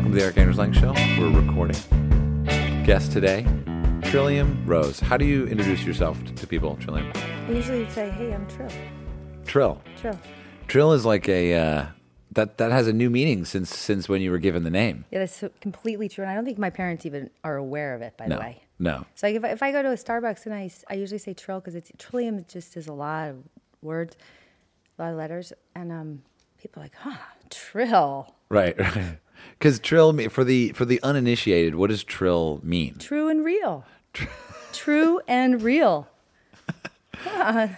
Welcome 0.00 0.12
to 0.14 0.18
the 0.18 0.24
Erik 0.24 0.38
Anders 0.38 0.56
Lang 0.56 0.72
Show. 0.72 0.94
We're 1.20 1.28
recording. 1.28 1.76
Guest 2.86 3.12
today, 3.12 3.44
Trillium 4.04 4.64
Rose. 4.64 4.98
How 4.98 5.18
do 5.18 5.26
you 5.26 5.46
introduce 5.46 5.84
yourself 5.84 6.18
to 6.36 6.46
people, 6.46 6.76
Trillium? 6.76 7.12
I 7.14 7.50
usually 7.50 7.86
say, 7.90 8.08
"Hey, 8.08 8.32
I'm 8.32 8.46
Trill." 8.48 8.70
Trill. 9.44 9.82
Trill. 10.00 10.18
Trill 10.68 10.92
is 10.94 11.04
like 11.04 11.28
a 11.28 11.52
uh, 11.54 11.86
that 12.32 12.56
that 12.56 12.72
has 12.72 12.88
a 12.88 12.94
new 12.94 13.10
meaning 13.10 13.44
since 13.44 13.76
since 13.76 14.08
when 14.08 14.22
you 14.22 14.30
were 14.30 14.38
given 14.38 14.64
the 14.64 14.70
name. 14.70 15.04
Yeah, 15.10 15.18
that's 15.18 15.36
so- 15.36 15.50
completely 15.60 16.08
true, 16.08 16.24
and 16.24 16.30
I 16.30 16.34
don't 16.34 16.46
think 16.46 16.56
my 16.56 16.70
parents 16.70 17.04
even 17.04 17.28
are 17.44 17.56
aware 17.56 17.94
of 17.94 18.00
it. 18.00 18.16
By 18.16 18.24
No, 18.26 18.36
the 18.36 18.40
way, 18.40 18.62
no. 18.78 19.04
so 19.16 19.26
like 19.26 19.36
if 19.36 19.44
I, 19.44 19.48
if 19.48 19.62
I 19.62 19.70
go 19.70 19.82
to 19.82 19.90
a 19.90 19.96
Starbucks 19.96 20.46
and 20.46 20.54
I, 20.54 20.70
I 20.88 20.94
usually 20.94 21.18
say 21.18 21.34
Trill 21.34 21.60
because 21.60 21.74
it's 21.74 21.92
Trillium. 21.98 22.42
Just 22.48 22.74
is 22.78 22.86
a 22.86 22.94
lot 22.94 23.28
of 23.28 23.36
words, 23.82 24.16
a 24.98 25.02
lot 25.02 25.10
of 25.12 25.18
letters, 25.18 25.52
and 25.74 25.92
um, 25.92 26.22
people 26.58 26.80
are 26.80 26.86
like, 26.86 26.94
"Huh, 26.94 27.18
Trill." 27.50 28.34
Right, 28.48 28.76
right. 28.96 29.18
Because 29.58 29.78
Trill 29.78 30.12
me- 30.12 30.28
for 30.28 30.44
the 30.44 30.72
for 30.72 30.84
the 30.84 31.00
uninitiated, 31.02 31.74
what 31.74 31.90
does 31.90 32.02
Trill 32.04 32.60
mean? 32.62 32.96
True 32.98 33.28
and 33.28 33.44
real. 33.44 33.84
True 34.72 35.20
and 35.28 35.62
real. 35.62 36.08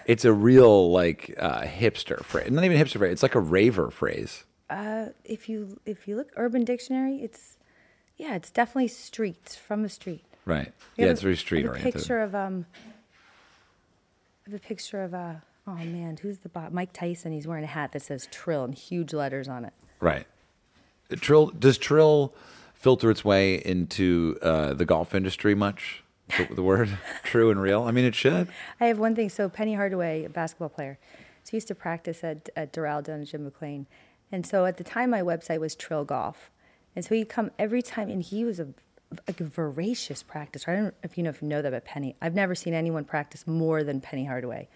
It's 0.07 0.25
a 0.25 0.33
real 0.33 0.93
like 0.93 1.35
uh, 1.39 1.63
hipster 1.63 2.23
phrase. 2.25 2.51
Not 2.53 2.63
even 2.65 2.79
hipster 2.79 2.99
phrase. 2.99 3.13
It's 3.13 3.23
like 3.25 3.35
a 3.35 3.41
raver 3.41 3.91
phrase. 3.91 4.45
If 5.25 5.49
you 5.49 5.81
if 5.85 6.07
you 6.07 6.15
look 6.17 6.31
Urban 6.37 6.65
Dictionary, 6.65 7.17
it's 7.17 7.59
yeah, 8.17 8.37
it's 8.37 8.51
definitely 8.53 8.87
streets 8.89 9.57
from 9.57 9.83
the 9.83 9.89
street. 9.89 10.25
Right. 10.45 10.69
I 10.69 11.03
Yeah, 11.03 11.07
it's 11.09 11.23
very 11.23 11.37
street 11.37 11.65
a 11.65 11.71
oriented. 11.71 11.95
picture 11.95 12.21
of 12.21 12.35
um. 12.37 12.67
I 14.47 14.51
have 14.51 14.55
a 14.61 14.63
picture 14.65 15.03
of 15.03 15.13
uh 15.13 15.35
oh 15.67 15.75
man, 15.75 16.19
who's 16.23 16.39
the 16.39 16.49
bot? 16.49 16.73
Mike 16.73 16.93
Tyson. 16.93 17.33
He's 17.33 17.47
wearing 17.49 17.65
a 17.65 17.69
hat 17.69 17.93
that 17.93 18.03
says 18.03 18.29
Trill 18.31 18.65
in 18.65 18.73
huge 18.73 19.13
letters 19.13 19.49
on 19.49 19.65
it. 19.65 19.73
Right. 19.99 20.27
Trill 21.21 21.47
does 21.47 21.79
Trill 21.79 22.35
filter 22.75 23.11
its 23.11 23.25
way 23.25 23.55
into 23.55 24.39
uh, 24.43 24.75
the 24.75 24.85
golf 24.85 25.15
industry 25.15 25.55
much? 25.55 26.03
The, 26.51 26.63
word 26.63 26.99
true 27.25 27.51
and 27.51 27.61
real. 27.61 27.83
I 27.83 27.91
mean, 27.91 28.05
it 28.05 28.15
should. 28.15 28.49
I 28.81 28.87
have 28.87 28.99
one 28.99 29.15
thing. 29.15 29.29
So 29.29 29.49
Penny 29.49 29.75
Hardaway, 29.75 30.25
a 30.25 30.29
basketball 30.29 30.71
player, 30.71 30.99
so 31.45 31.51
he 31.51 31.57
used 31.59 31.69
to 31.69 31.75
practice 31.75 32.25
at 32.25 32.49
at 32.57 32.73
Doral 32.73 33.03
down 33.03 33.21
in 33.21 33.27
Jim 33.27 33.45
McLean, 33.45 33.87
and 34.31 34.47
so 34.47 34.65
at 34.65 34.77
the 34.77 34.85
time 34.85 35.11
my 35.11 35.23
website 35.23 35.61
was 35.61 35.75
Trill 35.75 36.05
Golf, 36.05 36.51
and 36.97 37.05
so 37.05 37.15
he'd 37.15 37.29
come 37.29 37.51
every 37.59 37.83
time, 37.83 38.09
and 38.09 38.23
he 38.23 38.45
was 38.45 38.59
a 38.61 38.69
a 39.29 39.33
voracious 39.33 40.23
practicer. 40.23 40.69
I 40.69 40.75
don't 40.75 40.85
know 40.85 40.93
if 41.03 41.17
you 41.17 41.25
know 41.25 41.31
if 41.31 41.43
you 41.43 41.49
know 41.49 41.63
that 41.63 41.69
about 41.69 41.85
Penny. 41.85 42.17
I've 42.21 42.35
never 42.35 42.55
seen 42.55 42.75
anyone 42.75 43.05
practice 43.05 43.47
more 43.47 43.85
than 43.85 44.01
Penny 44.01 44.25
Hardaway. 44.25 44.69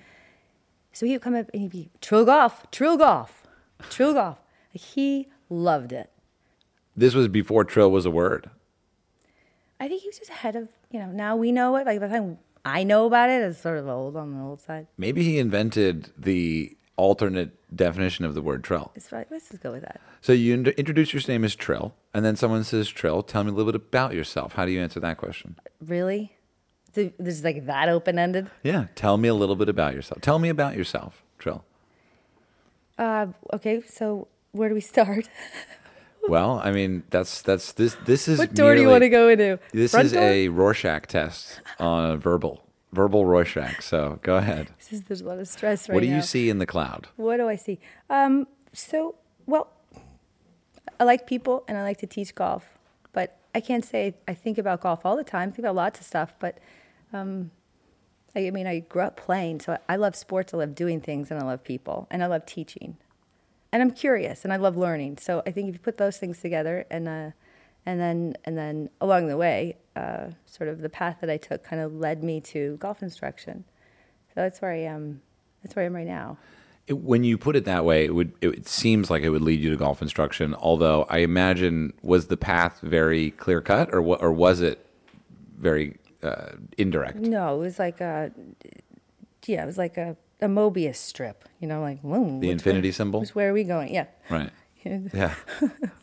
So 0.92 1.06
he 1.06 1.12
would 1.12 1.22
come 1.22 1.34
up 1.34 1.50
and 1.52 1.62
he'd 1.62 1.70
be 1.70 1.90
Trill 2.00 2.24
Golf, 2.24 2.70
Trill 2.70 2.96
Golf, 2.96 3.46
Trill 3.90 4.14
Golf. 4.14 4.38
Like 4.74 4.82
he 4.82 5.28
loved 5.50 5.92
it. 5.92 6.10
This 6.96 7.14
was 7.14 7.28
before 7.28 7.64
Trill 7.64 7.90
was 7.90 8.06
a 8.06 8.10
word. 8.10 8.50
I 9.78 9.88
think 9.88 10.02
he 10.02 10.08
was 10.08 10.18
just 10.18 10.30
ahead 10.30 10.56
of 10.56 10.68
you 10.90 10.98
know. 10.98 11.08
Now 11.08 11.36
we 11.36 11.52
know 11.52 11.76
it. 11.76 11.86
Like 11.86 12.00
by 12.00 12.06
the 12.08 12.14
time 12.14 12.38
I 12.64 12.82
know 12.82 13.06
about 13.06 13.28
it, 13.30 13.42
it's 13.42 13.60
sort 13.60 13.78
of 13.78 13.86
old 13.88 14.16
on 14.16 14.34
the 14.34 14.42
old 14.42 14.60
side. 14.60 14.86
Maybe 14.96 15.22
he 15.22 15.38
invented 15.38 16.12
the 16.16 16.76
alternate 16.96 17.52
definition 17.76 18.24
of 18.24 18.34
the 18.34 18.40
word 18.40 18.64
Trill. 18.64 18.92
It's 18.94 19.12
like 19.12 19.30
let's 19.30 19.50
just 19.50 19.62
go 19.62 19.72
with 19.72 19.82
that. 19.82 20.00
So 20.22 20.32
you 20.32 20.54
in- 20.54 20.66
introduce 20.68 21.12
your 21.12 21.22
name 21.28 21.44
as 21.44 21.54
Trill, 21.54 21.94
and 22.14 22.24
then 22.24 22.36
someone 22.36 22.64
says 22.64 22.88
Trill. 22.88 23.22
Tell 23.22 23.44
me 23.44 23.50
a 23.50 23.52
little 23.52 23.70
bit 23.70 23.80
about 23.80 24.14
yourself. 24.14 24.54
How 24.54 24.64
do 24.64 24.72
you 24.72 24.80
answer 24.80 25.00
that 25.00 25.18
question? 25.18 25.56
Really? 25.84 26.32
So 26.94 27.12
This 27.18 27.34
is 27.34 27.44
like 27.44 27.66
that 27.66 27.90
open 27.90 28.18
ended. 28.18 28.50
Yeah, 28.62 28.86
tell 28.94 29.18
me 29.18 29.28
a 29.28 29.34
little 29.34 29.56
bit 29.56 29.68
about 29.68 29.92
yourself. 29.94 30.22
Tell 30.22 30.38
me 30.38 30.48
about 30.48 30.74
yourself, 30.76 31.22
Trill. 31.38 31.62
Uh, 32.98 33.26
okay, 33.52 33.82
so 33.86 34.28
where 34.52 34.70
do 34.70 34.74
we 34.74 34.80
start? 34.80 35.28
Well, 36.28 36.60
I 36.62 36.72
mean, 36.72 37.04
that's 37.10 37.42
that's 37.42 37.72
this 37.72 37.96
this 38.04 38.28
is 38.28 38.38
what 38.38 38.54
door 38.54 38.74
do 38.74 38.80
you 38.80 38.88
want 38.88 39.02
to 39.02 39.08
go 39.08 39.28
into? 39.28 39.58
This 39.72 39.92
Front 39.92 40.06
is 40.06 40.12
door? 40.12 40.22
a 40.22 40.48
Rorschach 40.48 41.06
test 41.06 41.60
on 41.78 42.10
a 42.10 42.16
verbal 42.16 42.62
verbal 42.92 43.24
Rorschach. 43.24 43.82
So 43.82 44.18
go 44.22 44.36
ahead. 44.36 44.68
This 44.78 44.92
is, 44.92 45.02
there's 45.02 45.20
a 45.20 45.24
lot 45.24 45.38
of 45.38 45.48
stress 45.48 45.88
right 45.88 45.94
what 45.94 46.02
do 46.02 46.08
now. 46.08 46.16
you 46.16 46.22
see 46.22 46.48
in 46.48 46.58
the 46.58 46.66
cloud? 46.66 47.08
What 47.16 47.36
do 47.36 47.48
I 47.48 47.56
see? 47.56 47.78
Um, 48.08 48.46
so, 48.72 49.16
well, 49.46 49.68
I 50.98 51.04
like 51.04 51.26
people 51.26 51.64
and 51.68 51.76
I 51.76 51.82
like 51.82 51.98
to 51.98 52.06
teach 52.06 52.34
golf, 52.34 52.64
but 53.12 53.38
I 53.54 53.60
can't 53.60 53.84
say 53.84 54.14
I 54.26 54.34
think 54.34 54.58
about 54.58 54.80
golf 54.80 55.04
all 55.04 55.16
the 55.16 55.24
time. 55.24 55.48
I 55.48 55.52
think 55.52 55.60
about 55.60 55.74
lots 55.74 56.00
of 56.00 56.06
stuff, 56.06 56.34
but 56.38 56.58
um, 57.12 57.50
I 58.34 58.50
mean, 58.50 58.66
I 58.66 58.80
grew 58.80 59.02
up 59.02 59.16
playing, 59.16 59.60
so 59.60 59.78
I 59.88 59.96
love 59.96 60.14
sports, 60.14 60.52
I 60.52 60.58
love 60.58 60.74
doing 60.74 61.00
things, 61.00 61.30
and 61.30 61.40
I 61.40 61.44
love 61.44 61.64
people, 61.64 62.06
and 62.10 62.22
I 62.22 62.26
love 62.26 62.44
teaching, 62.44 62.96
and 63.76 63.82
I'm 63.82 63.90
curious, 63.90 64.42
and 64.42 64.54
I 64.54 64.56
love 64.56 64.78
learning. 64.78 65.18
So 65.18 65.42
I 65.46 65.50
think 65.50 65.68
if 65.68 65.74
you 65.74 65.78
put 65.78 65.98
those 65.98 66.16
things 66.16 66.40
together, 66.40 66.86
and 66.90 67.06
uh, 67.06 67.30
and 67.84 68.00
then 68.00 68.34
and 68.46 68.56
then 68.56 68.88
along 69.02 69.28
the 69.28 69.36
way, 69.36 69.76
uh, 69.94 70.28
sort 70.46 70.70
of 70.70 70.80
the 70.80 70.88
path 70.88 71.18
that 71.20 71.28
I 71.28 71.36
took 71.36 71.62
kind 71.62 71.82
of 71.82 71.92
led 71.92 72.24
me 72.24 72.40
to 72.40 72.78
golf 72.78 73.02
instruction. 73.02 73.64
So 74.28 74.34
that's 74.36 74.62
where 74.62 74.72
I 74.72 74.78
am. 74.78 75.20
That's 75.62 75.76
where 75.76 75.82
I 75.82 75.86
am 75.86 75.94
right 75.94 76.06
now. 76.06 76.38
It, 76.86 76.94
when 77.00 77.22
you 77.22 77.36
put 77.36 77.54
it 77.54 77.66
that 77.66 77.84
way, 77.84 78.06
it 78.06 78.14
would 78.14 78.32
it, 78.40 78.48
it 78.48 78.66
seems 78.66 79.10
like 79.10 79.22
it 79.22 79.28
would 79.28 79.42
lead 79.42 79.60
you 79.60 79.68
to 79.68 79.76
golf 79.76 80.00
instruction. 80.00 80.54
Although 80.54 81.04
I 81.10 81.18
imagine 81.18 81.92
was 82.00 82.28
the 82.28 82.38
path 82.38 82.80
very 82.80 83.32
clear 83.32 83.60
cut, 83.60 83.92
or 83.92 84.00
or 84.00 84.32
was 84.32 84.62
it 84.62 84.86
very 85.58 85.98
uh, 86.22 86.52
indirect? 86.78 87.18
No, 87.18 87.56
it 87.56 87.58
was 87.58 87.78
like 87.78 88.00
a, 88.00 88.32
yeah, 89.44 89.64
it 89.64 89.66
was 89.66 89.76
like 89.76 89.98
a, 89.98 90.16
a 90.40 90.46
Mobius 90.46 90.96
strip. 90.96 91.44
You 91.60 91.68
know, 91.68 91.80
like 91.80 92.00
whoa, 92.00 92.40
The 92.40 92.50
infinity 92.50 92.88
way- 92.88 92.92
symbol? 92.92 93.24
Way 93.34 93.44
are 93.46 93.52
we 93.52 93.64
going? 93.64 93.92
Yeah, 93.94 94.06
Right. 94.30 94.50
Yeah. 94.84 95.34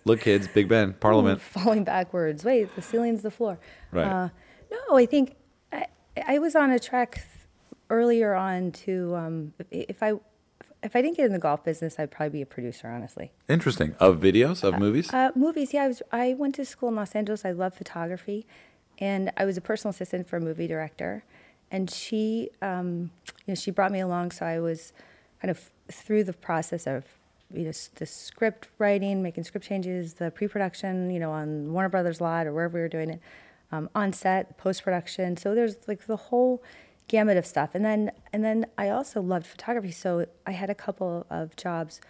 Look, 0.04 0.20
kids, 0.22 0.50
Big 0.50 0.68
Ben, 0.68 0.92
Parliament. 0.94 1.40
falling 1.40 1.86
backwards. 1.86 2.44
Wait, 2.44 2.76
the 2.76 2.82
ceiling's 2.82 3.22
the 3.22 3.32
floor. 3.32 3.58
Right. 3.92 4.06
Uh, 4.06 4.30
no, 4.70 4.98
I 4.98 5.06
think 5.06 5.36
I, 5.72 5.86
I 6.28 6.40
was 6.40 6.54
on 6.54 6.70
a 6.70 6.80
track 6.80 7.26
earlier 7.90 8.34
on 8.34 8.72
to 8.74 9.16
um, 9.16 9.54
if, 9.72 10.04
I 10.04 10.14
if 10.82 10.98
I 10.98 11.02
didn't 11.02 11.16
get 11.16 11.26
in 11.28 11.32
the 11.32 11.40
golf 11.40 11.64
business, 11.64 11.98
I'd 11.98 12.12
probably 12.12 12.40
be 12.40 12.42
a 12.42 12.46
producer. 12.46 12.90
Honestly. 12.90 13.32
Interesting. 13.48 13.96
Of 14.02 14.20
videos 14.20 14.66
of 14.66 14.78
movies. 14.80 15.14
Uh, 15.14 15.32
movies, 15.34 15.74
yeah. 15.74 15.84
I 15.84 15.88
was. 15.88 16.02
I 16.12 16.34
went 16.38 16.56
to 16.56 16.66
school 16.66 16.90
in 16.90 16.96
Los 16.96 17.14
Angeles. 17.16 17.46
I 17.46 17.52
love 17.52 17.74
photography, 17.76 18.46
and 18.98 19.32
I 19.38 19.46
was 19.46 19.56
a 19.56 19.62
personal 19.62 19.92
assistant 19.92 20.28
for 20.28 20.36
a 20.36 20.42
movie 20.42 20.68
director. 20.68 21.24
And 21.74 21.90
she, 21.90 22.52
um, 22.62 23.10
you 23.26 23.52
know, 23.52 23.56
she 23.56 23.72
brought 23.72 23.92
me 23.92 24.00
along, 24.00 24.30
so 24.32 24.46
I 24.46 24.60
was 24.60 24.94
kind 25.42 25.50
of 25.50 25.72
through 25.92 26.24
the 26.24 26.32
process 26.32 26.86
of, 26.86 27.04
you 27.52 27.64
know, 27.64 27.72
the 27.96 28.06
script 28.06 28.70
writing, 28.78 29.24
making 29.24 29.44
script 29.44 29.66
changes, 29.66 30.14
the 30.14 30.30
pre-production, 30.30 31.10
you 31.10 31.20
know, 31.20 31.32
on 31.32 31.74
Warner 31.74 31.90
Brothers 31.90 32.22
lot 32.22 32.46
or 32.46 32.54
wherever 32.54 32.76
we 32.76 32.82
were 32.82 32.88
doing 32.88 33.10
it, 33.10 33.22
um, 33.72 33.90
on 33.96 34.14
set, 34.14 34.56
post-production. 34.60 35.36
So 35.36 35.56
there's 35.56 35.76
like 35.88 36.06
the 36.06 36.16
whole 36.16 36.62
gamut 37.08 37.38
of 37.38 37.46
stuff. 37.46 37.72
And 37.74 37.84
then, 37.84 38.12
and 38.32 38.46
then 38.46 38.68
I 38.78 38.90
also 38.90 39.20
loved 39.20 39.48
photography, 39.48 39.92
so 39.92 40.28
I 40.46 40.52
had 40.52 40.70
a 40.70 40.76
couple 40.76 41.26
of 41.32 41.56
jobs 41.56 42.02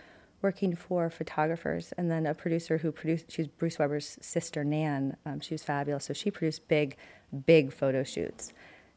working 0.42 0.76
for 0.76 1.10
photographers 1.10 1.94
and 1.98 2.12
then 2.12 2.26
a 2.26 2.34
producer 2.34 2.80
who 2.80 2.92
produced 2.92 3.32
she 3.32 3.44
was 3.44 3.48
bruce 3.48 3.80
weber's 3.80 4.18
sister 4.20 4.66
nan 4.66 5.16
um, 5.26 5.40
she 5.40 5.54
was 5.54 5.64
fabulous 5.64 6.04
so 6.04 6.14
she 6.14 6.30
produced 6.30 6.68
big 6.68 6.98
big 7.46 7.72
photo 7.72 8.04
shoots 8.04 8.52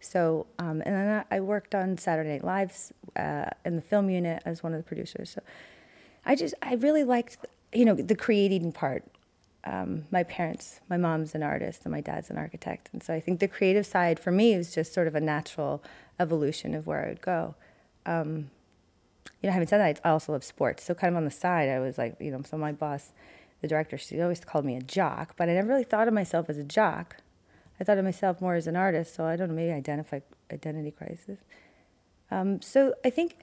so 0.07 0.47
um, 0.59 0.83
and 0.85 0.95
then 0.95 1.25
I, 1.31 1.41
worked 1.41 1.75
on 1.75 1.99
saturday 1.99 2.31
night 2.31 2.45
lives 2.45 2.93
uh, 3.17 3.51
in 3.65 3.77
the 3.77 3.83
film 3.83 4.11
unit 4.11 4.43
as 4.45 4.63
one 4.63 4.73
of 4.73 4.79
the 4.79 4.85
producers 4.85 5.31
so 5.31 5.43
i 6.25 6.35
just 6.35 6.55
i 6.63 6.75
really 6.75 7.05
liked 7.05 7.39
you 7.73 7.85
know 7.85 7.95
the 7.95 8.17
creating 8.17 8.73
part 8.73 9.05
um, 9.65 10.05
my 10.11 10.23
parents 10.23 10.81
my 10.89 10.97
mom's 10.97 11.35
an 11.35 11.43
artist 11.43 11.83
and 11.85 11.93
my 11.93 12.01
dad's 12.01 12.31
an 12.31 12.39
architect 12.39 12.89
and 12.93 13.03
so 13.03 13.13
i 13.13 13.21
think 13.21 13.41
the 13.41 13.49
creative 13.49 13.87
side 13.87 14.19
for 14.19 14.31
me 14.31 14.57
was 14.57 14.75
just 14.75 14.93
sort 14.95 15.09
of 15.09 15.15
a 15.15 15.21
natural 15.21 15.83
evolution 16.21 16.75
of 16.75 16.87
where 16.87 17.05
i 17.05 17.09
would 17.09 17.23
go 17.23 17.55
you 19.43 19.49
know, 19.49 19.53
having 19.53 19.69
said 19.69 19.79
that, 19.79 20.01
I 20.05 20.11
also 20.11 20.33
love 20.33 20.45
sports. 20.45 20.85
So 20.85 20.95
kind 20.95 21.13
of 21.13 21.17
on 21.17 21.25
the 21.25 21.31
side, 21.31 21.69
I 21.69 21.79
was 21.79 21.99
like, 21.99 22.17
you 22.21 22.31
know, 22.31 22.43
so 22.43 22.57
my 22.57 22.73
boss, 22.73 23.13
the 23.61 23.69
director, 23.69 23.99
she 23.99 24.21
always 24.21 24.41
called 24.41 24.65
me 24.65 24.77
a 24.77 24.81
jock, 24.81 25.35
but 25.37 25.49
I 25.49 25.55
never 25.55 25.69
really 25.69 25.85
thought 25.85 26.09
of 26.09 26.15
myself 26.15 26.49
as 26.49 26.59
a 26.59 26.65
jock. 26.65 27.17
I 27.81 27.85
thought 27.85 27.99
of 27.99 28.05
myself 28.05 28.41
more 28.41 28.55
as 28.55 28.67
an 28.67 28.77
artist. 28.77 29.15
So 29.15 29.25
I 29.25 29.37
don't 29.37 29.49
know, 29.49 29.55
maybe 29.55 29.73
identify 29.73 30.21
identity 30.53 30.91
crisis. 30.91 31.39
Um, 32.31 32.61
so 32.61 32.95
I 33.05 33.11
think 33.11 33.37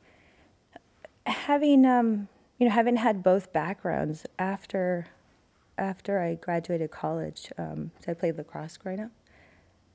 having, 1.25 1.85
um, 1.85 2.27
you 2.57 2.68
know, 2.68 2.74
having 2.74 2.97
had 2.97 3.24
both 3.24 3.53
backgrounds 3.53 4.25
after, 4.38 5.07
after 5.77 6.19
I 6.19 6.35
graduated 6.35 6.91
college, 6.91 7.51
um, 7.57 7.91
so 8.00 8.12
I 8.12 8.13
played 8.15 8.38
lacrosse 8.38 8.77
growing 8.77 9.00
up 9.00 9.12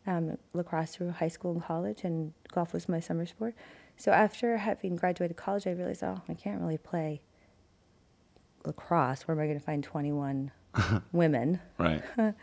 um, 0.09 0.39
lacrosse 0.55 0.97
through 0.97 1.11
high 1.11 1.29
school 1.29 1.53
and 1.53 1.63
college, 1.63 2.03
and 2.03 2.33
golf 2.53 2.73
was 2.73 2.89
my 2.89 2.99
summer 2.99 3.27
sport. 3.27 3.55
So 3.97 4.11
after 4.11 4.57
having 4.57 4.97
graduated 4.97 5.37
college, 5.37 5.67
I 5.67 5.73
realized, 5.73 6.03
oh, 6.03 6.23
I 6.29 6.35
can't 6.35 6.61
really 6.61 6.79
play 6.79 7.21
lacrosse. 8.65 9.23
Where 9.23 9.37
am 9.37 9.43
I 9.43 9.47
going 9.47 9.59
to 9.59 9.65
find 9.65 9.85
21 9.85 10.51
women? 11.13 11.61
Right. 11.79 12.03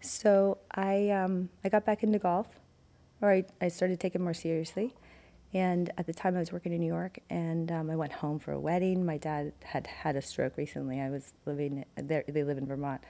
So 0.00 0.58
I, 0.70 1.10
um, 1.10 1.48
I 1.64 1.68
got 1.68 1.84
back 1.84 2.02
into 2.02 2.18
golf, 2.18 2.46
or 3.20 3.30
I, 3.30 3.44
I 3.60 3.68
started 3.68 3.98
taking 4.00 4.22
more 4.22 4.34
seriously. 4.34 4.94
And 5.54 5.90
at 5.96 6.06
the 6.06 6.12
time, 6.12 6.36
I 6.36 6.40
was 6.40 6.52
working 6.52 6.72
in 6.72 6.80
New 6.80 6.86
York, 6.86 7.18
and 7.30 7.70
um, 7.72 7.88
I 7.88 7.96
went 7.96 8.12
home 8.12 8.38
for 8.38 8.52
a 8.52 8.60
wedding. 8.60 9.06
My 9.06 9.16
dad 9.16 9.52
had 9.62 9.86
had 9.86 10.16
a 10.16 10.20
stroke 10.20 10.56
recently. 10.56 11.00
I 11.00 11.08
was 11.08 11.32
living 11.46 11.84
there; 11.96 12.24
they 12.28 12.44
live 12.44 12.58
in 12.58 12.66
Vermont, 12.66 13.00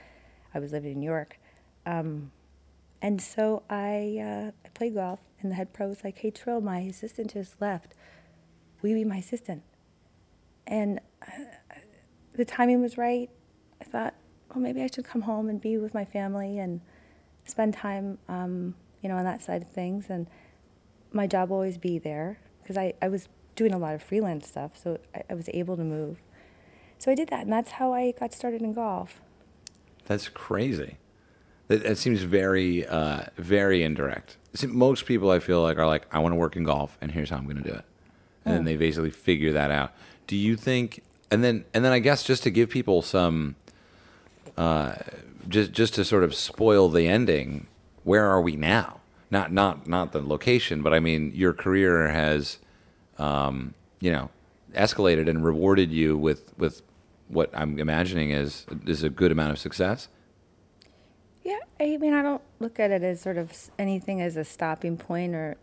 I 0.54 0.58
was 0.58 0.70
living 0.70 0.92
in 0.92 1.00
New 1.00 1.06
York. 1.06 1.38
Um, 1.86 2.30
and 3.02 3.20
so 3.20 3.62
I, 3.68 4.18
uh, 4.20 4.50
I 4.64 4.68
played 4.74 4.94
golf, 4.94 5.20
and 5.40 5.50
the 5.50 5.56
head 5.56 5.72
pro 5.72 5.88
was 5.88 6.04
like, 6.04 6.18
"Hey, 6.18 6.30
Trill, 6.30 6.60
my 6.60 6.80
assistant 6.80 7.32
just 7.32 7.60
left. 7.60 7.94
Will 8.80 8.90
you 8.90 8.96
be 8.96 9.04
my 9.04 9.16
assistant?" 9.16 9.62
And 10.66 11.00
uh, 11.22 11.44
the 12.34 12.44
timing 12.44 12.80
was 12.80 12.96
right. 12.96 13.30
I 13.80 13.84
thought, 13.84 14.14
well, 14.56 14.62
maybe 14.62 14.82
I 14.82 14.86
should 14.86 15.04
come 15.04 15.20
home 15.20 15.50
and 15.50 15.60
be 15.60 15.76
with 15.76 15.92
my 15.92 16.06
family 16.06 16.58
and 16.58 16.80
spend 17.44 17.74
time, 17.74 18.16
um, 18.26 18.74
you 19.02 19.08
know, 19.10 19.16
on 19.16 19.24
that 19.24 19.42
side 19.42 19.60
of 19.60 19.68
things. 19.68 20.06
And 20.08 20.26
my 21.12 21.26
job 21.26 21.50
will 21.50 21.58
always 21.58 21.76
be 21.76 21.98
there 21.98 22.38
because 22.62 22.78
I, 22.78 22.94
I 23.02 23.08
was 23.08 23.28
doing 23.54 23.74
a 23.74 23.78
lot 23.78 23.94
of 23.94 24.02
freelance 24.02 24.48
stuff, 24.48 24.70
so 24.82 24.98
I, 25.14 25.24
I 25.28 25.34
was 25.34 25.50
able 25.52 25.76
to 25.76 25.84
move. 25.84 26.22
So 26.98 27.10
I 27.12 27.14
did 27.14 27.28
that, 27.28 27.42
and 27.42 27.52
that's 27.52 27.72
how 27.72 27.92
I 27.92 28.12
got 28.12 28.32
started 28.32 28.62
in 28.62 28.72
golf. 28.72 29.20
That's 30.06 30.28
crazy. 30.28 30.96
That, 31.68 31.82
that 31.82 31.98
seems 31.98 32.22
very, 32.22 32.86
uh, 32.86 33.24
very 33.36 33.82
indirect. 33.82 34.38
See, 34.54 34.68
most 34.68 35.04
people 35.04 35.30
I 35.30 35.38
feel 35.38 35.60
like 35.60 35.76
are 35.76 35.86
like, 35.86 36.06
I 36.14 36.18
want 36.18 36.32
to 36.32 36.36
work 36.36 36.56
in 36.56 36.64
golf, 36.64 36.96
and 37.02 37.12
here's 37.12 37.28
how 37.28 37.36
I'm 37.36 37.44
going 37.44 37.62
to 37.62 37.62
do 37.62 37.74
it, 37.74 37.84
and 38.46 38.54
then 38.54 38.64
they 38.64 38.76
basically 38.76 39.10
figure 39.10 39.52
that 39.52 39.70
out. 39.70 39.92
Do 40.26 40.34
you 40.34 40.56
think? 40.56 41.02
And 41.30 41.44
then, 41.44 41.66
and 41.74 41.84
then 41.84 41.92
I 41.92 41.98
guess 41.98 42.24
just 42.24 42.42
to 42.44 42.50
give 42.50 42.70
people 42.70 43.02
some, 43.02 43.56
uh, 44.56 44.94
just 45.48 45.72
just 45.72 45.94
to 45.94 46.04
sort 46.04 46.24
of 46.24 46.34
spoil 46.34 46.88
the 46.88 47.06
ending, 47.06 47.66
where 48.04 48.24
are 48.26 48.40
we 48.40 48.56
now? 48.56 49.00
Not 49.30 49.52
not 49.52 49.86
not 49.86 50.12
the 50.12 50.20
location, 50.20 50.82
but 50.82 50.92
I 50.92 51.00
mean, 51.00 51.32
your 51.34 51.52
career 51.52 52.08
has, 52.08 52.58
um, 53.18 53.74
you 54.00 54.12
know, 54.12 54.30
escalated 54.74 55.28
and 55.28 55.44
rewarded 55.44 55.90
you 55.92 56.16
with 56.16 56.56
with 56.58 56.82
what 57.28 57.50
I'm 57.52 57.78
imagining 57.78 58.30
is 58.30 58.66
is 58.86 59.02
a 59.02 59.10
good 59.10 59.32
amount 59.32 59.52
of 59.52 59.58
success. 59.58 60.08
Yeah, 61.42 61.60
I 61.78 61.96
mean, 61.98 62.12
I 62.12 62.22
don't 62.22 62.42
look 62.58 62.80
at 62.80 62.90
it 62.90 63.02
as 63.04 63.20
sort 63.20 63.36
of 63.36 63.52
anything 63.78 64.20
as 64.20 64.36
a 64.36 64.42
stopping 64.44 64.96
point, 64.96 65.34
or 65.34 65.56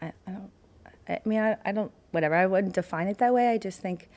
I, 0.00 0.12
I 0.26 0.30
don't. 0.30 0.50
I 1.08 1.20
mean, 1.24 1.40
I, 1.40 1.56
I 1.64 1.72
don't. 1.72 1.90
Whatever. 2.12 2.34
I 2.34 2.46
wouldn't 2.46 2.74
define 2.74 3.08
it 3.08 3.18
that 3.18 3.34
way. 3.34 3.48
I 3.48 3.58
just 3.58 3.80
think, 3.80 4.08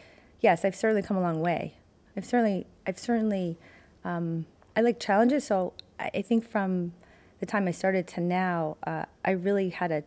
yes, 0.42 0.64
I've 0.64 0.76
certainly 0.76 1.02
come 1.02 1.18
a 1.18 1.22
long 1.22 1.42
way. 1.42 1.74
I've 2.16 2.26
certainly, 2.26 2.68
I've 2.86 3.00
certainly, 3.00 3.58
um, 4.04 4.46
I 4.76 4.82
like 4.82 5.00
challenges. 5.00 5.46
So 5.46 5.74
I, 6.00 6.22
think 6.22 6.50
from 6.50 6.94
the 7.40 7.46
time 7.46 7.68
I 7.68 7.72
started 7.72 8.08
to 8.08 8.22
now, 8.22 8.78
uh, 8.86 9.06
I 9.24 9.32
really 9.32 9.70
had 9.70 9.92
a, 9.92 10.04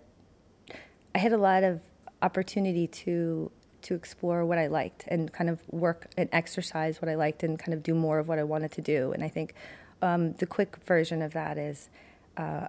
I 1.15 1.19
had 1.19 1.33
a 1.33 1.39
lot 1.39 1.63
of 1.63 1.81
opportunity 2.23 2.87
to 2.87 3.51
to 3.83 3.95
explore 3.95 4.47
what 4.47 4.57
I 4.57 4.69
liked 4.69 5.05
and 5.09 5.31
kind 5.31 5.51
of 5.51 5.61
work 5.69 6.07
and 6.17 6.27
exercise 6.33 7.03
what 7.03 7.11
I 7.11 7.17
liked 7.17 7.43
and 7.43 7.59
kind 7.59 7.75
of 7.75 7.83
do 7.83 7.95
more 7.95 8.19
of 8.19 8.29
what 8.29 8.39
I 8.39 8.43
wanted 8.43 8.73
to 8.73 8.81
do. 8.81 9.13
And 9.13 9.23
I 9.23 9.29
think 9.29 9.53
um, 10.01 10.33
the 10.33 10.47
quick 10.47 10.79
version 10.87 11.21
of 11.21 11.35
that 11.35 11.59
is 11.59 11.91
uh, 12.39 12.69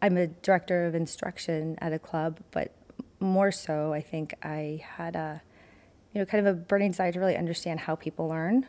I'm 0.00 0.16
a 0.16 0.28
director 0.28 0.86
of 0.86 0.94
instruction 0.94 1.76
at 1.80 1.92
a 1.92 1.98
club, 1.98 2.38
but 2.52 2.72
more 3.20 3.50
so, 3.50 3.92
I 3.92 4.00
think 4.00 4.34
I 4.42 4.80
had 4.96 5.16
a 5.16 5.42
you 6.12 6.20
know 6.20 6.24
kind 6.24 6.46
of 6.46 6.54
a 6.54 6.56
burning 6.56 6.92
desire 6.92 7.12
to 7.12 7.18
really 7.18 7.36
understand 7.36 7.80
how 7.80 7.96
people 7.96 8.28
learn, 8.28 8.66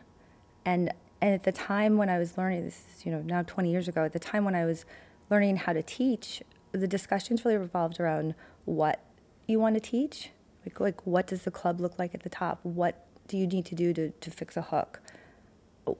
and 0.64 0.92
and 1.20 1.34
at 1.34 1.42
the 1.42 1.52
time 1.52 1.96
when 1.96 2.08
I 2.08 2.18
was 2.18 2.38
learning 2.38 2.64
this 2.64 2.82
is 2.96 3.06
you 3.06 3.12
know 3.12 3.20
now 3.22 3.42
20 3.42 3.70
years 3.70 3.88
ago, 3.88 4.04
at 4.04 4.12
the 4.12 4.18
time 4.18 4.44
when 4.44 4.54
I 4.54 4.64
was 4.64 4.84
learning 5.28 5.56
how 5.56 5.72
to 5.72 5.82
teach, 5.82 6.42
the 6.72 6.88
discussions 6.88 7.44
really 7.44 7.56
revolved 7.56 8.00
around 8.00 8.34
what 8.64 9.00
you 9.46 9.58
want 9.58 9.74
to 9.74 9.80
teach, 9.80 10.30
like 10.64 10.80
like 10.80 11.06
what 11.06 11.26
does 11.26 11.42
the 11.42 11.50
club 11.50 11.80
look 11.80 11.98
like 11.98 12.14
at 12.14 12.22
the 12.22 12.28
top, 12.28 12.60
what 12.62 13.06
do 13.28 13.36
you 13.36 13.46
need 13.46 13.64
to 13.66 13.74
do 13.74 13.92
to, 13.94 14.10
to 14.10 14.30
fix 14.30 14.56
a 14.56 14.62
hook, 14.62 15.00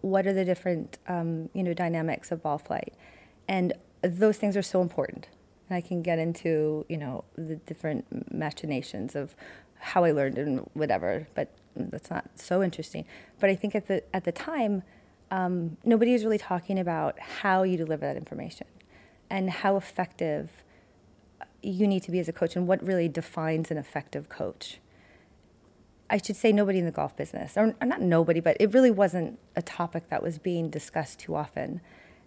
what 0.01 0.27
are 0.27 0.33
the 0.33 0.45
different 0.45 0.99
um, 1.09 1.49
you 1.53 1.63
know 1.63 1.75
dynamics 1.75 2.33
of 2.33 2.43
ball 2.43 2.59
flight, 2.59 2.95
and 3.49 3.73
those 4.03 4.39
things 4.39 4.57
are 4.57 4.63
so 4.63 4.81
important. 4.83 5.29
And 5.69 5.77
I 5.77 5.81
can 5.81 6.03
get 6.03 6.19
into 6.19 6.85
you 6.89 6.97
know 6.97 7.25
the 7.37 7.57
different 7.57 8.33
machinations 8.33 9.15
of 9.15 9.35
how 9.79 10.05
I 10.05 10.13
learned 10.13 10.39
and 10.39 10.61
whatever, 10.75 11.27
but 11.35 11.49
that's 11.77 12.11
not 12.11 12.27
so 12.35 12.63
interesting. 12.63 13.05
But 13.39 13.51
I 13.51 13.55
think 13.55 13.75
at 13.75 13.87
the 13.87 14.03
at 14.15 14.25
the 14.25 14.33
time, 14.33 14.83
um, 15.31 15.77
nobody 15.85 16.15
is 16.15 16.25
really 16.25 16.39
talking 16.39 16.79
about 16.79 17.19
how 17.19 17.63
you 17.63 17.77
deliver 17.77 18.07
that 18.07 18.17
information 18.17 18.67
and 19.29 19.51
how 19.51 19.77
effective 19.77 20.65
you 21.63 21.87
need 21.87 22.03
to 22.03 22.11
be 22.11 22.19
as 22.19 22.29
a 22.29 22.33
coach 22.33 22.57
and 22.57 22.67
what 22.67 22.85
really 22.85 23.09
defines 23.09 23.71
an 23.71 23.77
effective 23.77 24.29
coach. 24.29 24.81
I 26.09 26.19
should 26.19 26.37
say 26.37 26.51
nobody 26.51 26.81
in 26.81 26.87
the 26.87 26.91
golf 26.91 27.17
business, 27.17 27.57
or, 27.57 27.75
or 27.81 27.87
not 27.87 28.01
nobody, 28.01 28.41
but 28.41 28.57
it 28.59 28.75
really 28.75 28.91
wasn't 28.91 29.39
a 29.55 29.63
topic 29.63 30.09
that 30.09 30.23
was 30.23 30.39
being 30.39 30.69
discussed 30.69 31.21
too 31.21 31.37
often. 31.37 31.81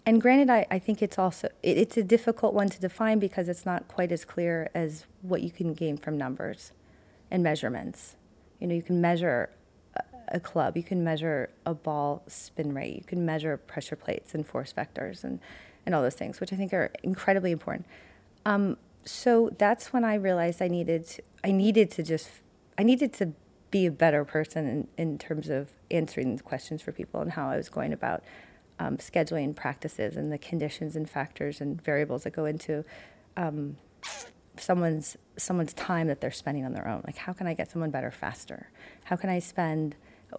And 0.06 0.20
granted, 0.20 0.48
I, 0.48 0.66
I 0.70 0.78
think 0.78 1.02
it's 1.02 1.18
also 1.18 1.48
it, 1.62 1.76
it's 1.76 1.96
a 1.96 2.02
difficult 2.02 2.54
one 2.54 2.68
to 2.70 2.80
define 2.80 3.18
because 3.18 3.48
it's 3.48 3.66
not 3.66 3.88
quite 3.88 4.10
as 4.10 4.24
clear 4.24 4.70
as 4.74 5.04
what 5.20 5.42
you 5.42 5.50
can 5.50 5.74
gain 5.74 5.98
from 5.98 6.16
numbers 6.16 6.72
and 7.30 7.42
measurements. 7.42 8.16
You 8.60 8.68
know, 8.68 8.74
you 8.74 8.82
can 8.82 9.00
measure 9.00 9.50
a, 10.34 10.40
club, 10.40 10.76
you 10.76 10.82
can 10.82 11.02
measure 11.02 11.48
a 11.64 11.72
ball 11.72 12.22
spin 12.26 12.74
rate, 12.74 12.96
you 12.96 13.04
can 13.04 13.24
measure 13.24 13.56
pressure 13.56 13.96
plates 13.96 14.34
and 14.34 14.46
force 14.46 14.74
vectors 14.76 15.24
and, 15.24 15.40
and 15.86 15.94
all 15.94 16.02
those 16.02 16.14
things, 16.14 16.40
which 16.40 16.52
I 16.52 16.56
think 16.56 16.72
are 16.72 16.90
incredibly 17.02 17.52
important. 17.52 17.86
Um, 18.44 18.76
so 19.04 19.50
that's 19.58 19.92
when 19.92 20.04
I 20.04 20.14
realized 20.14 20.60
I 20.62 20.68
needed 20.68 21.22
I 21.42 21.50
needed 21.50 21.90
to 21.92 22.02
just 22.02 22.30
I 22.78 22.82
needed 22.82 23.12
to 23.14 23.32
be 23.70 23.86
a 23.86 23.90
better 23.90 24.24
person 24.24 24.66
in, 24.66 24.88
in 24.96 25.18
terms 25.18 25.48
of 25.48 25.70
answering 25.90 26.38
questions 26.38 26.80
for 26.80 26.92
people 26.92 27.20
and 27.20 27.32
how 27.32 27.48
I 27.48 27.56
was 27.56 27.68
going 27.68 27.92
about 27.92 28.22
um, 28.78 28.96
scheduling 28.98 29.54
practices 29.54 30.16
and 30.16 30.32
the 30.32 30.38
conditions 30.38 30.96
and 30.96 31.08
factors 31.08 31.60
and 31.60 31.80
variables 31.82 32.24
that 32.24 32.32
go 32.32 32.44
into 32.44 32.84
um, 33.36 33.76
someone's 34.56 35.16
someone's 35.36 35.72
time 35.74 36.06
that 36.08 36.20
they're 36.20 36.30
spending 36.30 36.64
on 36.64 36.72
their 36.72 36.88
own. 36.88 37.02
Like, 37.06 37.16
how 37.16 37.32
can 37.32 37.46
I 37.46 37.54
get 37.54 37.70
someone 37.70 37.90
better 37.90 38.10
faster? 38.10 38.70
How 39.04 39.16
can 39.16 39.30
I 39.30 39.38
spend 39.38 39.96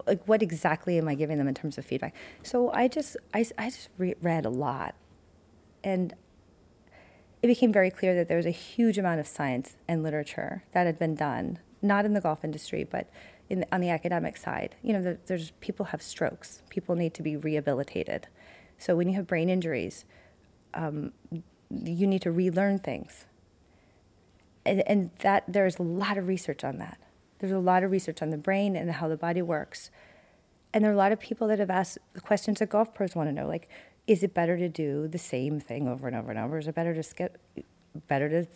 like 0.07 0.25
what 0.27 0.41
exactly 0.41 0.97
am 0.97 1.07
I 1.07 1.15
giving 1.15 1.37
them 1.37 1.47
in 1.47 1.53
terms 1.53 1.77
of 1.77 1.85
feedback? 1.85 2.13
So 2.43 2.71
I 2.71 2.87
just 2.87 3.17
I, 3.33 3.45
I 3.57 3.69
just 3.69 3.89
re- 3.97 4.15
read 4.21 4.45
a 4.45 4.49
lot, 4.49 4.95
and 5.83 6.13
it 7.41 7.47
became 7.47 7.71
very 7.71 7.91
clear 7.91 8.15
that 8.15 8.27
there 8.27 8.37
was 8.37 8.45
a 8.45 8.51
huge 8.51 8.97
amount 8.97 9.19
of 9.19 9.27
science 9.27 9.75
and 9.87 10.01
literature 10.01 10.63
that 10.71 10.85
had 10.85 10.97
been 10.97 11.15
done, 11.15 11.59
not 11.81 12.05
in 12.05 12.13
the 12.13 12.21
golf 12.21 12.43
industry, 12.43 12.83
but 12.83 13.09
in 13.49 13.59
the, 13.59 13.67
on 13.71 13.81
the 13.81 13.89
academic 13.89 14.35
side. 14.37 14.75
You 14.81 14.93
know, 14.93 15.03
there, 15.03 15.19
there's 15.27 15.51
people 15.61 15.85
have 15.87 16.01
strokes, 16.01 16.63
people 16.69 16.95
need 16.95 17.13
to 17.13 17.21
be 17.21 17.35
rehabilitated. 17.37 18.27
So 18.77 18.95
when 18.95 19.07
you 19.07 19.15
have 19.15 19.27
brain 19.27 19.49
injuries, 19.49 20.05
um, 20.73 21.13
you 21.69 22.07
need 22.07 22.21
to 22.23 22.31
relearn 22.31 22.79
things, 22.79 23.25
and, 24.65 24.81
and 24.87 25.11
that 25.19 25.43
there's 25.47 25.77
a 25.77 25.83
lot 25.83 26.17
of 26.17 26.27
research 26.27 26.63
on 26.63 26.77
that. 26.79 26.97
There's 27.45 27.55
a 27.55 27.59
lot 27.59 27.83
of 27.83 27.91
research 27.91 28.21
on 28.21 28.31
the 28.31 28.37
brain 28.37 28.75
and 28.75 28.89
how 28.91 29.07
the 29.07 29.17
body 29.17 29.41
works. 29.41 29.91
And 30.73 30.83
there 30.83 30.91
are 30.91 30.93
a 30.93 30.97
lot 30.97 31.11
of 31.11 31.19
people 31.19 31.47
that 31.49 31.59
have 31.59 31.69
asked 31.69 31.99
the 32.13 32.21
questions 32.21 32.59
that 32.59 32.69
golf 32.69 32.93
pros 32.93 33.15
want 33.15 33.29
to 33.29 33.33
know, 33.33 33.47
like, 33.47 33.69
is 34.07 34.23
it 34.23 34.33
better 34.33 34.57
to 34.57 34.67
do 34.67 35.07
the 35.07 35.17
same 35.19 35.59
thing 35.59 35.87
over 35.87 36.07
and 36.07 36.15
over 36.15 36.31
and 36.31 36.39
over? 36.39 36.57
Is 36.57 36.67
it 36.67 36.75
better 36.75 36.95
to 36.95 37.03
skip, 37.03 37.37
better 38.07 38.29
to 38.29 38.47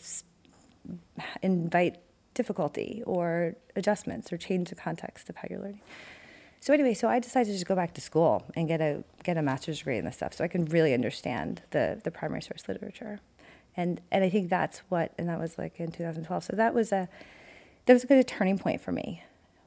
invite 1.43 1.97
difficulty 2.33 3.03
or 3.05 3.55
adjustments 3.75 4.33
or 4.33 4.37
change 4.37 4.69
the 4.69 4.75
context 4.75 5.29
of 5.29 5.35
how 5.35 5.47
you're 5.49 5.59
learning? 5.59 5.81
So 6.59 6.73
anyway, 6.73 6.95
so 6.95 7.07
I 7.07 7.19
decided 7.19 7.47
to 7.47 7.53
just 7.53 7.67
go 7.67 7.75
back 7.75 7.93
to 7.93 8.01
school 8.01 8.43
and 8.55 8.67
get 8.67 8.81
a 8.81 9.03
get 9.23 9.37
a 9.37 9.41
master's 9.41 9.77
degree 9.77 9.97
in 9.97 10.05
this 10.05 10.15
stuff, 10.15 10.33
so 10.33 10.43
I 10.43 10.47
can 10.47 10.65
really 10.65 10.93
understand 10.93 11.61
the 11.71 12.01
the 12.03 12.11
primary 12.11 12.41
source 12.41 12.67
literature, 12.67 13.19
and 13.77 14.01
and 14.11 14.25
I 14.25 14.29
think 14.29 14.49
that's 14.49 14.79
what, 14.89 15.13
and 15.17 15.29
that 15.29 15.39
was 15.39 15.57
like 15.57 15.79
in 15.79 15.91
2012. 15.91 16.43
So 16.43 16.55
that 16.57 16.73
was 16.73 16.91
a 16.91 17.07
that 17.85 17.93
was 17.93 18.03
a 18.03 18.07
good 18.07 18.27
turning 18.27 18.57
point 18.57 18.81
for 18.81 18.91
me, 18.91 19.23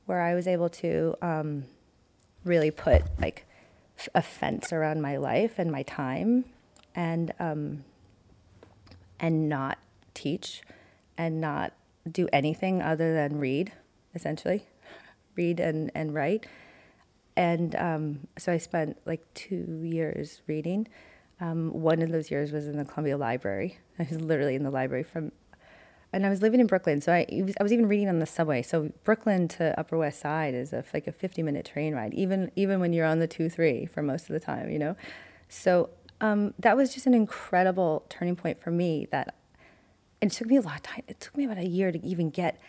where 0.06 0.20
I 0.20 0.34
was 0.34 0.46
able 0.46 0.68
to 0.70 1.14
um, 1.22 1.64
really 2.44 2.70
put 2.70 3.02
like 3.20 3.46
a 4.14 4.22
fence 4.22 4.72
around 4.72 5.00
my 5.02 5.16
life 5.16 5.58
and 5.58 5.70
my 5.70 5.82
time, 5.82 6.44
and 6.94 7.32
um, 7.38 7.84
and 9.20 9.48
not 9.48 9.78
teach, 10.14 10.62
and 11.16 11.40
not 11.40 11.72
do 12.10 12.28
anything 12.32 12.82
other 12.82 13.14
than 13.14 13.38
read, 13.38 13.72
essentially, 14.14 14.66
read 15.36 15.60
and 15.60 15.90
and 15.94 16.14
write. 16.14 16.46
And 17.36 17.74
um, 17.76 18.26
so 18.38 18.52
I 18.52 18.58
spent 18.58 18.98
like 19.06 19.22
two 19.34 19.80
years 19.82 20.42
reading. 20.46 20.88
Um, 21.40 21.72
one 21.72 22.02
of 22.02 22.10
those 22.10 22.30
years 22.30 22.52
was 22.52 22.68
in 22.68 22.76
the 22.76 22.84
Columbia 22.84 23.16
Library. 23.16 23.78
I 23.98 24.06
was 24.08 24.20
literally 24.20 24.54
in 24.54 24.62
the 24.62 24.70
library 24.70 25.02
from 25.02 25.32
and 26.12 26.26
I 26.26 26.28
was 26.28 26.42
living 26.42 26.60
in 26.60 26.66
Brooklyn, 26.66 27.00
so 27.00 27.12
I, 27.12 27.26
was, 27.30 27.54
I 27.58 27.62
was 27.62 27.72
even 27.72 27.88
reading 27.88 28.08
on 28.08 28.18
the 28.18 28.26
subway. 28.26 28.60
So 28.62 28.92
Brooklyn 29.02 29.48
to 29.48 29.78
Upper 29.80 29.96
West 29.96 30.20
Side 30.20 30.54
is 30.54 30.72
a, 30.72 30.84
like 30.92 31.06
a 31.06 31.12
50 31.12 31.42
minute 31.42 31.64
train 31.64 31.94
ride, 31.94 32.12
even 32.12 32.50
even 32.54 32.80
when 32.80 32.92
you're 32.92 33.06
on 33.06 33.18
the 33.18 33.26
two 33.26 33.48
three 33.48 33.86
for 33.86 34.02
most 34.02 34.28
of 34.28 34.34
the 34.34 34.40
time, 34.40 34.70
you 34.70 34.78
know. 34.78 34.96
So 35.48 35.90
um, 36.20 36.54
that 36.58 36.76
was 36.76 36.92
just 36.92 37.06
an 37.06 37.14
incredible 37.14 38.04
turning 38.10 38.36
point 38.36 38.60
for 38.60 38.70
me. 38.70 39.08
That 39.10 39.34
it 40.20 40.30
took 40.32 40.48
me 40.48 40.56
a 40.56 40.60
lot 40.60 40.76
of 40.76 40.82
time. 40.82 41.02
It 41.08 41.18
took 41.20 41.36
me 41.36 41.44
about 41.44 41.58
a 41.58 41.66
year 41.66 41.90
to 41.90 42.04
even 42.04 42.30
get 42.30 42.60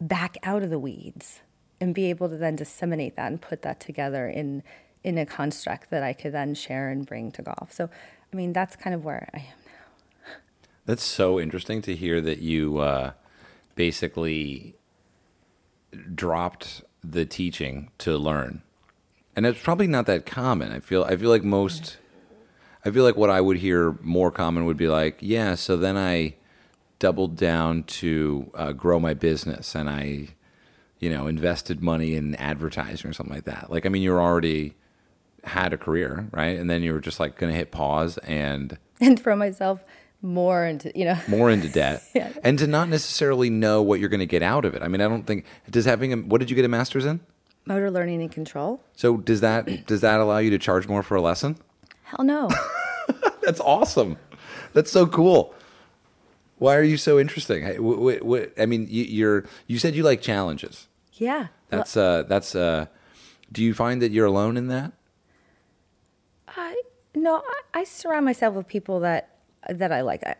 back 0.00 0.36
out 0.42 0.62
of 0.62 0.70
the 0.70 0.78
weeds 0.78 1.40
and 1.80 1.94
be 1.94 2.10
able 2.10 2.28
to 2.28 2.36
then 2.36 2.56
disseminate 2.56 3.16
that 3.16 3.26
and 3.26 3.40
put 3.40 3.62
that 3.62 3.80
together 3.80 4.28
in 4.28 4.62
in 5.02 5.18
a 5.18 5.26
construct 5.26 5.90
that 5.90 6.02
I 6.02 6.12
could 6.12 6.32
then 6.32 6.54
share 6.54 6.88
and 6.90 7.06
bring 7.06 7.30
to 7.32 7.42
golf. 7.42 7.72
So, 7.72 7.90
I 8.32 8.36
mean, 8.36 8.52
that's 8.52 8.74
kind 8.74 8.94
of 8.94 9.04
where 9.04 9.28
I 9.34 9.38
am. 9.38 9.63
That's 10.86 11.02
so 11.02 11.40
interesting 11.40 11.80
to 11.82 11.94
hear 11.94 12.20
that 12.20 12.40
you 12.40 12.78
uh, 12.78 13.12
basically 13.74 14.74
dropped 16.14 16.82
the 17.02 17.24
teaching 17.24 17.90
to 17.98 18.18
learn, 18.18 18.62
and 19.34 19.46
it's 19.46 19.62
probably 19.62 19.86
not 19.86 20.06
that 20.06 20.26
common. 20.26 20.72
I 20.72 20.80
feel 20.80 21.04
I 21.04 21.16
feel 21.16 21.30
like 21.30 21.42
most, 21.42 21.96
I 22.84 22.90
feel 22.90 23.04
like 23.04 23.16
what 23.16 23.30
I 23.30 23.40
would 23.40 23.58
hear 23.58 23.96
more 24.02 24.30
common 24.30 24.66
would 24.66 24.76
be 24.76 24.88
like, 24.88 25.18
yeah. 25.20 25.54
So 25.54 25.76
then 25.76 25.96
I 25.96 26.34
doubled 26.98 27.36
down 27.36 27.84
to 27.84 28.50
uh, 28.54 28.72
grow 28.72 29.00
my 29.00 29.14
business, 29.14 29.74
and 29.74 29.88
I, 29.88 30.28
you 30.98 31.08
know, 31.08 31.26
invested 31.26 31.82
money 31.82 32.14
in 32.14 32.34
advertising 32.34 33.08
or 33.10 33.14
something 33.14 33.34
like 33.34 33.44
that. 33.44 33.70
Like, 33.70 33.86
I 33.86 33.88
mean, 33.88 34.02
you're 34.02 34.20
already 34.20 34.74
had 35.44 35.72
a 35.72 35.78
career, 35.78 36.28
right? 36.30 36.58
And 36.58 36.68
then 36.68 36.82
you 36.82 36.92
were 36.92 37.00
just 37.00 37.20
like 37.20 37.38
going 37.38 37.52
to 37.52 37.56
hit 37.56 37.70
pause 37.70 38.18
and 38.18 38.78
and 39.00 39.18
throw 39.18 39.36
myself 39.36 39.82
more 40.24 40.64
into 40.64 40.90
you 40.98 41.04
know 41.04 41.18
more 41.28 41.50
into 41.50 41.68
debt 41.68 42.02
Yeah. 42.14 42.32
and 42.42 42.58
to 42.58 42.66
not 42.66 42.88
necessarily 42.88 43.50
know 43.50 43.82
what 43.82 44.00
you're 44.00 44.08
going 44.08 44.20
to 44.20 44.26
get 44.26 44.42
out 44.42 44.64
of 44.64 44.74
it. 44.74 44.82
I 44.82 44.88
mean, 44.88 45.00
I 45.02 45.08
don't 45.08 45.24
think 45.26 45.44
does 45.70 45.84
having 45.84 46.12
a 46.12 46.16
what 46.16 46.38
did 46.38 46.48
you 46.50 46.56
get 46.56 46.64
a 46.64 46.68
master's 46.68 47.04
in? 47.04 47.20
motor 47.66 47.90
learning 47.90 48.20
and 48.20 48.30
control. 48.30 48.82
So 48.94 49.16
does 49.18 49.40
that 49.42 49.86
does 49.86 50.00
that 50.02 50.20
allow 50.20 50.38
you 50.38 50.50
to 50.50 50.58
charge 50.58 50.88
more 50.88 51.02
for 51.02 51.14
a 51.16 51.20
lesson? 51.22 51.56
Hell 52.04 52.24
no. 52.24 52.48
That's 53.42 53.60
awesome. 53.60 54.16
That's 54.72 54.90
so 54.90 55.06
cool. 55.06 55.54
Why 56.58 56.76
are 56.76 56.82
you 56.82 56.96
so 56.96 57.18
interesting? 57.18 57.64
I 57.66 58.66
mean, 58.66 58.86
you, 58.88 59.04
you're 59.04 59.44
you 59.66 59.78
said 59.78 59.94
you 59.94 60.02
like 60.02 60.20
challenges. 60.22 60.88
yeah. 61.12 61.48
That's 61.68 61.96
uh 61.96 62.22
that's 62.28 62.54
uh. 62.54 62.86
Do 63.52 63.62
you 63.62 63.74
find 63.74 64.00
that 64.02 64.10
you're 64.12 64.26
alone 64.26 64.56
in 64.56 64.68
that? 64.68 64.92
I 66.48 66.80
no, 67.14 67.36
I, 67.46 67.80
I 67.80 67.84
surround 67.84 68.24
myself 68.24 68.54
with 68.54 68.66
people 68.68 69.00
that 69.00 69.33
that 69.68 69.92
I 69.92 70.00
like. 70.02 70.22
I, 70.26 70.36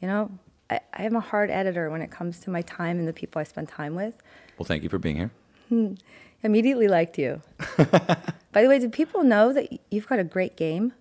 you 0.00 0.08
know, 0.08 0.30
I, 0.70 0.80
I 0.94 1.04
am 1.04 1.16
a 1.16 1.20
hard 1.20 1.50
editor 1.50 1.90
when 1.90 2.00
it 2.02 2.10
comes 2.10 2.38
to 2.40 2.50
my 2.50 2.62
time 2.62 2.98
and 2.98 3.06
the 3.08 3.12
people 3.12 3.40
I 3.40 3.44
spend 3.44 3.68
time 3.68 3.94
with. 3.94 4.14
Well, 4.58 4.66
thank 4.66 4.82
you 4.82 4.88
for 4.88 4.98
being 4.98 5.16
here. 5.16 5.30
Immediately 6.42 6.88
liked 6.88 7.18
you. 7.18 7.42
By 8.52 8.62
the 8.62 8.68
way, 8.68 8.78
do 8.78 8.88
people 8.88 9.22
know 9.24 9.52
that 9.52 9.68
you've 9.90 10.08
got 10.08 10.18
a 10.18 10.24
great 10.24 10.56
game? 10.56 10.92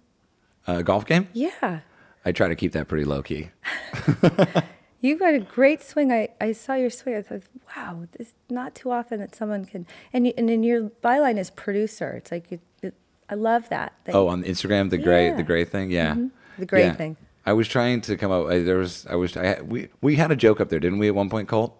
Uh, 0.67 0.81
golf 0.81 1.05
game? 1.05 1.27
Yeah. 1.33 1.79
I 2.25 2.31
try 2.33 2.47
to 2.49 2.55
keep 2.55 2.73
that 2.73 2.87
pretty 2.87 3.05
low 3.05 3.23
key. 3.23 3.49
You've 5.01 5.19
got 5.19 5.33
a 5.33 5.39
great 5.39 5.81
swing. 5.81 6.11
I, 6.11 6.27
I 6.41 6.51
saw 6.51 6.73
your 6.75 6.89
swing. 6.89 7.15
I 7.15 7.21
thought, 7.21 7.43
wow, 7.75 8.05
this 8.17 8.33
not 8.49 8.75
too 8.75 8.91
often 8.91 9.19
that 9.21 9.33
someone 9.33 9.63
can. 9.63 9.87
And 10.11 10.27
you, 10.27 10.33
and 10.37 10.49
then 10.49 10.61
your 10.61 10.89
byline 11.01 11.37
is 11.39 11.49
producer. 11.49 12.11
It's 12.17 12.31
like 12.33 12.51
you, 12.51 12.59
it, 12.83 12.93
I 13.29 13.35
love 13.35 13.69
that. 13.69 13.93
that 14.03 14.13
Oh, 14.13 14.27
on 14.27 14.43
Instagram, 14.43 14.89
the 14.89 14.97
gray, 14.97 15.23
Yeah. 15.23 15.29
Mm-hmm. 15.29 15.37
the 15.37 15.43
gray 15.43 15.63
thing, 15.63 15.89
yeah, 15.89 16.15
The 16.59 16.65
gray 16.65 16.83
Yeah. 16.85 16.93
thing. 16.93 17.17
I 17.45 17.53
was 17.53 17.67
trying 17.67 18.01
to 18.01 18.15
come 18.17 18.31
up. 18.31 18.47
I, 18.47 18.59
there 18.59 18.77
was, 18.77 19.07
I 19.09 19.15
was, 19.15 19.35
I 19.35 19.45
had, 19.45 19.71
we 19.71 19.87
we 20.01 20.15
had 20.17 20.29
a 20.31 20.35
joke 20.35 20.59
up 20.61 20.69
there, 20.69 20.79
didn't 20.79 20.99
we? 20.99 21.07
At 21.07 21.15
one 21.15 21.29
point, 21.29 21.47
Colt. 21.47 21.75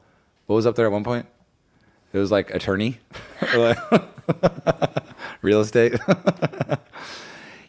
What 0.48 0.56
was 0.56 0.66
up 0.66 0.76
there 0.76 0.86
at 0.88 0.92
one 0.92 1.04
point? 1.04 1.28
It 2.12 2.18
was 2.18 2.32
like 2.32 2.50
attorney, 2.50 2.98
real 5.42 5.62
estate. 5.62 5.94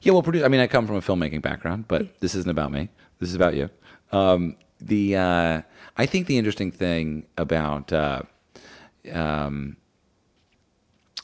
yeah, 0.02 0.12
well, 0.12 0.22
produce. 0.22 0.44
I 0.44 0.48
mean, 0.48 0.60
I 0.60 0.66
come 0.66 0.86
from 0.86 0.96
a 0.96 1.00
filmmaking 1.00 1.42
background, 1.42 1.86
but 1.88 2.18
this 2.20 2.34
isn't 2.34 2.50
about 2.50 2.72
me. 2.72 2.88
This 3.18 3.28
is 3.28 3.34
about 3.34 3.54
you. 3.54 3.68
Um, 4.12 4.56
the 4.80 5.16
uh, 5.16 5.62
I 5.96 6.06
think 6.06 6.26
the 6.26 6.38
interesting 6.38 6.70
thing 6.70 7.26
about 7.36 7.92
uh, 7.92 8.22
um, 9.12 9.76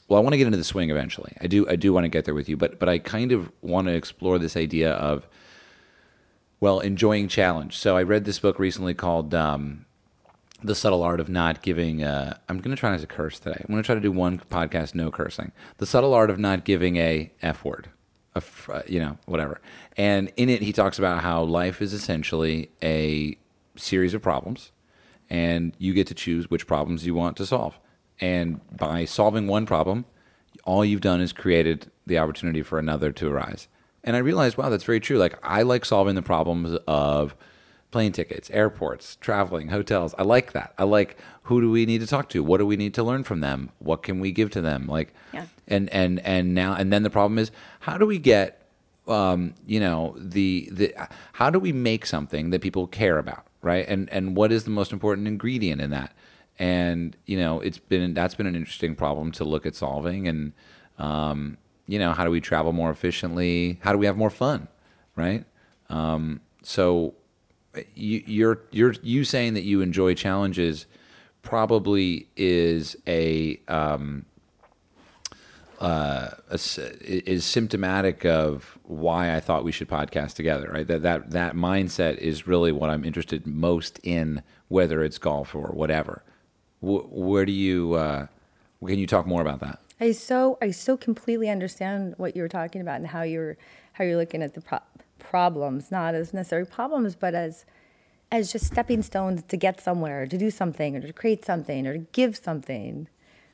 well, 0.07 0.19
I 0.19 0.21
want 0.23 0.33
to 0.33 0.37
get 0.37 0.45
into 0.45 0.57
the 0.57 0.63
swing 0.63 0.89
eventually. 0.91 1.33
I 1.41 1.47
do. 1.47 1.67
I 1.67 1.75
do 1.75 1.91
want 1.93 2.03
to 2.05 2.09
get 2.09 2.25
there 2.25 2.35
with 2.35 2.47
you, 2.47 2.55
but 2.57 2.77
but 2.79 2.87
I 2.87 2.99
kind 2.99 3.31
of 3.31 3.51
want 3.61 3.87
to 3.87 3.93
explore 3.93 4.37
this 4.37 4.55
idea 4.55 4.91
of 4.93 5.27
well, 6.59 6.79
enjoying 6.79 7.27
challenge. 7.27 7.77
So 7.77 7.97
I 7.97 8.03
read 8.03 8.25
this 8.25 8.39
book 8.39 8.59
recently 8.59 8.93
called 8.93 9.33
um, 9.33 9.85
"The 10.63 10.75
Subtle 10.75 11.03
Art 11.03 11.19
of 11.19 11.29
Not 11.29 11.61
Giving." 11.61 12.03
Uh, 12.03 12.37
I'm 12.49 12.59
going 12.59 12.75
to 12.75 12.79
try 12.79 12.91
not 12.91 12.99
to 12.99 13.07
curse 13.07 13.39
today. 13.39 13.59
I'm 13.59 13.73
going 13.73 13.81
to 13.81 13.85
try 13.85 13.95
to 13.95 14.01
do 14.01 14.11
one 14.11 14.39
podcast 14.49 14.95
no 14.95 15.11
cursing. 15.11 15.51
The 15.77 15.85
subtle 15.85 16.13
art 16.13 16.29
of 16.29 16.39
not 16.39 16.65
giving 16.65 16.97
a 16.97 17.31
f 17.41 17.63
word, 17.63 17.89
a 18.35 18.43
uh, 18.69 18.81
you 18.87 18.99
know, 18.99 19.17
whatever. 19.25 19.61
And 19.95 20.31
in 20.35 20.49
it, 20.49 20.61
he 20.61 20.73
talks 20.73 20.97
about 20.99 21.21
how 21.21 21.43
life 21.43 21.81
is 21.81 21.93
essentially 21.93 22.69
a 22.81 23.37
series 23.75 24.13
of 24.13 24.21
problems, 24.21 24.71
and 25.29 25.73
you 25.77 25.93
get 25.93 26.07
to 26.07 26.15
choose 26.15 26.49
which 26.49 26.67
problems 26.67 27.05
you 27.05 27.13
want 27.13 27.37
to 27.37 27.45
solve. 27.45 27.79
And 28.19 28.61
by 28.75 29.05
solving 29.05 29.45
one 29.45 29.67
problem, 29.67 30.05
all 30.65 30.83
you've 30.83 31.01
done 31.01 31.21
is 31.21 31.33
created 31.33 31.91
the 32.07 32.17
opportunity 32.17 32.63
for 32.63 32.79
another 32.79 33.11
to 33.11 33.29
arise. 33.29 33.67
And 34.03 34.15
I 34.15 34.19
realized, 34.19 34.57
wow, 34.57 34.69
that's 34.69 34.83
very 34.83 34.99
true. 34.99 35.17
Like 35.17 35.37
I 35.43 35.63
like 35.63 35.83
solving 35.85 36.15
the 36.15 36.21
problems 36.21 36.77
of 36.87 37.35
plane 37.91 38.11
tickets, 38.11 38.49
airports, 38.51 39.17
traveling, 39.21 39.69
hotels. 39.69 40.13
I 40.17 40.23
like 40.23 40.51
that. 40.53 40.73
I 40.77 40.83
like 40.83 41.17
who 41.43 41.61
do 41.61 41.71
we 41.71 41.85
need 41.85 42.01
to 42.01 42.07
talk 42.07 42.29
to? 42.29 42.43
What 42.43 42.57
do 42.57 42.65
we 42.65 42.75
need 42.77 42.93
to 42.95 43.03
learn 43.03 43.23
from 43.23 43.39
them? 43.39 43.69
What 43.79 44.03
can 44.03 44.19
we 44.19 44.31
give 44.31 44.49
to 44.51 44.61
them? 44.61 44.87
Like 44.87 45.13
Yeah. 45.33 45.45
and 45.67 45.89
and 45.89 46.19
and 46.21 46.53
now 46.53 46.73
and 46.73 46.91
then 46.91 47.03
the 47.03 47.09
problem 47.09 47.37
is 47.39 47.51
how 47.81 47.97
do 47.97 48.05
we 48.05 48.19
get 48.19 48.67
um, 49.07 49.53
you 49.65 49.79
know 49.79 50.15
the 50.17 50.67
the 50.71 50.93
how 51.33 51.49
do 51.49 51.59
we 51.59 51.71
make 51.71 52.05
something 52.05 52.49
that 52.49 52.61
people 52.61 52.87
care 52.87 53.17
about 53.17 53.45
right 53.61 53.87
and 53.87 54.09
and 54.09 54.35
what 54.35 54.51
is 54.51 54.65
the 54.65 54.69
most 54.69 54.91
important 54.91 55.27
ingredient 55.29 55.79
in 55.79 55.91
that 55.91 56.11
and 56.59 57.15
you 57.25 57.37
know 57.39 57.61
it's 57.61 57.77
been 57.77 58.13
that's 58.13 58.35
been 58.35 58.47
an 58.47 58.55
interesting 58.55 58.95
problem 58.95 59.31
to 59.31 59.45
look 59.45 59.65
at 59.65 59.75
solving 59.75 60.27
and 60.27 60.51
um, 60.97 61.57
you 61.87 61.97
know 61.99 62.11
how 62.13 62.23
do 62.23 62.31
we 62.31 62.41
travel 62.41 62.73
more 62.73 62.91
efficiently 62.91 63.79
how 63.81 63.91
do 63.91 63.97
we 63.97 64.05
have 64.05 64.17
more 64.17 64.29
fun 64.29 64.67
right 65.15 65.45
um, 65.89 66.41
so 66.63 67.13
you, 67.95 68.23
you're 68.25 68.61
you're 68.71 68.93
you 69.01 69.23
saying 69.23 69.53
that 69.53 69.63
you 69.63 69.81
enjoy 69.81 70.13
challenges 70.13 70.85
probably 71.41 72.27
is 72.35 72.95
a 73.07 73.59
um, 73.67 74.25
uh, 75.79 76.29
a 76.49 76.59
is 77.01 77.45
symptomatic 77.45 78.25
of 78.25 78.77
why 78.83 79.35
I 79.35 79.39
thought 79.39 79.63
we 79.63 79.71
should 79.71 79.87
podcast 79.87 80.33
together. 80.33 80.69
Right, 80.71 80.87
that 80.87 81.03
that 81.03 81.31
that 81.31 81.55
mindset 81.55 82.17
is 82.17 82.47
really 82.47 82.71
what 82.71 82.89
I'm 82.89 83.05
interested 83.05 83.45
most 83.45 83.99
in, 84.03 84.43
whether 84.67 85.03
it's 85.03 85.17
golf 85.17 85.55
or 85.55 85.67
whatever. 85.67 86.23
Wh- 86.79 87.11
where 87.11 87.45
do 87.45 87.51
you? 87.51 87.93
Uh, 87.93 88.27
can 88.85 88.99
you 88.99 89.07
talk 89.07 89.25
more 89.25 89.41
about 89.41 89.59
that? 89.61 89.79
I 89.99 90.11
so 90.11 90.57
I 90.61 90.71
so 90.71 90.95
completely 90.97 91.49
understand 91.49 92.13
what 92.17 92.35
you 92.35 92.41
were 92.41 92.49
talking 92.49 92.81
about 92.81 92.97
and 92.97 93.07
how 93.07 93.23
you're 93.23 93.57
how 93.93 94.03
you're 94.03 94.17
looking 94.17 94.43
at 94.43 94.53
the 94.53 94.61
pro- 94.61 94.79
problems, 95.19 95.91
not 95.91 96.13
as 96.13 96.33
necessary 96.33 96.65
problems, 96.65 97.15
but 97.15 97.33
as 97.33 97.65
as 98.31 98.51
just 98.51 98.65
stepping 98.65 99.01
stones 99.01 99.43
to 99.47 99.57
get 99.57 99.79
somewhere, 99.79 100.27
to 100.27 100.37
do 100.37 100.51
something, 100.51 100.97
or 100.97 101.01
to 101.01 101.13
create 101.13 101.45
something, 101.45 101.87
or 101.87 101.93
to 101.93 102.05
give 102.11 102.35
something, 102.35 103.07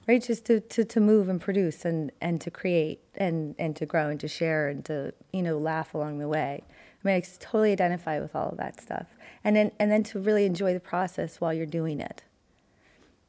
right? 0.07 0.23
Just 0.23 0.45
to, 0.45 0.59
to, 0.59 0.83
to 0.83 1.00
move 1.00 1.29
and 1.29 1.39
produce 1.39 1.85
and, 1.85 2.12
and 2.19 2.41
to 2.41 2.50
create 2.50 3.00
and, 3.15 3.53
and 3.59 3.75
to 3.75 3.85
grow 3.85 4.09
and 4.09 4.19
to 4.19 4.27
share 4.27 4.69
and 4.69 4.83
to 4.85 5.13
you 5.31 5.41
know 5.41 5.57
laugh 5.57 5.93
along 5.93 6.19
the 6.19 6.27
way. 6.27 6.63
I 6.67 7.07
mean, 7.07 7.15
I 7.15 7.21
totally 7.39 7.71
identify 7.71 8.19
with 8.19 8.35
all 8.35 8.50
of 8.50 8.57
that 8.57 8.81
stuff, 8.81 9.07
and 9.43 9.55
then 9.55 9.71
and 9.79 9.91
then 9.91 10.03
to 10.03 10.19
really 10.19 10.45
enjoy 10.45 10.73
the 10.73 10.79
process 10.79 11.39
while 11.39 11.53
you're 11.53 11.65
doing 11.65 12.00
it. 12.00 12.23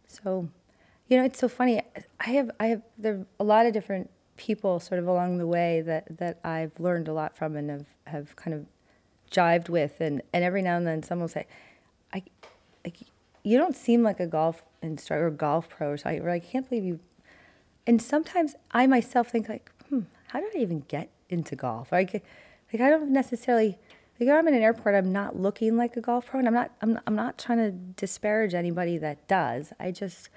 So, 0.06 0.49
you 1.14 1.21
know, 1.21 1.26
it's 1.26 1.38
so 1.38 1.49
funny. 1.49 1.80
I 2.18 2.30
have 2.30 2.50
I 2.59 2.66
have 2.66 2.83
there 2.99 3.14
are 3.14 3.26
a 3.38 3.44
lot 3.44 3.66
of 3.66 3.73
different 3.73 4.11
people 4.37 4.80
sort 4.80 4.99
of 4.99 5.06
along 5.06 5.38
the 5.38 5.47
way 5.47 5.80
that 5.83 6.18
that 6.18 6.40
I've 6.42 6.73
learned 6.80 7.06
a 7.06 7.12
lot 7.12 7.37
from 7.37 7.54
and 7.54 7.71
have 7.71 7.87
have 8.06 8.35
kind 8.35 8.52
of 8.52 8.66
jived 9.30 9.68
with, 9.68 10.00
and 10.00 10.23
and 10.33 10.42
every 10.42 10.61
now 10.61 10.76
and 10.76 10.85
then 10.85 11.04
someone 11.04 11.23
will 11.23 11.28
say, 11.28 11.47
I, 12.12 12.25
like, 12.85 12.97
you 13.44 13.56
don't 13.56 13.76
seem 13.76 14.02
like 14.02 14.18
a 14.18 14.26
golf 14.26 14.64
instructor 14.83 15.28
or 15.28 15.30
golf 15.30 15.68
pro 15.68 15.90
or 15.90 15.97
something. 15.97 16.21
Or 16.21 16.30
I 16.30 16.40
can't 16.40 16.68
believe 16.68 16.85
you. 16.85 16.99
And 17.87 18.02
sometimes 18.02 18.56
I 18.73 18.88
myself 18.88 19.28
think 19.28 19.49
like, 19.49 19.71
hmm, 19.88 20.00
how 20.30 20.40
did 20.40 20.56
I 20.56 20.59
even 20.59 20.80
get 20.88 21.11
into 21.28 21.54
golf? 21.54 21.92
Like, 21.92 22.25
like 22.73 22.83
I 22.83 22.90
don't 22.90 23.11
necessarily. 23.11 23.78
Like 24.18 24.28
I'm 24.30 24.47
in 24.49 24.54
an 24.54 24.62
airport, 24.62 24.97
I'm 24.97 25.12
not 25.12 25.37
looking 25.37 25.76
like 25.76 25.97
a 25.97 26.00
golf 26.00 26.26
pro, 26.26 26.40
and 26.40 26.49
I'm 26.49 26.54
not. 26.54 26.73
I'm, 26.83 26.99
I'm 27.06 27.14
not 27.14 27.38
trying 27.38 27.59
to 27.59 27.71
disparage 27.71 28.52
anybody 28.52 28.99
that 28.99 29.28
does. 29.28 29.73
I 29.78 29.92
just, 29.92 30.28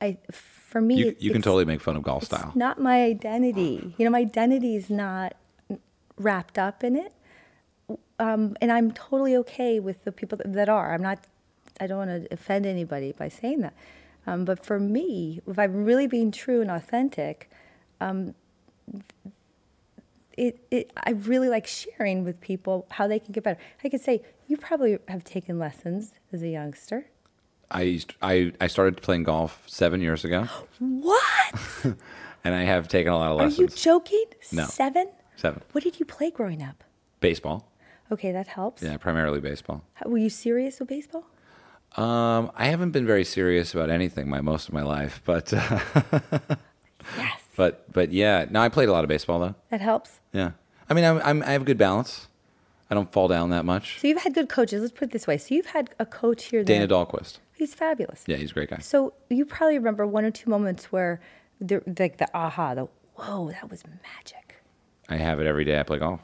I, 0.00 0.18
for 0.30 0.80
me, 0.80 0.96
You, 0.96 1.16
you 1.18 1.30
can 1.30 1.42
totally 1.42 1.64
make 1.64 1.80
fun 1.80 1.96
of 1.96 2.02
golf 2.02 2.24
style. 2.24 2.52
not 2.54 2.80
my 2.80 3.02
identity. 3.02 3.94
You 3.96 4.04
know, 4.04 4.10
my 4.10 4.20
identity 4.20 4.76
is 4.76 4.90
not 4.90 5.34
wrapped 6.18 6.58
up 6.58 6.84
in 6.84 6.96
it. 6.96 7.12
Um, 8.18 8.56
and 8.60 8.72
I'm 8.72 8.92
totally 8.92 9.36
okay 9.36 9.78
with 9.80 10.04
the 10.04 10.12
people 10.12 10.38
that, 10.38 10.52
that 10.52 10.68
are. 10.68 10.92
I'm 10.92 11.02
not, 11.02 11.20
I 11.80 11.86
don't 11.86 11.98
want 11.98 12.10
to 12.10 12.32
offend 12.32 12.66
anybody 12.66 13.12
by 13.12 13.28
saying 13.28 13.60
that. 13.60 13.74
Um, 14.26 14.44
but 14.44 14.64
for 14.64 14.80
me, 14.80 15.40
if 15.46 15.58
I'm 15.58 15.84
really 15.84 16.06
being 16.06 16.30
true 16.32 16.60
and 16.60 16.70
authentic, 16.70 17.50
um, 18.00 18.34
it, 20.36 20.58
it, 20.70 20.90
I 20.96 21.10
really 21.10 21.48
like 21.48 21.66
sharing 21.66 22.24
with 22.24 22.40
people 22.40 22.86
how 22.90 23.06
they 23.06 23.18
can 23.18 23.32
get 23.32 23.44
better. 23.44 23.60
I 23.84 23.88
could 23.88 24.00
say, 24.00 24.22
you 24.48 24.56
probably 24.56 24.98
have 25.08 25.24
taken 25.24 25.58
lessons 25.58 26.12
as 26.32 26.42
a 26.42 26.48
youngster. 26.48 27.06
I 27.70 28.00
I 28.22 28.52
I 28.60 28.66
started 28.68 29.00
playing 29.02 29.24
golf 29.24 29.62
seven 29.66 30.00
years 30.00 30.24
ago. 30.24 30.48
What? 30.78 31.54
and 32.44 32.54
I 32.54 32.62
have 32.62 32.88
taken 32.88 33.12
a 33.12 33.16
lot 33.18 33.30
of 33.32 33.38
lessons. 33.38 33.58
Are 33.58 33.62
you 33.62 33.68
joking? 33.68 34.24
No. 34.52 34.64
Seven? 34.64 35.08
Seven. 35.36 35.62
What 35.72 35.84
did 35.84 35.98
you 35.98 36.06
play 36.06 36.30
growing 36.30 36.62
up? 36.62 36.84
Baseball. 37.20 37.68
Okay, 38.12 38.30
that 38.32 38.46
helps. 38.46 38.82
Yeah, 38.82 38.96
primarily 38.98 39.40
baseball. 39.40 39.82
How- 39.94 40.08
Were 40.08 40.18
you 40.18 40.30
serious 40.30 40.78
with 40.78 40.88
baseball? 40.88 41.24
Um, 41.96 42.50
I 42.54 42.66
haven't 42.66 42.90
been 42.90 43.06
very 43.06 43.24
serious 43.24 43.72
about 43.74 43.90
anything 43.90 44.28
my 44.28 44.40
most 44.40 44.68
of 44.68 44.74
my 44.74 44.82
life, 44.82 45.22
but 45.24 45.52
uh, 45.52 45.80
Yes. 47.16 47.40
but 47.56 47.90
but 47.92 48.12
yeah. 48.12 48.46
No, 48.50 48.60
I 48.60 48.68
played 48.68 48.88
a 48.88 48.92
lot 48.92 49.04
of 49.04 49.08
baseball 49.08 49.40
though. 49.40 49.54
That 49.70 49.80
helps. 49.80 50.20
Yeah. 50.32 50.52
I 50.88 50.94
mean, 50.94 51.04
I'm, 51.04 51.20
I'm 51.24 51.42
I 51.42 51.52
have 51.52 51.64
good 51.64 51.78
balance. 51.78 52.28
I 52.90 52.94
don't 52.94 53.10
fall 53.12 53.26
down 53.28 53.50
that 53.50 53.64
much. 53.64 53.98
So 54.00 54.06
you've 54.06 54.22
had 54.22 54.34
good 54.34 54.48
coaches. 54.48 54.80
Let's 54.82 54.92
put 54.92 55.06
it 55.08 55.10
this 55.12 55.26
way. 55.26 55.38
So 55.38 55.54
you've 55.54 55.66
had 55.66 55.90
a 55.98 56.06
coach 56.06 56.44
here. 56.44 56.60
That, 56.62 56.66
Dana 56.66 56.86
Dahlquist. 56.86 57.38
He's 57.56 57.74
fabulous. 57.74 58.22
Yeah, 58.26 58.36
he's 58.36 58.50
a 58.50 58.54
great 58.54 58.70
guy. 58.70 58.78
So 58.78 59.14
you 59.30 59.46
probably 59.46 59.78
remember 59.78 60.06
one 60.06 60.24
or 60.24 60.30
two 60.30 60.50
moments 60.50 60.92
where, 60.92 61.20
the, 61.60 61.82
like 61.98 62.18
the 62.18 62.28
aha, 62.36 62.74
the 62.74 62.86
whoa, 63.14 63.50
that 63.50 63.70
was 63.70 63.82
magic, 63.86 64.56
I 65.08 65.16
have 65.16 65.40
it 65.40 65.46
every 65.46 65.64
day. 65.64 65.80
I 65.80 65.82
play 65.82 65.98
golf. 65.98 66.20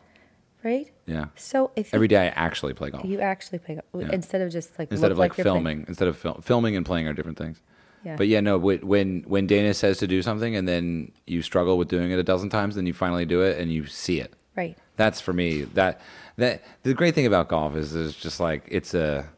right? 0.62 0.91
Yeah. 1.07 1.27
So 1.37 1.71
if 1.75 1.95
Every 1.95 2.05
you, 2.05 2.09
day 2.09 2.19
I 2.19 2.27
actually 2.29 2.75
play 2.75 2.91
golf 2.91 3.05
you 3.05 3.19
actually 3.21 3.59
play 3.61 3.79
Yeah. 3.99 4.11
instead 4.12 4.41
of 4.43 4.53
just 4.53 4.79
like 4.79 4.91
instead 4.93 5.11
of 5.11 5.19
like, 5.19 5.33
playing- 5.35 5.45
filming. 5.45 5.85
Instead 5.89 6.09
of 6.09 6.17
fil- 6.19 6.41
filming 6.43 6.77
and 6.77 6.85
playing 6.87 7.09
are 7.09 7.12
different 7.15 7.39
things. 7.39 7.61
Yeah. 8.05 8.17
But 8.17 8.29
yeah, 8.29 8.41
no. 8.41 8.59
When 8.59 9.23
when 9.23 9.47
Dana 9.47 9.73
says 9.75 9.99
to 9.99 10.07
do 10.07 10.23
something 10.23 10.55
and 10.57 10.69
then 10.69 11.12
you 11.27 11.41
struggle 11.41 11.79
with 11.79 11.89
doing 11.89 12.11
it 12.11 12.19
a 12.19 12.23
dozen 12.25 12.49
times, 12.51 12.75
then 12.75 12.85
you 12.87 12.93
finally 12.93 13.25
do 13.25 13.41
it 13.43 13.59
and 13.59 13.73
you 13.73 13.87
see 13.87 14.21
it. 14.21 14.35
right. 14.57 14.77
That's 14.97 15.21
for 15.21 15.33
me. 15.33 15.62
That 15.62 16.01
that 16.37 16.62
the 16.83 16.93
great 16.95 17.15
thing 17.15 17.27
about 17.27 17.49
golf 17.49 17.75
is 17.77 17.95
is 17.95 18.15
just 18.17 18.39
like 18.41 18.65
it's 18.69 18.93
a, 18.95 19.29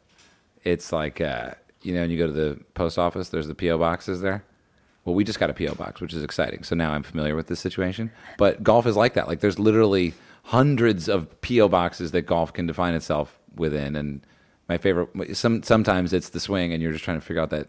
it's 0.65 0.93
like 0.93 1.21
uh, 1.21 1.53
you 1.85 1.95
know, 1.95 2.03
and 2.03 2.11
you 2.11 2.19
go 2.19 2.27
to 2.27 2.33
the 2.33 2.59
post 2.75 2.99
office, 2.99 3.29
there's 3.29 3.47
the 3.47 3.55
PO 3.55 3.79
boxes 3.79 4.21
there. 4.21 4.45
Well, 5.05 5.15
we 5.15 5.23
just 5.23 5.39
got 5.39 5.51
a 5.51 5.55
PO 5.55 5.75
box, 5.75 6.01
which 6.01 6.15
is 6.15 6.23
exciting. 6.23 6.65
So 6.65 6.75
now 6.75 6.93
I'm 6.93 7.03
familiar 7.03 7.37
with 7.37 7.47
this 7.47 7.61
situation. 7.61 8.11
But 8.39 8.63
golf 8.63 8.87
is 8.87 8.97
like 8.97 9.15
that. 9.15 9.29
Like 9.29 9.41
there's 9.41 9.59
literally 9.59 10.15
hundreds 10.45 11.09
of 11.09 11.41
PO 11.43 11.69
boxes 11.69 12.13
that 12.13 12.23
golf 12.23 12.53
can 12.53 12.67
define 12.67 12.95
itself 12.95 13.39
within. 13.55 13.97
And 13.97 14.27
my 14.69 14.79
favorite, 14.79 15.37
some 15.37 15.63
sometimes 15.63 16.13
it's 16.13 16.31
the 16.31 16.41
swing, 16.41 16.73
and 16.73 16.83
you're 16.83 16.93
just 16.93 17.05
trying 17.05 17.21
to 17.21 17.25
figure 17.25 17.43
out 17.43 17.51
that 17.51 17.69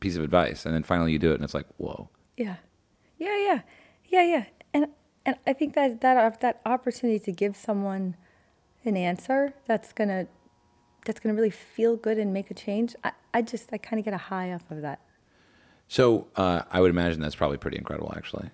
piece 0.00 0.16
of 0.16 0.22
advice, 0.22 0.64
and 0.64 0.74
then 0.74 0.82
finally 0.82 1.12
you 1.12 1.18
do 1.18 1.32
it, 1.32 1.34
and 1.34 1.44
it's 1.44 1.54
like, 1.54 1.66
whoa. 1.76 2.08
Yeah, 2.36 2.56
yeah, 3.18 3.36
yeah, 3.36 3.60
yeah, 4.06 4.22
yeah. 4.22 4.44
And 4.72 4.86
and 5.24 5.36
I 5.46 5.52
think 5.52 5.74
that 5.74 6.00
that 6.00 6.40
that 6.40 6.60
opportunity 6.64 7.18
to 7.18 7.32
give 7.32 7.56
someone 7.56 8.16
an 8.84 8.96
answer 8.96 9.52
that's 9.66 9.92
gonna 9.92 10.26
that's 11.06 11.20
gonna 11.20 11.34
really 11.34 11.50
feel 11.50 11.96
good 11.96 12.18
and 12.18 12.32
make 12.32 12.50
a 12.50 12.54
change. 12.54 12.94
I, 13.02 13.12
I 13.32 13.42
just 13.42 13.70
I 13.72 13.78
kind 13.78 13.98
of 13.98 14.04
get 14.04 14.12
a 14.14 14.18
high 14.18 14.52
off 14.52 14.70
of 14.70 14.82
that. 14.82 15.00
So 15.88 16.26
uh, 16.36 16.62
I 16.70 16.80
would 16.80 16.90
imagine 16.90 17.20
that's 17.20 17.36
probably 17.36 17.58
pretty 17.58 17.78
incredible, 17.78 18.12
actually. 18.16 18.50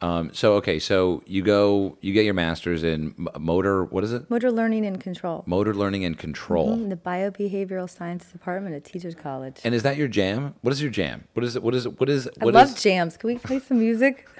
Um, 0.00 0.30
so 0.34 0.54
okay, 0.54 0.80
so 0.80 1.22
you 1.26 1.42
go, 1.42 1.96
you 2.00 2.12
get 2.12 2.24
your 2.24 2.34
master's 2.34 2.82
in 2.82 3.14
motor. 3.38 3.84
What 3.84 4.02
is 4.02 4.12
it? 4.12 4.28
Motor 4.28 4.50
learning 4.50 4.84
and 4.84 5.00
control. 5.00 5.44
Motor 5.46 5.74
learning 5.74 6.04
and 6.04 6.18
control. 6.18 6.72
In 6.72 6.88
the 6.88 6.96
biobehavioral 6.96 7.88
science 7.88 8.24
department 8.26 8.74
at 8.74 8.84
Teachers 8.84 9.14
College. 9.14 9.60
And 9.62 9.76
is 9.76 9.84
that 9.84 9.96
your 9.96 10.08
jam? 10.08 10.56
What 10.62 10.72
is 10.72 10.82
your 10.82 10.90
jam? 10.90 11.28
What 11.34 11.44
is 11.44 11.54
it? 11.54 11.62
What 11.62 11.76
is 11.76 11.86
it? 11.86 12.00
What 12.00 12.08
is? 12.08 12.26
I 12.40 12.44
what 12.44 12.54
love 12.54 12.70
is- 12.70 12.82
jams. 12.82 13.16
Can 13.16 13.28
we 13.28 13.38
play 13.38 13.60
some 13.60 13.78
music? 13.78 14.28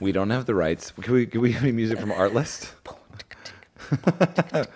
We 0.00 0.12
don't 0.12 0.30
have 0.30 0.46
the 0.46 0.54
rights. 0.54 0.92
Can 0.92 1.12
we? 1.12 1.26
Can 1.26 1.40
we 1.40 1.50
have 1.50 1.64
any 1.64 1.72
music 1.72 1.98
from 1.98 2.12
Artlist? 2.12 2.70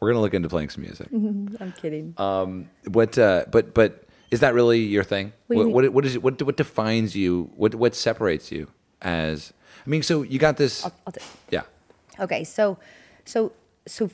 We're 0.00 0.10
gonna 0.10 0.20
look 0.20 0.34
into 0.34 0.48
playing 0.48 0.70
some 0.70 0.82
music. 0.82 1.08
I'm 1.12 1.72
kidding. 1.80 2.14
Um, 2.18 2.68
what? 2.88 3.16
Uh, 3.18 3.44
but 3.50 3.74
but 3.74 4.04
is 4.30 4.40
that 4.40 4.54
really 4.54 4.80
your 4.80 5.04
thing? 5.04 5.32
What 5.46 5.58
what, 5.58 5.68
what, 5.68 5.92
what 5.92 6.04
is 6.06 6.14
it? 6.14 6.22
What 6.22 6.40
what 6.42 6.56
defines 6.56 7.16
you? 7.16 7.50
What 7.56 7.74
what 7.74 7.94
separates 7.94 8.52
you 8.52 8.68
as? 9.02 9.52
I 9.86 9.88
mean, 9.88 10.02
so 10.02 10.22
you 10.22 10.38
got 10.38 10.56
this. 10.56 10.84
I'll, 10.84 10.92
I'll 11.06 11.12
do. 11.12 11.20
yeah. 11.50 11.62
Okay, 12.18 12.44
so, 12.44 12.78
so, 13.24 13.52
so, 13.86 14.10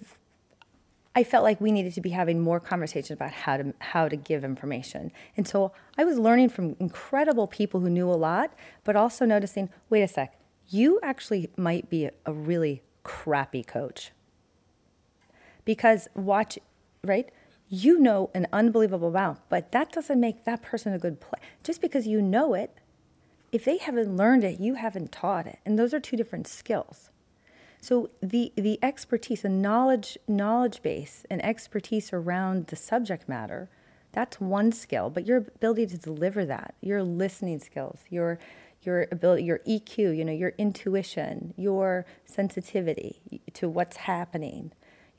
I 1.15 1.25
felt 1.25 1.45
like 1.45 1.61
we 1.61 1.71
needed 1.71 1.95
to 1.95 2.01
be 2.01 2.11
having 2.11 2.41
more 2.41 2.59
conversations 2.59 3.13
about 3.13 3.33
how 3.33 3.57
to 3.57 3.75
how 3.79 4.09
to 4.09 4.17
give 4.17 4.45
information, 4.45 5.13
and 5.37 5.47
so 5.47 5.73
I 5.97 6.05
was 6.05 6.19
learning 6.19 6.51
from 6.51 6.77
incredible 6.79 7.47
people 7.47 7.81
who 7.81 7.91
knew 7.91 8.11
a 8.11 8.15
lot, 8.17 8.53
but 8.85 8.97
also 8.97 9.25
noticing, 9.25 9.71
wait 9.89 10.03
a 10.03 10.09
sec, 10.09 10.39
you 10.69 11.01
actually 11.03 11.51
might 11.57 11.91
be 11.91 12.07
a, 12.07 12.13
a 12.27 12.33
really 12.33 12.83
crappy 13.03 13.63
coach. 13.63 14.13
Because 15.65 16.09
watch, 16.15 16.59
right? 17.05 17.31
You 17.69 17.99
know 17.99 18.31
an 18.35 18.47
unbelievable 18.53 19.09
amount, 19.09 19.41
but 19.49 19.73
that 19.73 19.93
doesn't 19.93 20.21
make 20.21 20.45
that 20.45 20.63
person 20.63 20.93
a 20.93 20.99
good 20.99 21.21
play. 21.21 21.39
Just 21.63 21.81
because 21.81 22.07
you 22.07 22.21
know 22.21 22.55
it, 22.55 22.77
if 23.51 23.65
they 23.65 23.79
haven't 23.79 24.17
learned 24.17 24.45
it, 24.45 24.61
you 24.61 24.75
haven't 24.75 25.13
taught 25.13 25.47
it, 25.47 25.59
and 25.65 25.79
those 25.79 25.95
are 25.95 26.01
two 26.01 26.17
different 26.17 26.47
skills. 26.47 27.11
So 27.81 28.11
the 28.23 28.53
the 28.57 28.79
expertise, 28.83 29.43
the 29.43 29.49
knowledge 29.49 30.17
knowledge 30.29 30.83
base, 30.83 31.27
and 31.29 31.45
expertise 31.45 32.13
around 32.13 32.69
the 32.69 32.77
subject 32.77 33.29
matter, 33.29 33.69
that's 34.13 34.41
one 34.41 34.71
skill. 34.73 35.11
But 35.11 35.27
your 35.27 35.39
ability 35.39 35.87
to 35.89 35.99
deliver 35.99 36.45
that, 36.45 36.75
your 36.81 37.03
listening 37.03 37.59
skills, 37.59 38.01
your 38.09 38.39
your 38.83 39.07
ability, 39.13 39.45
your 39.45 39.59
EQ, 39.61 40.17
you 40.17 40.25
know, 40.25 40.33
your 40.33 40.55
intuition, 40.59 41.55
your 41.57 42.07
sensitivity 42.25 43.21
to 43.55 43.69
what's 43.69 43.97
happening, 43.97 44.73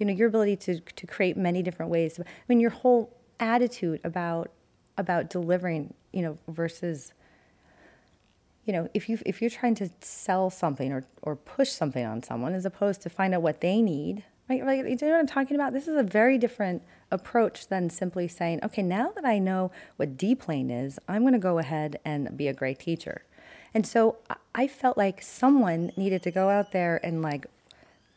you 0.03 0.07
know, 0.07 0.13
your 0.13 0.27
ability 0.27 0.57
to 0.57 0.81
to 0.81 1.07
create 1.07 1.37
many 1.37 1.63
different 1.63 1.89
ways. 1.89 2.19
I 2.19 2.23
mean, 2.49 2.59
your 2.59 2.71
whole 2.71 3.15
attitude 3.39 4.01
about 4.03 4.51
about 4.97 5.29
delivering, 5.29 5.93
you 6.11 6.21
know, 6.21 6.37
versus 6.49 7.13
you 8.65 8.73
know, 8.73 8.89
if 8.93 9.07
you 9.07 9.17
if 9.25 9.39
you're 9.41 9.49
trying 9.49 9.75
to 9.75 9.89
sell 10.01 10.49
something 10.49 10.91
or 10.91 11.05
or 11.21 11.37
push 11.37 11.69
something 11.69 12.05
on 12.05 12.21
someone 12.21 12.53
as 12.53 12.65
opposed 12.65 13.01
to 13.03 13.09
find 13.09 13.33
out 13.33 13.41
what 13.41 13.61
they 13.61 13.81
need, 13.81 14.25
right? 14.49 14.65
Like, 14.65 14.79
you 14.79 14.97
know 15.07 15.13
what 15.13 15.19
I'm 15.19 15.27
talking 15.27 15.55
about? 15.55 15.71
This 15.71 15.87
is 15.87 15.95
a 15.95 16.03
very 16.03 16.37
different 16.37 16.83
approach 17.09 17.69
than 17.69 17.89
simply 17.89 18.27
saying, 18.27 18.59
okay, 18.61 18.81
now 18.81 19.13
that 19.15 19.23
I 19.23 19.39
know 19.39 19.71
what 19.95 20.17
D 20.17 20.35
plane 20.35 20.69
is, 20.69 20.99
I'm 21.07 21.21
going 21.21 21.31
to 21.31 21.39
go 21.39 21.59
ahead 21.59 21.97
and 22.03 22.35
be 22.35 22.49
a 22.49 22.53
great 22.53 22.79
teacher. 22.79 23.23
And 23.73 23.87
so 23.87 24.17
I 24.53 24.67
felt 24.67 24.97
like 24.97 25.21
someone 25.21 25.93
needed 25.95 26.23
to 26.23 26.31
go 26.31 26.49
out 26.49 26.73
there 26.73 26.99
and 27.05 27.21
like 27.21 27.45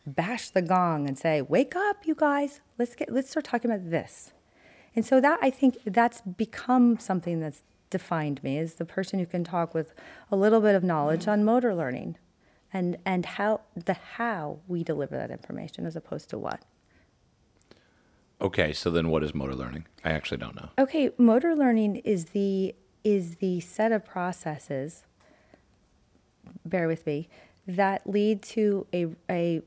bash 0.07 0.51
the 0.51 0.63
gong 0.63 1.07
and 1.07 1.19
say, 1.19 1.43
"Wake 1.43 1.75
up, 1.77 2.07
you 2.07 2.15
guys! 2.15 2.61
Let's 2.79 2.95
get 2.95 3.13
let's 3.13 3.31
start 3.31 3.45
talking 3.45 3.71
about 3.71 3.91
this." 3.91 4.33
And 4.95 5.05
so 5.05 5.21
that 5.21 5.39
I 5.43 5.51
think 5.51 5.79
that's 5.85 6.23
become 6.23 6.99
something 6.99 7.41
that's 7.41 7.63
defined 7.91 8.43
me 8.43 8.59
as 8.59 8.75
the 8.75 8.85
person 8.85 9.19
who 9.19 9.27
can 9.27 9.45
talk 9.45 9.75
with 9.75 9.95
a 10.31 10.37
little 10.37 10.61
bit 10.61 10.75
of 10.75 10.83
knowledge 10.83 11.29
on 11.29 11.45
motor 11.45 11.75
learning 11.75 12.17
and 12.73 12.97
and 13.05 13.27
how 13.27 13.61
the 13.75 13.95
how 13.95 14.59
we 14.67 14.83
deliver 14.83 15.17
that 15.17 15.31
information 15.31 15.87
as 15.87 15.97
opposed 15.97 16.31
to 16.31 16.39
what. 16.39 16.63
Okay, 18.41 18.73
so 18.73 18.91
then 18.91 19.09
what 19.09 19.23
is 19.23 19.35
motor 19.35 19.55
learning? 19.55 19.87
I 20.05 20.13
actually 20.13 20.37
don't 20.39 20.55
know. 20.55 20.69
Okay, 20.79 21.11
motor 21.17 21.55
learning 21.55 21.97
is 21.97 22.27
the 22.27 22.75
is 23.05 23.37
the 23.37 23.61
set 23.61 23.93
of 23.93 24.05
processes 24.05 25.05
bear 26.65 26.89
with 26.89 27.07
me 27.07 27.29
that 27.67 28.09
lead 28.09 28.43
to 28.43 28.87
a 28.93 29.07
a 29.31 29.63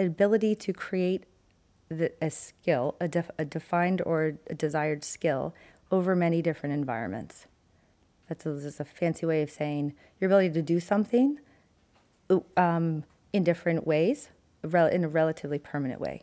ability 0.00 0.54
to 0.56 0.72
create 0.72 1.24
the, 1.88 2.12
a 2.22 2.30
skill, 2.30 2.96
a, 3.00 3.08
def, 3.08 3.30
a 3.38 3.44
defined 3.44 4.02
or 4.04 4.34
a 4.48 4.54
desired 4.54 5.04
skill 5.04 5.54
over 5.90 6.14
many 6.14 6.42
different 6.42 6.74
environments. 6.74 7.46
That's 8.28 8.44
a, 8.44 8.60
just 8.60 8.78
a 8.80 8.84
fancy 8.84 9.24
way 9.26 9.42
of 9.42 9.50
saying 9.50 9.94
your 10.20 10.28
ability 10.28 10.50
to 10.54 10.62
do 10.62 10.80
something 10.80 11.38
um, 12.56 13.04
in 13.32 13.42
different 13.44 13.86
ways, 13.86 14.28
rel- 14.62 14.86
in 14.88 15.04
a 15.04 15.08
relatively 15.08 15.58
permanent 15.58 16.00
way. 16.00 16.22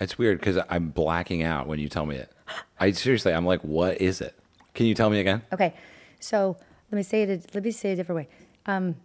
It's 0.00 0.16
weird 0.16 0.38
because 0.40 0.58
I'm 0.70 0.88
blacking 0.88 1.42
out 1.42 1.66
when 1.66 1.78
you 1.78 1.90
tell 1.90 2.06
me 2.06 2.16
it. 2.16 2.32
I 2.78 2.92
seriously, 2.92 3.34
I'm 3.34 3.44
like, 3.44 3.60
what 3.60 4.00
is 4.00 4.22
it? 4.22 4.34
Can 4.72 4.86
you 4.86 4.94
tell 4.94 5.10
me 5.10 5.20
again? 5.20 5.42
Okay, 5.52 5.74
so 6.20 6.56
let 6.90 6.96
me 6.96 7.02
say 7.02 7.22
it. 7.24 7.28
a- 7.30 7.54
Let 7.54 7.64
me 7.64 7.70
say 7.70 7.90
it 7.90 7.92
a 7.92 7.96
different 7.96 8.16
way. 8.16 8.28
Um, 8.64 8.96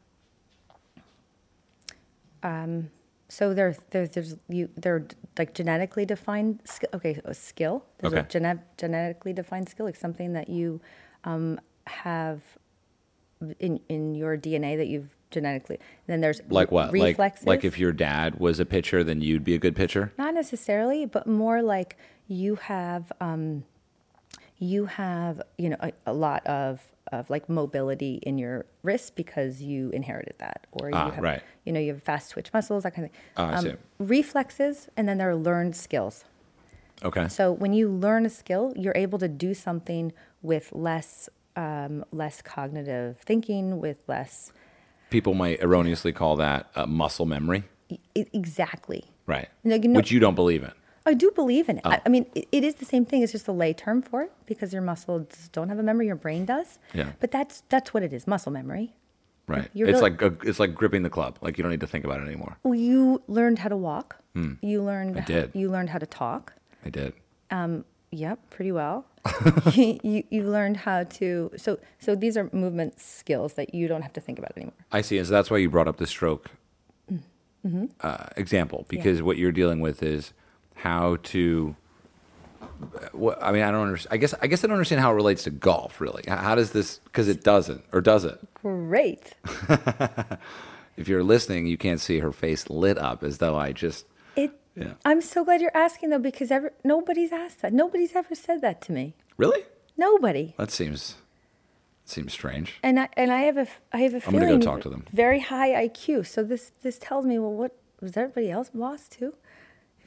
um, 2.43 2.89
so 3.27 3.53
there, 3.53 3.75
there, 3.91 4.07
there's 4.07 4.35
you. 4.49 4.69
They're 4.77 5.07
like 5.37 5.53
genetically 5.53 6.05
defined. 6.05 6.59
Sk- 6.65 6.93
okay, 6.93 7.19
a 7.25 7.33
skill. 7.33 7.85
There's 7.97 8.13
a 8.13 8.19
Okay. 8.19 8.27
gene- 8.29 8.61
genetically 8.77 9.33
defined 9.33 9.69
skill, 9.69 9.85
like 9.85 9.95
something 9.95 10.33
that 10.33 10.49
you 10.49 10.81
um, 11.23 11.59
have 11.87 12.41
in 13.59 13.79
in 13.89 14.15
your 14.15 14.37
DNA 14.37 14.77
that 14.77 14.87
you've 14.87 15.09
genetically. 15.31 15.79
then 16.07 16.21
there's 16.21 16.41
Like 16.49 16.71
what? 16.71 16.91
Reflexes. 16.91 17.45
Like 17.45 17.57
like 17.57 17.65
if 17.65 17.77
your 17.77 17.91
dad 17.91 18.39
was 18.39 18.59
a 18.59 18.65
pitcher, 18.65 19.03
then 19.03 19.21
you'd 19.21 19.43
be 19.43 19.55
a 19.55 19.57
good 19.59 19.75
pitcher. 19.75 20.13
Not 20.17 20.33
necessarily, 20.33 21.05
but 21.05 21.27
more 21.27 21.61
like 21.61 21.97
you 22.27 22.55
have 22.55 23.11
um, 23.19 23.65
you 24.57 24.85
have 24.85 25.41
you 25.57 25.69
know 25.69 25.77
a, 25.79 25.91
a 26.05 26.13
lot 26.13 26.45
of 26.47 26.81
of 27.11 27.29
like 27.29 27.47
mobility 27.47 28.15
in 28.23 28.37
your 28.39 28.65
wrist 28.81 29.15
because 29.15 29.61
you 29.61 29.89
inherited 29.91 30.33
that, 30.39 30.65
or 30.71 30.89
you 30.89 30.95
Ah, 30.95 31.11
have 31.11 31.23
right. 31.23 31.41
you 31.65 31.71
know 31.71 31.79
you 31.79 31.93
have 31.93 32.01
fast 32.03 32.31
twitch 32.31 32.51
muscles, 32.53 32.83
that 32.83 32.95
kind 32.95 33.05
of 33.05 33.11
thing. 33.11 33.21
Um, 33.37 33.49
Ah, 33.53 33.57
I 33.57 33.61
see. 33.61 33.73
Reflexes, 33.99 34.89
and 34.97 35.07
then 35.07 35.17
there 35.19 35.29
are 35.29 35.35
learned 35.35 35.75
skills. 35.75 36.25
Okay. 37.03 37.27
So 37.27 37.51
when 37.51 37.73
you 37.73 37.89
learn 37.89 38.25
a 38.25 38.29
skill, 38.29 38.73
you're 38.75 38.95
able 38.95 39.19
to 39.19 39.27
do 39.27 39.53
something 39.53 40.13
with 40.41 40.71
less 40.73 41.29
um, 41.55 42.03
less 42.11 42.41
cognitive 42.41 43.17
thinking, 43.25 43.79
with 43.79 43.97
less 44.07 44.51
People 45.11 45.33
might 45.35 45.61
erroneously 45.63 46.11
call 46.11 46.35
that 46.37 46.67
uh, 46.75 46.85
muscle 46.87 47.25
memory, 47.27 47.63
E- 47.89 48.25
exactly. 48.33 49.05
right? 49.27 49.47
No, 49.63 49.75
you 49.75 49.91
Which 49.91 50.11
you 50.11 50.19
don't 50.19 50.33
believe 50.35 50.63
in. 50.63 50.71
I 51.05 51.13
do 51.13 51.31
believe 51.31 51.69
in 51.69 51.77
it. 51.77 51.81
Oh. 51.85 51.91
I, 51.91 52.01
I 52.05 52.09
mean, 52.09 52.25
it, 52.35 52.47
it 52.51 52.63
is 52.63 52.75
the 52.75 52.85
same 52.85 53.05
thing. 53.05 53.21
It's 53.21 53.31
just 53.31 53.47
a 53.47 53.51
lay 53.51 53.73
term 53.73 54.01
for 54.01 54.23
it 54.23 54.31
because 54.45 54.73
your 54.73 54.81
muscles 54.81 55.49
don't 55.51 55.69
have 55.69 55.77
a 55.79 55.83
memory. 55.83 56.07
Your 56.07 56.15
brain 56.15 56.45
does. 56.45 56.79
Yeah. 56.93 57.11
But 57.19 57.31
that's 57.31 57.63
that's 57.69 57.93
what 57.93 58.03
it 58.03 58.11
is. 58.13 58.25
Muscle 58.27 58.51
memory. 58.51 58.93
Right. 59.47 59.69
You're 59.73 59.87
it's 59.89 60.01
really- 60.01 60.11
like 60.11 60.21
a, 60.21 60.49
it's 60.49 60.59
like 60.59 60.73
gripping 60.73 61.03
the 61.03 61.09
club. 61.09 61.37
Like 61.41 61.57
you 61.57 61.61
don't 61.63 61.71
need 61.71 61.81
to 61.81 61.87
think 61.87 62.05
about 62.05 62.19
it 62.21 62.25
anymore. 62.25 62.57
Well, 62.63 62.73
you 62.75 63.21
learned 63.27 63.59
how 63.59 63.69
to 63.69 63.77
walk. 63.77 64.17
You 64.61 64.81
learned. 64.83 65.11
Hmm. 65.13 65.17
I 65.19 65.21
did. 65.21 65.51
You 65.53 65.69
learned 65.71 65.89
how 65.91 65.99
to 65.99 66.05
talk. 66.07 66.53
I 66.85 66.89
did. 66.89 67.13
Um. 67.51 67.85
Yep, 68.11 68.49
pretty 68.49 68.71
well. 68.71 69.05
you, 69.73 70.23
you 70.29 70.43
learned 70.43 70.77
how 70.77 71.03
to. 71.03 71.51
So 71.57 71.79
so 71.99 72.15
these 72.15 72.35
are 72.37 72.49
movement 72.53 72.99
skills 72.99 73.53
that 73.53 73.73
you 73.75 73.87
don't 73.87 74.01
have 74.01 74.13
to 74.13 74.21
think 74.21 74.39
about 74.39 74.53
anymore. 74.57 74.73
I 74.91 75.01
see. 75.01 75.17
And 75.17 75.27
so 75.27 75.33
that's 75.33 75.51
why 75.51 75.57
you 75.57 75.69
brought 75.69 75.87
up 75.87 75.97
the 75.97 76.07
stroke 76.07 76.49
Mm-hmm. 77.65 77.85
uh, 78.01 78.27
example 78.37 78.85
because 78.89 79.23
what 79.23 79.37
you're 79.37 79.51
dealing 79.51 79.79
with 79.79 80.03
is 80.03 80.33
how 80.75 81.17
to. 81.23 81.75
What, 83.11 83.41
I 83.41 83.51
mean, 83.51 83.63
I 83.63 83.71
don't 83.71 83.83
understand. 83.87 84.13
I 84.13 84.17
guess 84.17 84.33
I 84.41 84.47
guess 84.47 84.63
I 84.63 84.67
don't 84.67 84.75
understand 84.75 85.01
how 85.01 85.11
it 85.11 85.15
relates 85.15 85.43
to 85.43 85.49
golf. 85.51 85.99
Really, 86.01 86.23
how 86.27 86.55
does 86.55 86.71
this? 86.71 86.99
Because 86.99 87.27
it 87.27 87.43
doesn't, 87.43 87.83
or 87.91 88.01
does 88.01 88.25
it? 88.25 88.39
Great. 88.55 89.33
If 90.97 91.07
you're 91.09 91.23
listening, 91.23 91.67
you 91.67 91.77
can't 91.77 91.99
see 91.99 92.19
her 92.19 92.31
face 92.31 92.69
lit 92.69 92.97
up 92.97 93.23
as 93.23 93.39
though 93.39 93.57
I 93.57 93.73
just. 93.73 94.05
It. 94.35 94.51
Yeah. 94.75 94.93
I'm 95.03 95.21
so 95.21 95.43
glad 95.43 95.61
you're 95.61 95.75
asking 95.75 96.09
though 96.09 96.19
because 96.19 96.51
ever 96.51 96.73
nobody's 96.83 97.31
asked 97.31 97.61
that. 97.61 97.73
Nobody's 97.73 98.15
ever 98.15 98.33
said 98.35 98.61
that 98.61 98.81
to 98.83 98.91
me. 98.91 99.13
Really? 99.37 99.63
Nobody. 99.97 100.53
That 100.57 100.71
seems 100.71 101.15
seems 102.05 102.33
strange. 102.33 102.75
And 102.83 102.99
I 102.99 103.09
and 103.17 103.31
I 103.31 103.41
have 103.41 103.57
a 103.57 103.67
I 103.91 103.99
have 103.99 104.13
a 104.13 104.17
I'm 104.25 104.33
gonna 104.33 104.45
feeling 104.45 104.59
go 104.59 104.65
talk 104.65 104.81
to 104.81 104.89
them. 104.89 105.05
very 105.11 105.39
high 105.41 105.71
IQ. 105.87 106.27
So 106.27 106.43
this 106.43 106.71
this 106.81 106.97
tells 106.97 107.25
me 107.25 107.39
well, 107.39 107.51
what 107.53 107.75
was 108.01 108.15
everybody 108.15 108.49
else 108.49 108.71
lost 108.73 109.11
too? 109.13 109.33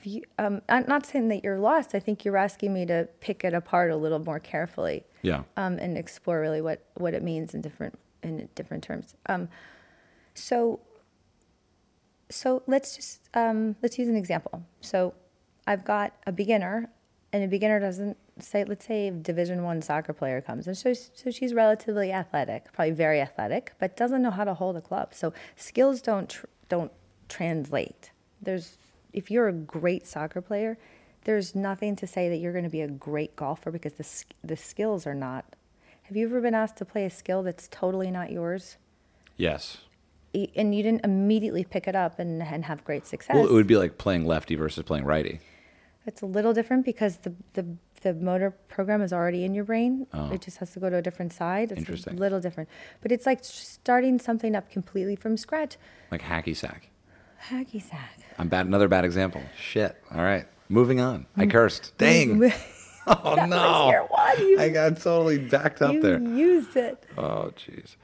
You, 0.03 0.23
um, 0.39 0.63
I'm 0.69 0.85
not 0.87 1.07
saying 1.07 1.29
that 1.29 1.43
you're 1.45 1.59
lost. 1.59 1.95
I 1.95 2.01
think 2.01 2.25
you're 2.25 2.37
asking 2.37 2.73
me 2.73 2.87
to 2.87 3.09
pick 3.21 3.45
it 3.45 3.55
apart 3.55 3.91
a 3.91 3.97
little 3.97 4.19
more 4.19 4.39
carefully. 4.39 5.05
Yeah. 5.23 5.43
um, 5.57 5.79
and 5.79 5.99
explore 5.99 6.41
really 6.41 6.61
what, 6.61 6.85
what 6.95 7.13
it 7.13 7.23
means 7.23 7.53
in 7.55 7.61
different 7.61 7.99
in 8.23 8.49
different 8.55 8.83
terms. 8.83 9.15
Um, 9.27 9.49
so 10.35 10.81
so 12.31 12.63
let's 12.67 12.97
just 12.97 13.21
um, 13.35 13.77
let's 13.83 13.99
use 13.99 14.09
an 14.09 14.17
example. 14.17 14.63
So 14.81 15.15
I've 15.67 15.85
got 15.85 16.15
a 16.27 16.33
beginner, 16.33 16.91
and 17.33 17.45
a 17.45 17.49
beginner 17.49 17.81
doesn't 17.81 18.17
say 18.39 18.65
let's 18.65 18.87
say 18.87 19.09
a 19.09 19.11
Division 19.13 19.63
One 19.63 19.83
soccer 19.83 20.13
player 20.13 20.41
comes, 20.41 20.67
and 20.67 20.77
so 20.77 20.93
so 20.93 21.31
she's 21.31 21.55
relatively 21.55 22.13
athletic, 22.13 22.73
probably 22.73 22.93
very 22.93 23.21
athletic, 23.21 23.73
but 23.79 23.97
doesn't 23.97 24.23
know 24.23 24.31
how 24.31 24.45
to 24.45 24.55
hold 24.55 24.77
a 24.77 24.81
club. 24.81 25.15
So 25.15 25.33
skills 25.57 26.03
don't 26.03 26.29
tr- 26.29 26.47
don't 26.69 26.93
translate. 27.29 28.11
There's 28.41 28.79
if 29.19 29.33
you're 29.33 29.49
a 29.49 29.53
great 29.53 30.07
soccer 30.07 30.41
player, 30.41 30.79
there's 31.25 31.55
nothing 31.55 31.97
to 31.97 32.07
say 32.07 32.29
that 32.29 32.37
you're 32.37 32.53
going 32.53 32.65
to 32.65 32.71
be 32.71 32.83
a 32.83 32.89
great 32.89 33.35
golfer 33.35 33.73
because 33.73 33.95
the 33.95 34.25
the 34.47 34.57
skills 34.57 35.07
are 35.09 35.15
not. 35.15 35.45
Have 36.05 36.17
you 36.17 36.25
ever 36.27 36.41
been 36.41 36.55
asked 36.55 36.77
to 36.77 36.85
play 36.85 37.05
a 37.05 37.11
skill 37.11 37.43
that's 37.43 37.67
totally 37.69 38.11
not 38.11 38.31
yours? 38.31 38.79
Yes. 39.37 39.79
and 40.35 40.75
you 40.75 40.83
didn't 40.83 41.05
immediately 41.05 41.65
pick 41.65 41.89
it 41.89 41.97
up 41.97 42.19
and, 42.19 42.43
and 42.43 42.65
have 42.65 42.85
great 42.85 43.07
success. 43.07 43.35
Well, 43.35 43.45
it 43.45 43.53
would 43.53 43.67
be 43.67 43.77
like 43.77 43.99
playing 43.99 44.25
lefty 44.25 44.55
versus 44.55 44.85
playing 44.85 45.05
righty. 45.05 45.41
it's 46.07 46.23
a 46.23 46.27
little 46.27 46.55
different 46.55 46.85
because 46.85 47.19
the, 47.19 47.35
the, 47.55 47.67
the 48.03 48.15
motor 48.15 48.53
program 48.69 49.03
is 49.03 49.13
already 49.13 49.45
in 49.45 49.53
your 49.55 49.65
brain. 49.65 50.07
Oh. 50.15 50.31
It 50.31 50.41
just 50.43 50.59
has 50.59 50.71
to 50.73 50.81
go 50.81 50.89
to 50.89 50.97
a 50.97 51.03
different 51.03 51.33
side. 51.33 51.73
It's. 51.73 51.81
Interesting. 51.81 52.15
a 52.15 52.17
little 52.17 52.41
different. 52.41 52.69
But 53.03 53.13
it's 53.13 53.27
like 53.27 53.41
starting 53.43 54.19
something 54.19 54.55
up 54.55 54.71
completely 54.71 55.17
from 55.17 55.37
scratch. 55.37 55.77
Like 56.11 56.23
hacky 56.23 56.57
sack. 56.57 56.91
Hacky 57.51 57.83
sack. 57.83 58.19
I'm 58.39 58.49
bad. 58.49 58.67
Another 58.67 58.89
bad 58.89 59.05
example. 59.05 59.43
Shit. 59.59 59.97
All 60.15 60.23
right. 60.23 60.47
Moving 60.69 61.01
on. 61.01 61.27
I 61.37 61.47
mm. 61.47 61.51
cursed. 61.51 61.93
Dang. 61.99 62.53
Oh 63.07 63.37
That 63.37 63.49
no. 63.49 63.57
was 63.57 63.93
your 63.93 64.03
one. 64.07 64.39
You, 64.49 64.61
I 64.61 64.69
got 64.69 65.01
totally 65.01 65.39
backed 65.39 65.81
up 65.81 65.95
you 65.95 66.01
there. 66.03 66.21
used 66.21 66.77
it. 66.77 67.03
Oh 67.17 67.53
jeez. 67.57 67.97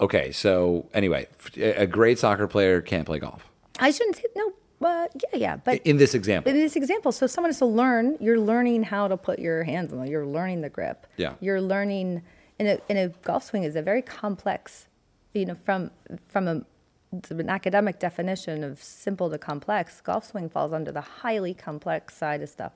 Okay. 0.00 0.32
So 0.32 0.88
anyway, 0.94 1.26
a 1.56 1.86
great 1.86 2.18
soccer 2.18 2.46
player 2.46 2.80
can't 2.80 3.04
play 3.06 3.18
golf. 3.18 3.42
I 3.78 3.90
shouldn't 3.90 4.16
say, 4.16 4.24
no, 4.34 4.52
but 4.80 5.12
yeah, 5.32 5.38
yeah. 5.38 5.56
But 5.56 5.82
In 5.84 5.98
this 5.98 6.14
example. 6.14 6.50
in 6.50 6.56
this 6.58 6.74
example, 6.76 7.12
so 7.12 7.26
someone 7.26 7.50
has 7.50 7.58
to 7.58 7.66
learn. 7.66 8.16
You're 8.20 8.40
learning 8.40 8.84
how 8.84 9.08
to 9.08 9.16
put 9.18 9.38
your 9.38 9.62
hands 9.64 9.92
on. 9.92 10.06
You're 10.06 10.26
learning 10.26 10.62
the 10.62 10.70
grip. 10.70 11.06
Yeah. 11.18 11.34
You're 11.40 11.60
learning 11.60 12.22
in 12.58 12.66
a 12.66 12.78
in 12.88 12.96
a 12.96 13.08
golf 13.08 13.44
swing 13.44 13.64
is 13.64 13.76
a 13.76 13.82
very 13.82 14.00
complex, 14.00 14.86
you 15.34 15.44
know, 15.44 15.56
from 15.64 15.90
from 16.28 16.48
a 16.48 16.62
an 17.12 17.48
academic 17.48 17.98
definition 17.98 18.64
of 18.64 18.82
simple 18.82 19.30
to 19.30 19.38
complex. 19.38 20.00
Golf 20.00 20.24
swing 20.26 20.48
falls 20.48 20.72
under 20.72 20.92
the 20.92 21.00
highly 21.00 21.54
complex 21.54 22.14
side 22.14 22.42
of 22.42 22.48
stuff. 22.48 22.72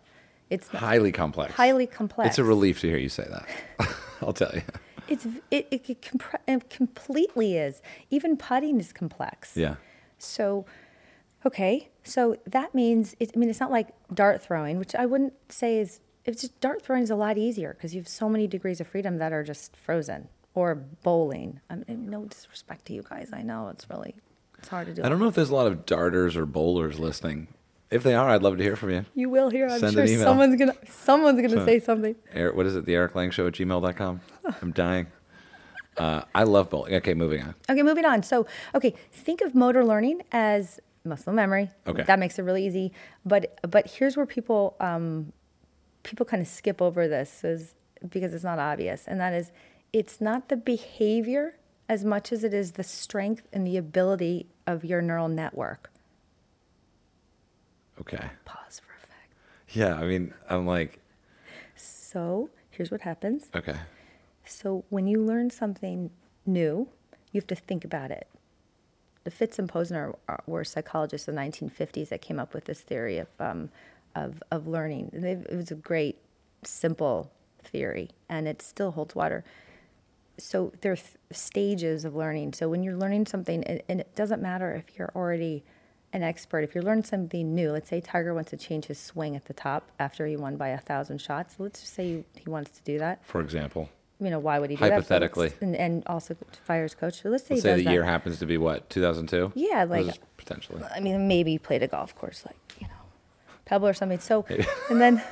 It's 0.49 0.69
Highly 0.69 1.12
complex. 1.12 1.53
highly 1.55 1.87
complex. 1.87 2.31
It's 2.31 2.38
a 2.38 2.45
relief 2.45 2.81
to 2.81 2.88
hear 2.88 2.99
you 2.99 3.09
say 3.09 3.27
that. 3.31 3.95
I'll 4.23 4.33
tell 4.33 4.51
you. 4.55 4.62
It's 5.09 5.25
it, 5.51 5.66
it, 5.71 5.88
it, 5.88 6.03
compre- 6.03 6.40
it 6.47 6.71
completely 6.71 7.57
is. 7.57 7.83
Even 8.11 8.37
putting 8.37 8.81
is 8.81 8.93
complex. 8.93 9.57
Yeah. 9.57 9.77
So, 10.19 10.66
okay, 11.47 11.88
so 12.05 12.37
that 12.47 12.75
means 12.75 13.14
it, 13.21 13.31
I 13.35 13.38
mean 13.38 13.49
it's 13.49 13.61
not 13.61 13.71
like 13.71 13.88
dart 14.12 14.43
throwing, 14.43 14.79
which 14.79 14.95
I 14.95 15.07
wouldn't 15.07 15.35
say 15.49 15.79
is. 15.79 16.01
It's 16.25 16.43
just 16.43 16.61
dart 16.61 16.83
throwing 16.83 17.03
is 17.03 17.11
a 17.11 17.16
lot 17.16 17.38
easier 17.38 17.73
because 17.75 17.95
you 17.95 18.01
have 18.01 18.09
so 18.09 18.29
many 18.29 18.47
degrees 18.47 18.81
of 18.81 18.87
freedom 18.87 19.19
that 19.19 19.33
are 19.33 19.43
just 19.43 19.77
frozen. 19.77 20.29
Or 20.54 20.74
bowling. 20.74 21.60
I 21.70 21.76
mean, 21.76 22.10
no 22.10 22.24
disrespect 22.24 22.86
to 22.86 22.92
you 22.92 23.04
guys. 23.08 23.30
I 23.32 23.42
know 23.42 23.68
it's 23.68 23.88
really 23.88 24.16
it's 24.58 24.68
hard 24.68 24.88
to 24.88 24.94
do. 24.94 25.02
I 25.04 25.08
don't 25.08 25.18
know 25.18 25.28
if 25.28 25.34
there's 25.34 25.50
a 25.50 25.54
lot 25.54 25.66
of 25.66 25.86
darters 25.86 26.36
or 26.36 26.44
bowlers 26.46 26.98
listening. 26.98 27.48
If 27.90 28.04
they 28.04 28.14
are, 28.14 28.28
I'd 28.28 28.42
love 28.42 28.56
to 28.56 28.62
hear 28.62 28.76
from 28.76 28.90
you. 28.90 29.04
You 29.14 29.28
will 29.28 29.50
hear. 29.50 29.66
I'm 29.66 29.80
Send 29.80 29.94
sure 29.94 30.06
someone's 30.06 30.56
gonna 30.56 30.76
someone's 30.88 31.40
gonna 31.40 31.64
say 31.64 31.80
something. 31.80 32.14
Erik, 32.32 32.54
what 32.54 32.66
is 32.66 32.76
it? 32.76 32.84
The 32.84 32.94
Erik 32.94 33.14
Lang 33.14 33.30
Show 33.30 33.46
at 33.46 33.54
gmail.com? 33.54 34.20
I'm 34.62 34.72
dying. 34.72 35.08
Uh, 35.96 36.22
I 36.34 36.44
love 36.44 36.70
bowling. 36.70 36.94
Okay, 36.94 37.14
moving 37.14 37.42
on. 37.42 37.54
Okay, 37.68 37.82
moving 37.82 38.04
on. 38.04 38.22
So, 38.22 38.46
okay, 38.74 38.94
think 39.12 39.40
of 39.40 39.54
motor 39.54 39.84
learning 39.84 40.22
as 40.30 40.78
muscle 41.04 41.32
memory. 41.32 41.70
Okay. 41.86 42.04
that 42.04 42.18
makes 42.18 42.38
it 42.38 42.42
really 42.42 42.64
easy. 42.64 42.92
But 43.24 43.58
but 43.68 43.88
here's 43.88 44.16
where 44.16 44.26
people 44.26 44.76
um, 44.80 45.32
people 46.02 46.24
kind 46.26 46.40
of 46.40 46.48
skip 46.48 46.80
over 46.80 47.08
this 47.08 47.42
is 47.42 47.74
because 48.08 48.34
it's 48.34 48.44
not 48.44 48.58
obvious, 48.58 49.04
and 49.08 49.20
that 49.20 49.34
is 49.34 49.50
it's 49.92 50.20
not 50.20 50.48
the 50.48 50.57
behavior 50.57 51.57
as 51.88 52.05
much 52.05 52.33
as 52.33 52.44
it 52.44 52.55
is 52.55 52.72
the 52.72 52.85
strength 52.85 53.42
and 53.53 53.66
the 53.66 53.76
ability 53.76 54.46
of 54.66 54.85
your 54.85 55.03
neural 55.03 55.29
network. 55.29 55.90
Okay. 58.00 58.31
Pause 58.44 58.81
for 58.81 58.92
effect. 59.03 59.35
Yeah, 59.70 59.96
I 59.96 60.05
mean, 60.07 60.33
I'm 60.48 60.66
like, 60.66 61.00
So 61.74 62.50
here's 62.70 62.90
what 62.90 63.00
happens. 63.03 63.48
okay. 63.55 63.76
So 64.44 64.85
when 64.88 65.07
you 65.07 65.22
learn 65.22 65.50
something 65.50 66.11
new, 66.46 66.88
you 67.33 67.40
have 67.40 67.46
to 67.48 67.55
think 67.55 67.85
about 67.85 68.11
it. 68.11 68.26
The 69.24 69.31
Fitts 69.31 69.59
and 69.59 69.68
Posner 69.68 70.16
were 70.46 70.64
psychologists 70.64 71.29
in 71.29 71.35
the 71.35 71.40
1950s 71.42 72.09
that 72.09 72.22
came 72.22 72.40
up 72.40 72.55
with 72.55 72.64
this 72.64 72.81
theory 72.81 73.18
of, 73.18 73.29
um, 73.38 73.68
of, 74.14 74.42
of 74.50 74.66
learning. 74.66 75.11
It 75.12 75.55
was 75.55 75.70
a 75.70 75.74
great, 75.74 76.18
simple 76.64 77.31
theory, 77.62 78.11
and 78.29 78.48
it 78.48 78.62
still 78.62 78.92
holds 78.92 79.14
water. 79.14 79.44
So 80.40 80.72
there 80.81 80.92
are 80.92 80.96
th- 80.96 81.16
stages 81.33 82.05
of 82.05 82.14
learning. 82.14 82.55
So 82.55 82.68
when 82.68 82.83
you're 82.83 82.96
learning 82.96 83.26
something, 83.26 83.62
and, 83.64 83.83
and 83.88 84.00
it 84.00 84.14
doesn't 84.16 84.42
matter 84.42 84.72
if 84.74 84.98
you're 84.98 85.12
already 85.14 85.62
an 86.12 86.22
expert, 86.22 86.64
if 86.64 86.74
you're 86.74 86.83
learning 86.85 87.05
something 87.05 87.55
new, 87.55 87.70
let's 87.72 87.88
say 87.88 88.00
Tiger 88.00 88.35
wants 88.35 88.50
to 88.50 88.57
change 88.57 88.87
his 88.87 88.98
swing 88.98 89.37
at 89.37 89.44
the 89.44 89.55
top 89.55 89.90
after 89.98 90.26
he 90.26 90.37
won 90.37 90.57
by 90.57 90.68
a 90.68 90.79
thousand 90.79 91.20
shots. 91.20 91.57
Let's 91.59 91.81
just 91.81 91.94
say 91.94 92.09
you, 92.09 92.24
he 92.35 92.48
wants 92.50 92.70
to 92.72 92.83
do 92.83 92.98
that 92.98 93.24
For 93.24 93.40
example, 93.40 93.88
you 94.18 94.31
know, 94.31 94.38
why 94.38 94.59
would 94.59 94.70
he 94.70 94.76
do 94.76 94.81
that? 94.81 94.88
But 94.88 94.94
Hypothetically. 94.96 95.53
and, 95.61 95.76
and 95.76 96.03
also 96.07 96.37
fires 96.64 96.94
coach. 96.94 97.22
So 97.22 97.29
let's 97.31 97.44
say 97.44 97.55
let's 97.55 97.62
say 97.62 97.76
the 97.76 97.85
that. 97.85 97.92
year 97.92 98.05
happens 98.05 98.38
to 98.40 98.46
be 98.46 98.59
what, 98.59 98.90
2002? 98.90 99.53
Yeah, 99.55 99.85
like- 99.85 100.20
potentially. 100.37 100.83
I 100.94 101.00
mean, 101.00 101.29
maybe 101.29 101.53
he 101.53 101.59
played 101.59 101.83
a 101.83 101.88
golf 101.88 102.14
course, 102.14 102.44
like 102.44 102.57
you 102.81 102.87
know, 102.88 102.94
Pebble 103.66 103.88
or 103.88 103.94
something. 103.94 104.18
So, 104.18 104.44
and 104.90 105.00
then, 105.00 105.22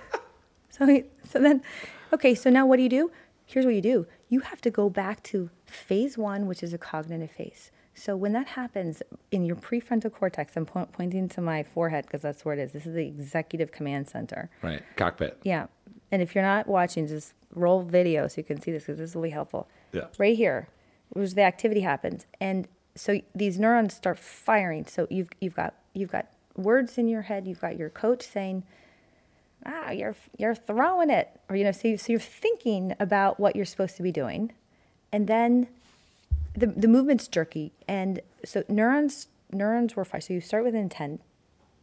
so 0.70 0.86
he, 0.86 1.04
so 1.30 1.38
then, 1.38 1.62
okay. 2.12 2.34
So 2.34 2.50
now, 2.50 2.66
what 2.66 2.76
do 2.76 2.82
you 2.82 2.88
do? 2.88 3.10
Here's 3.46 3.64
what 3.64 3.74
you 3.74 3.80
do. 3.80 4.06
You 4.28 4.40
have 4.40 4.60
to 4.62 4.70
go 4.70 4.90
back 4.90 5.22
to 5.24 5.50
phase 5.66 6.18
one, 6.18 6.46
which 6.46 6.62
is 6.62 6.72
a 6.72 6.78
cognitive 6.78 7.30
phase. 7.30 7.70
So 7.94 8.14
when 8.14 8.32
that 8.34 8.48
happens 8.48 9.02
in 9.32 9.44
your 9.44 9.56
prefrontal 9.56 10.12
cortex, 10.12 10.56
I'm 10.56 10.66
po- 10.66 10.88
pointing 10.92 11.28
to 11.30 11.40
my 11.40 11.64
forehead 11.64 12.06
because 12.06 12.22
that's 12.22 12.44
where 12.44 12.54
it 12.54 12.60
is. 12.60 12.72
This 12.72 12.86
is 12.86 12.94
the 12.94 13.06
executive 13.06 13.72
command 13.72 14.08
center. 14.08 14.50
Right. 14.62 14.82
Cockpit. 14.96 15.38
Yeah. 15.42 15.66
And 16.12 16.22
if 16.22 16.34
you're 16.34 16.44
not 16.44 16.68
watching, 16.68 17.08
just 17.08 17.34
roll 17.54 17.82
video 17.82 18.28
so 18.28 18.38
you 18.38 18.44
can 18.44 18.60
see 18.60 18.70
this 18.70 18.84
because 18.84 18.98
this 18.98 19.14
will 19.14 19.22
be 19.22 19.30
helpful. 19.30 19.68
Yeah. 19.92 20.06
Right 20.18 20.36
here, 20.36 20.68
was 21.14 21.34
the 21.34 21.42
activity 21.42 21.80
happens, 21.80 22.26
and 22.40 22.68
so 22.94 23.20
these 23.34 23.58
neurons 23.58 23.94
start 23.94 24.18
firing. 24.18 24.86
So 24.86 25.06
you've 25.10 25.30
you've 25.40 25.54
got 25.54 25.74
you've 25.94 26.12
got 26.12 26.28
words 26.56 26.98
in 26.98 27.08
your 27.08 27.22
head. 27.22 27.46
You've 27.46 27.60
got 27.60 27.76
your 27.76 27.90
coach 27.90 28.26
saying, 28.26 28.64
"Ah, 29.68 29.90
you're 29.90 30.16
you're 30.36 30.54
throwing 30.54 31.10
it," 31.10 31.28
or 31.48 31.56
you 31.56 31.64
know, 31.64 31.72
so, 31.72 31.88
you, 31.88 31.98
so 31.98 32.12
you're 32.12 32.20
thinking 32.20 32.94
about 32.98 33.38
what 33.38 33.54
you're 33.54 33.64
supposed 33.64 33.96
to 33.98 34.02
be 34.02 34.10
doing, 34.10 34.52
and 35.12 35.26
then 35.26 35.68
the 36.56 36.66
the 36.66 36.88
movement's 36.88 37.28
jerky, 37.28 37.72
and 37.86 38.20
so 38.44 38.64
neurons 38.68 39.28
neurons 39.52 39.94
were 39.94 40.04
fired. 40.04 40.24
So 40.24 40.34
you 40.34 40.40
start 40.40 40.64
with 40.64 40.74
intent, 40.74 41.20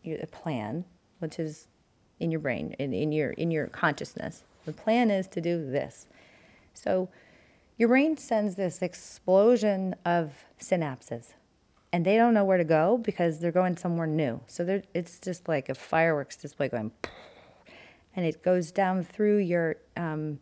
you, 0.04 0.20
a 0.22 0.28
plan, 0.28 0.86
which 1.20 1.40
is 1.40 1.68
in 2.20 2.32
your 2.32 2.40
brain, 2.40 2.76
in, 2.80 2.94
in 2.94 3.12
your 3.12 3.32
in 3.32 3.52
your 3.52 3.68
consciousness. 3.68 4.44
The 4.66 4.74
plan 4.74 5.12
is 5.12 5.28
to 5.28 5.42
do 5.42 5.70
this. 5.70 6.08
So 6.74 7.10
your 7.78 7.90
brain 7.90 8.18
sends 8.18 8.56
this 8.56 8.82
explosion 8.82 9.96
of 10.06 10.34
synapses, 10.60 11.34
and 11.92 12.06
they 12.06 12.18
don't 12.18 12.34
know 12.34 12.46
where 12.46 12.58
to 12.58 12.64
go 12.64 12.98
because 12.98 13.40
they're 13.40 13.52
going 13.52 13.78
somewhere 13.78 14.08
new. 14.08 14.42
So 14.48 14.82
it's 14.94 15.20
just 15.20 15.48
like 15.48 15.70
a 15.70 15.76
fireworks 15.76 16.36
display 16.36 16.70
going, 16.70 16.92
and 18.16 18.26
it 18.26 18.42
goes 18.44 18.72
down 18.72 19.04
through 19.04 19.38
your 19.38 19.78
um, 19.98 20.40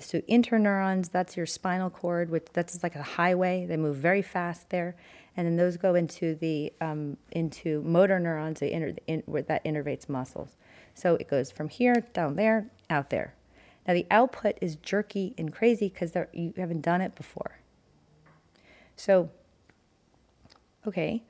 so 0.00 0.20
interneurons. 0.22 1.10
That's 1.10 1.36
your 1.36 1.46
spinal 1.46 1.90
cord, 1.90 2.30
which 2.30 2.46
that's 2.52 2.82
like 2.82 2.96
a 2.96 3.02
highway. 3.02 3.66
They 3.66 3.76
move 3.76 3.96
very 3.96 4.22
fast 4.22 4.70
there, 4.70 4.96
and 5.36 5.46
then 5.46 5.56
those 5.56 5.76
go 5.76 5.94
into 5.94 6.34
the 6.34 6.72
um, 6.80 7.16
into 7.32 7.82
motor 7.82 8.18
neurons 8.18 8.60
they 8.60 8.72
inter, 8.72 8.94
in, 9.06 9.22
where 9.26 9.42
that 9.42 9.64
innervates 9.64 10.08
muscles. 10.08 10.56
So 10.94 11.14
it 11.16 11.28
goes 11.28 11.50
from 11.50 11.68
here 11.68 12.06
down 12.12 12.36
there, 12.36 12.66
out 12.90 13.10
there. 13.10 13.34
Now 13.86 13.94
the 13.94 14.06
output 14.10 14.58
is 14.60 14.76
jerky 14.76 15.34
and 15.38 15.52
crazy 15.52 15.88
because 15.88 16.12
you 16.32 16.52
haven't 16.56 16.80
done 16.80 17.00
it 17.00 17.14
before. 17.14 17.58
So, 18.96 19.30
okay, 20.86 21.22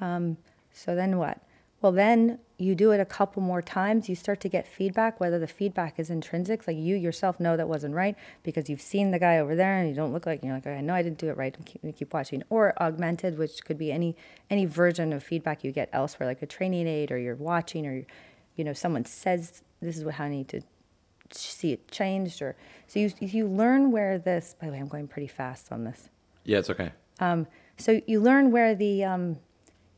um, 0.00 0.36
so 0.72 0.94
then 0.94 1.18
what? 1.18 1.38
Well, 1.80 1.92
then 1.92 2.38
you 2.62 2.74
do 2.74 2.92
it 2.92 3.00
a 3.00 3.04
couple 3.04 3.42
more 3.42 3.62
times, 3.62 4.08
you 4.08 4.14
start 4.14 4.40
to 4.40 4.48
get 4.48 4.66
feedback, 4.66 5.20
whether 5.20 5.38
the 5.38 5.46
feedback 5.46 5.98
is 5.98 6.10
intrinsic, 6.10 6.66
like 6.66 6.76
you 6.76 6.96
yourself 6.96 7.40
know 7.40 7.56
that 7.56 7.68
wasn't 7.68 7.94
right 7.94 8.16
because 8.42 8.70
you've 8.70 8.80
seen 8.80 9.10
the 9.10 9.18
guy 9.18 9.38
over 9.38 9.54
there 9.54 9.78
and 9.78 9.88
you 9.88 9.94
don't 9.94 10.12
look 10.12 10.26
like, 10.26 10.42
you're 10.42 10.54
like, 10.54 10.66
I 10.66 10.80
know 10.80 10.94
I 10.94 11.02
didn't 11.02 11.18
do 11.18 11.28
it 11.28 11.36
right, 11.36 11.56
and 11.56 11.66
keep, 11.66 11.96
keep 11.96 12.14
watching. 12.14 12.42
Or 12.50 12.74
augmented, 12.80 13.38
which 13.38 13.64
could 13.64 13.78
be 13.78 13.90
any, 13.90 14.16
any 14.50 14.66
version 14.66 15.12
of 15.12 15.22
feedback 15.22 15.64
you 15.64 15.72
get 15.72 15.88
elsewhere, 15.92 16.28
like 16.28 16.42
a 16.42 16.46
training 16.46 16.86
aid 16.86 17.10
or 17.10 17.18
you're 17.18 17.34
watching 17.34 17.86
or, 17.86 18.04
you 18.56 18.64
know, 18.64 18.72
someone 18.72 19.04
says, 19.04 19.62
this 19.80 19.96
is 19.96 20.04
what 20.04 20.14
how 20.14 20.24
I 20.24 20.28
need 20.28 20.48
to 20.48 20.62
see 21.34 21.72
it 21.72 21.90
changed 21.90 22.42
or 22.42 22.54
so 22.86 22.98
you 23.00 23.10
you 23.20 23.46
learn 23.48 23.90
where 23.90 24.18
this 24.18 24.54
by 24.60 24.66
the 24.66 24.72
way 24.74 24.78
i'm 24.78 24.86
going 24.86 25.08
pretty 25.08 25.26
fast 25.26 25.72
on 25.72 25.82
this 25.82 26.10
yeah 26.44 26.58
it's 26.58 26.68
okay 26.68 26.92
um, 27.20 27.46
so 27.76 28.00
you 28.06 28.20
learn 28.20 28.50
where 28.50 28.74
the 28.74 29.04
um, 29.04 29.38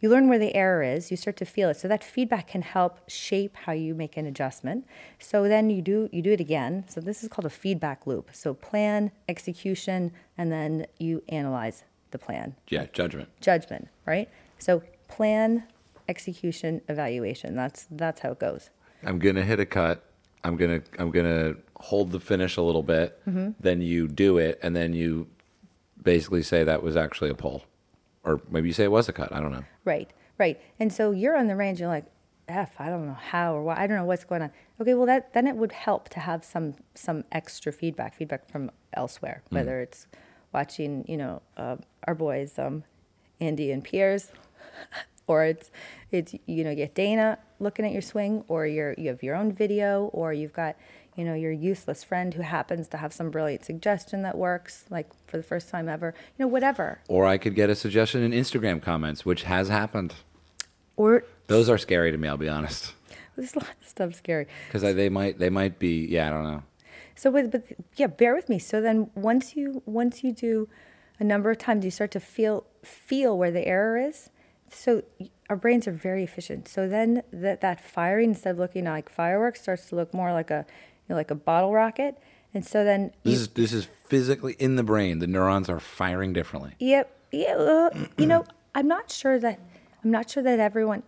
you 0.01 0.11
learn 0.11 0.29
where 0.29 0.39
the 0.39 0.55
error 0.55 0.83
is 0.83 1.11
you 1.11 1.17
start 1.17 1.37
to 1.39 1.45
feel 1.45 1.71
it. 1.71 1.77
So 1.79 1.89
that 1.89 2.05
feedback 2.05 2.49
can 2.49 2.63
help 2.63 3.09
shape 3.09 3.57
how 3.57 3.73
you 3.73 3.95
make 3.95 4.17
an 4.17 4.27
adjustment. 4.27 4.87
So 5.19 5.49
then 5.49 5.71
you 5.71 5.81
do 5.83 6.09
you 6.13 6.23
do 6.23 6.33
it 6.33 6.41
again. 6.41 6.85
So 6.89 7.01
this 7.01 7.23
is 7.23 7.29
called 7.29 7.47
a 7.47 7.51
feedback 7.51 8.07
loop. 8.07 8.31
So 8.33 8.55
plan 8.55 9.13
execution 9.29 10.13
and 10.37 10.53
then 10.53 10.87
you 10.99 11.23
analyze 11.29 11.85
the 12.11 12.19
plan. 12.19 12.55
Yeah 12.69 12.87
judgment. 12.93 13.29
Judgment 13.41 13.89
right? 14.07 14.29
So 14.59 14.83
plan 15.09 15.65
execution 16.09 16.81
evaluation. 16.89 17.55
That's 17.55 17.87
that's 17.91 18.21
how 18.21 18.33
it 18.33 18.39
goes. 18.39 18.71
I'm 19.05 19.19
gonna 19.19 19.43
hit 19.43 19.61
a 19.61 19.67
cut. 19.67 20.05
I'm 20.43 20.57
gonna 20.57 20.83
i'm 20.99 21.11
gonna 21.11 21.55
hold 21.77 22.13
the 22.13 22.21
finish 22.21 22.57
a 22.57 22.63
little 22.63 22.83
bit. 22.83 23.19
Mm-hmm. 23.27 23.51
then 23.61 23.81
you 23.81 24.09
do 24.09 24.39
it 24.39 24.59
and 24.63 24.77
then 24.77 24.93
you 24.93 25.29
basically 26.03 26.43
say 26.43 26.65
that 26.65 26.83
was 26.83 26.97
actually 26.97 27.31
a 27.31 27.35
pull 27.35 27.65
or 28.25 28.41
maybe 28.51 28.69
you 28.69 28.75
say 28.75 28.85
it 28.85 28.91
was 28.91 29.09
a 29.09 29.13
cut 29.13 29.33
i 29.33 29.41
don't 29.41 29.53
know 29.53 29.65
Right, 29.85 30.11
right. 30.39 30.59
And 30.81 30.91
so 30.93 31.11
you're 31.11 31.37
on 31.37 31.47
the 31.47 31.57
range, 31.57 31.79
you're 31.79 31.91
like, 31.91 32.07
F, 32.49 32.73
I 32.79 32.89
don't 32.89 33.07
know 33.07 33.13
how 33.33 33.55
or 33.55 33.63
why, 33.63 33.77
I 33.79 33.87
don't 33.87 33.97
know 33.99 34.05
what's 34.05 34.25
going 34.25 34.43
on. 34.43 34.51
Okay, 34.81 34.95
well 34.95 35.07
that 35.07 35.33
then 35.35 35.47
it 35.47 35.57
would 35.57 35.73
help 35.73 36.09
to 36.11 36.21
have 36.21 36.45
some 36.45 36.75
some 36.95 37.25
extra 37.33 37.73
feedback, 37.73 38.15
feedback 38.15 38.51
from 38.51 38.71
elsewhere, 38.95 39.43
whether 39.51 39.81
it's 39.81 40.07
watching, 40.53 41.05
you 41.09 41.17
know, 41.17 41.43
uh, 41.57 41.77
our 42.07 42.15
boys, 42.15 42.59
um, 42.59 42.85
Andy 43.41 43.71
and 43.73 43.83
Piers, 43.85 44.33
or 45.27 45.45
it's 45.45 45.71
it's 46.11 46.35
you 46.47 46.65
know, 46.65 46.71
you 46.71 46.77
get 46.77 46.95
Dana 46.95 47.39
looking 47.61 47.85
at 47.85 47.93
your 47.93 48.03
swing, 48.03 48.45
or 48.49 48.67
you're 48.67 48.95
you 48.99 49.09
have 49.09 49.23
your 49.23 49.37
own 49.37 49.53
video, 49.53 50.07
or 50.13 50.33
you've 50.33 50.53
got 50.53 50.77
you 51.17 51.25
know 51.25 51.35
your 51.35 51.53
useless 51.53 52.03
friend 52.05 52.35
who 52.35 52.43
happens 52.43 52.89
to 52.89 52.97
have 52.97 53.13
some 53.13 53.31
brilliant 53.31 53.65
suggestion 53.65 54.23
that 54.23 54.37
works, 54.37 54.85
like 54.91 55.09
for 55.27 55.37
the 55.37 55.43
first 55.43 55.69
time 55.69 55.89
ever, 55.89 56.15
you 56.37 56.45
know, 56.45 56.49
whatever. 56.49 57.01
or 57.09 57.27
i 57.27 57.39
could 57.39 57.55
get 57.55 57.71
a 57.71 57.75
suggestion 57.75 58.23
in 58.23 58.33
instagram 58.33 58.81
comments 58.83 59.25
which 59.25 59.43
has 59.45 59.69
happened 59.69 60.15
Or 60.97 61.25
those 61.47 61.69
are 61.69 61.79
scary 61.79 62.11
to 62.13 62.19
me 62.19 62.29
i'll 62.29 62.37
be 62.37 62.49
honest 62.49 62.93
this 63.37 63.55
lot 63.57 63.69
of 63.81 63.89
stuff 63.89 64.15
scary. 64.15 64.47
because 64.69 64.83
they 64.83 65.09
might 65.09 65.39
they 65.39 65.51
might 65.51 65.79
be 65.79 66.07
yeah 66.07 66.27
i 66.27 66.31
don't 66.31 66.45
know 66.45 66.63
So 67.17 67.31
with 67.31 67.51
but 67.53 67.63
yeah, 67.97 68.09
bear 68.09 68.35
with 68.35 68.49
me. 68.49 68.59
So 68.59 68.81
then 68.81 69.09
once 69.15 69.55
you 69.57 69.83
once 69.87 70.25
you 70.25 70.33
do 70.33 70.69
a 71.21 71.25
number 71.25 71.49
of 71.53 71.59
times, 71.59 71.85
you 71.85 71.93
start 71.93 72.11
to 72.13 72.21
feel 72.21 72.65
feel 72.83 73.39
where 73.39 73.53
the 73.53 73.65
error 73.65 73.97
is. 73.97 74.31
So 74.69 75.03
our 75.49 75.55
brains 75.57 75.87
are 75.87 75.93
very 76.09 76.25
efficient. 76.25 76.67
So 76.67 76.89
then 76.89 77.23
that 77.33 77.61
that 77.61 77.79
firing 77.81 78.31
instead 78.31 78.53
of 78.55 78.59
looking 78.59 78.87
like 78.87 79.09
fireworks 79.09 79.61
starts 79.63 79.87
to 79.91 79.95
look 79.95 80.11
more 80.13 80.33
like 80.33 80.51
a 80.51 80.67
know, 81.09 81.15
like 81.15 81.31
a 81.31 81.35
bottle 81.35 81.73
rocket. 81.73 82.19
And 82.53 82.65
so 82.65 82.85
then 82.85 83.13
This 83.25 83.35
you, 83.35 83.41
is 83.41 83.49
this 83.49 83.73
is 83.73 83.89
physically 84.07 84.55
in 84.59 84.77
the 84.77 84.83
brain. 84.83 85.19
The 85.19 85.27
neurons 85.27 85.69
are 85.69 85.81
firing 85.81 86.33
differently. 86.33 86.75
Yep. 86.79 87.11
Yeah. 87.33 87.55
uh, 87.55 87.91
you 88.17 88.27
know, 88.27 88.45
I'm 88.75 88.87
not 88.89 89.11
sure 89.11 89.39
that 89.39 89.61
I'm 90.05 90.11
not 90.11 90.31
sure 90.31 90.43
that 90.43 90.61
everyone, 90.61 91.03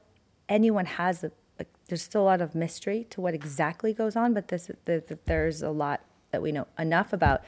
anyone 0.49 0.87
has 0.87 1.23
a. 1.23 1.31
Like, 1.59 1.69
there's 1.89 2.03
still 2.03 2.23
a 2.23 2.25
lot 2.25 2.41
of 2.41 2.55
mystery 2.55 3.07
to 3.11 3.21
what 3.21 3.35
exactly 3.35 3.93
goes 3.95 4.17
on, 4.17 4.35
but 4.35 4.49
this, 4.49 4.71
the, 4.85 5.03
the, 5.07 5.19
there's 5.27 5.63
a 5.63 5.71
lot 5.71 6.01
that 6.31 6.43
we 6.43 6.53
know 6.53 6.67
enough 6.79 7.13
about. 7.13 7.43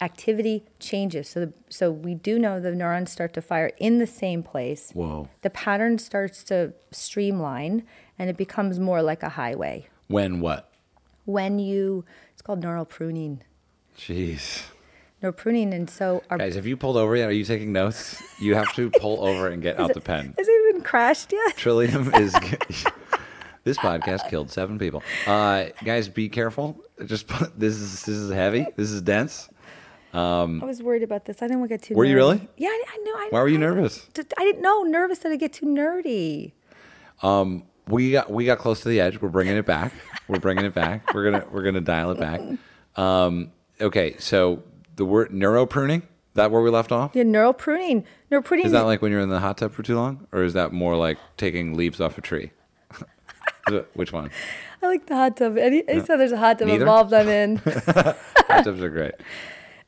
Activity 0.00 0.64
changes, 0.78 1.28
so 1.28 1.40
the, 1.46 1.52
so 1.68 1.90
we 1.90 2.14
do 2.14 2.38
know 2.38 2.60
the 2.60 2.70
neurons 2.72 3.10
start 3.10 3.32
to 3.34 3.42
fire 3.42 3.72
in 3.78 3.98
the 3.98 4.06
same 4.06 4.44
place. 4.44 4.92
Whoa. 4.94 5.28
The 5.42 5.50
pattern 5.50 5.98
starts 5.98 6.44
to 6.44 6.72
streamline, 6.92 7.84
and 8.16 8.30
it 8.30 8.36
becomes 8.36 8.78
more 8.78 9.02
like 9.02 9.24
a 9.24 9.30
highway. 9.30 9.88
When 10.06 10.38
what? 10.38 10.67
When 11.28 11.58
you, 11.58 12.06
it's 12.32 12.40
called 12.40 12.62
neural 12.62 12.86
pruning. 12.86 13.42
Jeez. 13.98 14.62
Neural 15.20 15.34
pruning, 15.36 15.74
and 15.74 15.90
so 15.90 16.22
our 16.30 16.38
Guys, 16.38 16.54
have 16.54 16.66
you 16.66 16.74
pulled 16.74 16.96
over 16.96 17.14
yet? 17.14 17.28
Are 17.28 17.32
you 17.32 17.44
taking 17.44 17.70
notes? 17.70 18.22
You 18.40 18.54
have 18.54 18.72
to 18.76 18.90
pull 18.98 19.22
over 19.22 19.48
and 19.48 19.60
get 19.60 19.78
out 19.80 19.92
the 19.92 20.00
pen. 20.00 20.32
has 20.38 20.48
it 20.48 20.68
even 20.70 20.80
crashed 20.82 21.30
yet? 21.30 21.54
Trillium 21.54 22.14
is. 22.14 22.32
this 23.64 23.76
podcast 23.76 24.30
killed 24.30 24.50
seven 24.50 24.78
people. 24.78 25.02
Uh, 25.26 25.66
guys, 25.84 26.08
be 26.08 26.30
careful. 26.30 26.82
Just 27.04 27.26
put, 27.28 27.60
this 27.60 27.74
is 27.76 28.04
this 28.06 28.16
is 28.16 28.32
heavy. 28.32 28.66
This 28.76 28.90
is 28.90 29.02
dense. 29.02 29.50
Um, 30.14 30.62
I 30.62 30.64
was 30.66 30.82
worried 30.82 31.02
about 31.02 31.26
this. 31.26 31.42
I 31.42 31.46
didn't 31.46 31.58
want 31.60 31.68
to 31.72 31.76
get 31.76 31.82
too. 31.82 31.94
Were 31.94 32.06
you 32.06 32.16
really? 32.16 32.48
Yeah, 32.56 32.68
I, 32.70 32.84
I 32.88 32.96
know. 33.04 33.12
I, 33.12 33.26
Why 33.28 33.40
were 33.42 33.48
you 33.48 33.58
I- 33.58 33.60
nervous? 33.60 34.08
I 34.16 34.44
didn't 34.44 34.62
know. 34.62 34.82
Nervous 34.84 35.18
that 35.18 35.30
I 35.30 35.36
get 35.36 35.52
too 35.52 35.66
nerdy. 35.66 36.52
We 37.88 38.12
got 38.12 38.30
we 38.30 38.44
got 38.44 38.58
close 38.58 38.80
to 38.82 38.88
the 38.88 39.00
edge. 39.00 39.20
We're 39.20 39.28
bringing 39.28 39.56
it 39.56 39.66
back. 39.66 39.92
We're 40.28 40.40
bringing 40.40 40.64
it 40.64 40.74
back. 40.74 41.14
We're 41.14 41.30
gonna 41.30 41.46
we're 41.50 41.62
gonna 41.62 41.80
dial 41.80 42.10
it 42.10 42.18
back. 42.18 42.40
Um, 42.96 43.52
okay, 43.80 44.16
so 44.18 44.62
the 44.96 45.04
word 45.04 45.32
neuro 45.32 45.66
pruning. 45.66 46.02
That 46.34 46.50
where 46.52 46.60
we 46.60 46.70
left 46.70 46.92
off? 46.92 47.12
Yeah, 47.14 47.24
neural 47.24 47.52
pruning. 47.52 48.04
Neural 48.30 48.44
pruning. 48.44 48.66
Is 48.66 48.72
that 48.72 48.82
like 48.82 49.02
when 49.02 49.10
you're 49.10 49.20
in 49.20 49.28
the 49.28 49.40
hot 49.40 49.58
tub 49.58 49.72
for 49.72 49.82
too 49.82 49.96
long, 49.96 50.26
or 50.30 50.44
is 50.44 50.52
that 50.52 50.72
more 50.72 50.94
like 50.96 51.18
taking 51.36 51.74
leaves 51.76 52.00
off 52.00 52.16
a 52.16 52.20
tree? 52.20 52.52
Which 53.94 54.12
one? 54.12 54.30
I 54.82 54.86
like 54.86 55.06
the 55.06 55.16
hot 55.16 55.36
tub. 55.36 55.58
Any, 55.58 55.86
anytime 55.88 56.18
there's 56.18 56.30
a 56.32 56.36
hot 56.36 56.58
tub 56.58 56.68
Neither? 56.68 56.82
involved, 56.82 57.12
I'm 57.12 57.28
in. 57.28 57.56
Hot 57.64 58.16
tubs 58.64 58.80
are 58.80 58.88
great. 58.88 59.14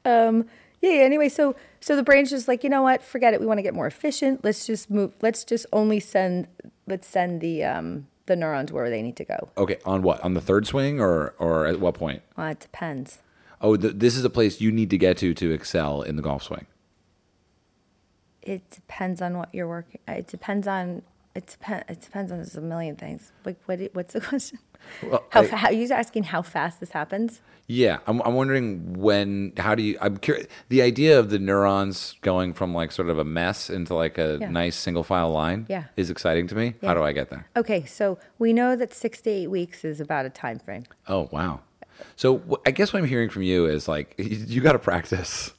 yeah, 0.04 0.42
yeah. 0.80 0.90
Anyway, 0.90 1.28
so 1.28 1.54
so 1.80 1.94
the 1.94 2.02
brain's 2.02 2.30
just 2.30 2.48
like, 2.48 2.64
you 2.64 2.70
know 2.70 2.82
what? 2.82 3.02
Forget 3.02 3.32
it. 3.32 3.40
We 3.40 3.46
want 3.46 3.58
to 3.58 3.62
get 3.62 3.74
more 3.74 3.86
efficient. 3.86 4.42
Let's 4.44 4.66
just 4.66 4.90
move. 4.90 5.12
Let's 5.22 5.44
just 5.44 5.66
only 5.72 6.00
send. 6.00 6.48
Let's 6.90 7.07
send 7.07 7.40
the 7.40 7.64
um 7.64 8.09
the 8.26 8.37
neurons 8.37 8.70
where 8.72 8.90
they 8.90 9.00
need 9.03 9.16
to 9.16 9.24
go. 9.24 9.48
Okay, 9.57 9.79
on 9.85 10.03
what? 10.03 10.20
On 10.22 10.35
the 10.35 10.40
third 10.40 10.66
swing, 10.66 11.00
or 11.00 11.35
or 11.38 11.66
at 11.66 11.81
what 11.81 11.94
point? 11.94 12.22
Well, 12.37 12.48
it 12.48 12.61
depends. 12.61 13.20
Oh, 13.61 13.76
th- 13.76 13.94
this 13.96 14.16
is 14.16 14.24
a 14.24 14.31
place 14.31 14.61
you 14.61 14.70
need 14.72 14.90
to 14.90 14.98
get 14.98 15.16
to 15.18 15.33
to 15.35 15.50
excel 15.53 16.03
in 16.03 16.16
the 16.16 16.22
golf 16.22 16.42
swing. 16.42 16.66
It 18.42 18.68
depends 18.70 19.20
on 19.20 19.37
what 19.37 19.50
you're 19.55 19.68
working. 19.68 20.00
It 20.09 20.26
depends 20.26 20.66
on. 20.66 21.03
It 21.35 21.46
depends. 21.46 21.85
It 21.88 22.00
depends 22.00 22.33
on 22.33 22.38
there's 22.38 22.57
a 22.57 22.61
million 22.61 22.96
things. 22.96 23.33
Like 23.44 23.57
what? 23.66 23.81
What's 23.92 24.14
the 24.14 24.20
question? 24.31 24.59
Well, 25.02 25.24
How, 25.30 25.42
I- 25.42 25.46
how 25.46 25.70
you're 25.70 25.92
asking 25.92 26.24
how 26.24 26.42
fast 26.42 26.80
this 26.80 26.90
happens? 26.90 27.40
Yeah, 27.66 27.98
I'm, 28.08 28.20
I'm 28.22 28.34
wondering 28.34 28.94
when. 28.98 29.52
How 29.56 29.76
do 29.76 29.82
you? 29.84 29.96
I'm 30.00 30.16
curious. 30.16 30.48
The 30.70 30.82
idea 30.82 31.20
of 31.20 31.30
the 31.30 31.38
neurons 31.38 32.16
going 32.20 32.52
from 32.52 32.74
like 32.74 32.90
sort 32.90 33.08
of 33.08 33.16
a 33.18 33.24
mess 33.24 33.70
into 33.70 33.94
like 33.94 34.18
a 34.18 34.38
Yeah. 34.40 34.50
nice 34.50 34.74
single 34.74 35.04
file 35.04 35.30
line 35.30 35.66
Yeah. 35.68 35.84
is 35.96 36.10
exciting 36.10 36.48
to 36.48 36.56
me. 36.56 36.74
Yeah. 36.80 36.88
How 36.88 36.94
do 36.94 37.04
I 37.04 37.12
get 37.12 37.30
there? 37.30 37.46
Okay, 37.56 37.84
so 37.84 38.18
we 38.40 38.52
know 38.52 38.74
that 38.74 38.92
six 38.92 39.20
to 39.20 39.30
eight 39.30 39.46
weeks 39.46 39.84
is 39.84 40.00
about 40.00 40.26
a 40.26 40.30
time 40.30 40.58
frame. 40.58 40.82
Oh 41.06 41.28
wow. 41.30 41.60
So 42.16 42.60
I 42.66 42.72
guess 42.72 42.92
what 42.92 43.00
I'm 43.02 43.08
hearing 43.08 43.30
from 43.30 43.42
you 43.42 43.66
is 43.66 43.86
like 43.86 44.14
you, 44.18 44.24
you 44.48 44.60
got 44.60 44.72
to 44.72 44.78
practice. 44.80 45.52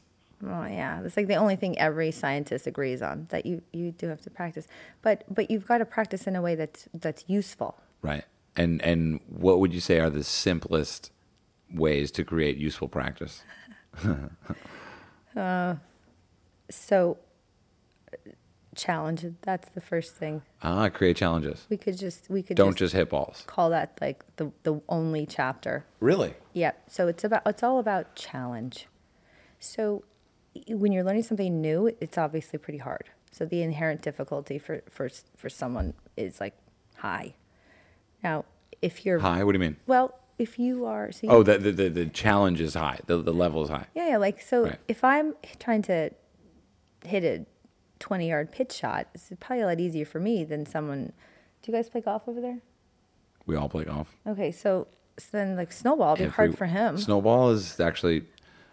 Oh 0.46 0.66
yeah, 0.66 1.00
that's 1.02 1.16
like 1.16 1.28
the 1.28 1.36
only 1.36 1.56
thing 1.56 1.78
every 1.80 2.12
scientist 2.12 2.68
agrees 2.68 3.02
on 3.02 3.28
that 3.30 3.46
you 3.46 3.62
you 3.72 3.92
do 3.94 4.08
have 4.10 4.20
to 4.24 4.30
practice. 4.30 4.68
But 5.02 5.24
but 5.34 5.50
you've 5.50 5.66
got 5.66 5.78
to 5.78 5.86
practice 5.86 6.28
in 6.28 6.36
a 6.36 6.42
way 6.42 6.56
that's 6.56 6.90
that's 6.94 7.24
useful. 7.28 7.78
Right. 8.02 8.26
And 8.56 8.82
and 8.82 9.20
what 9.28 9.60
would 9.60 9.74
you 9.74 9.80
say 9.80 10.00
are 10.00 10.10
the 10.10 10.24
simplest 10.24 11.12
ways 11.74 12.12
to 12.12 12.24
create 12.24 12.58
useful 12.58 12.88
practice? 12.88 13.44
So 16.70 17.18
challenge. 18.76 19.26
That's 19.42 19.70
the 19.70 19.82
first 19.82 20.16
thing. 20.16 20.42
Ah, 20.64 20.90
create 20.90 21.18
challenges. 21.18 21.66
We 21.70 21.78
could 21.78 21.98
just 21.98 22.30
we 22.30 22.42
could 22.42 22.58
Don't 22.58 22.72
just 22.72 22.80
just 22.80 22.94
hit 22.94 23.10
balls. 23.10 23.44
call 23.48 23.70
that 23.72 23.98
like 24.02 24.24
the 24.38 24.52
the 24.64 24.82
only 24.88 25.26
chapter. 25.26 25.86
Really? 26.00 26.34
Yep. 26.54 26.84
So 26.90 27.08
it's 27.08 27.24
about 27.24 27.42
it's 27.46 27.64
all 27.64 27.80
about 27.80 28.16
challenge. 28.16 28.88
So 29.60 30.04
when 30.68 30.92
you're 30.92 31.04
learning 31.04 31.24
something 31.24 31.62
new, 31.62 31.96
it's 32.00 32.18
obviously 32.18 32.60
pretty 32.60 32.80
hard. 32.80 33.10
So 33.32 33.46
the 33.46 33.62
inherent 33.62 34.02
difficulty 34.02 34.58
for 34.58 34.82
for 34.90 35.10
for 35.36 35.50
someone 35.50 35.94
is 36.16 36.40
like 36.40 36.56
high. 36.98 37.34
Now, 38.24 38.46
if 38.82 39.06
you're 39.06 39.20
High? 39.20 39.44
What 39.44 39.52
do 39.54 39.58
you 39.58 39.64
mean? 39.64 39.78
well, 39.88 40.18
if 40.40 40.58
you 40.58 40.86
are 40.86 41.12
so 41.12 41.28
you, 41.28 41.30
Oh, 41.34 41.44
the 41.44 41.58
the, 41.60 41.72
the, 41.72 41.90
the 41.90 42.06
challenge 42.08 42.62
is 42.62 42.74
high. 42.74 43.00
The, 43.06 43.18
the 43.18 43.34
level 43.34 43.64
is 43.64 43.70
high. 43.70 43.86
yeah, 43.94 44.10
yeah, 44.10 44.18
like 44.18 44.42
so 44.42 44.64
Right. 44.66 44.80
if 44.88 45.04
I'm 45.04 45.36
trying 45.60 45.84
to 45.84 46.10
hit 47.06 47.24
a 47.24 47.46
20 48.00 48.28
yard 48.28 48.52
pitch 48.52 48.72
shot, 48.74 49.08
it's 49.14 49.32
probably 49.40 49.62
a 49.62 49.68
lot 49.68 49.80
easier 49.80 50.06
for 50.06 50.20
me 50.20 50.44
than 50.44 50.66
someone. 50.66 51.12
Do 51.62 51.72
you 51.72 51.78
guys 51.78 51.90
play 51.90 52.02
golf 52.02 52.24
over 52.28 52.42
there? 52.42 52.58
We 53.46 53.56
all 53.56 53.70
play 53.70 53.84
golf. 53.84 54.16
Okay, 54.26 54.52
so, 54.52 54.88
so 55.18 55.28
then 55.32 55.56
like 55.56 55.72
snowball 55.72 56.12
would 56.16 56.20
be 56.20 56.26
hard 56.26 56.58
for 56.58 56.66
him. 56.66 56.98
Snowball 56.98 57.52
is 57.52 57.80
actually 57.80 58.24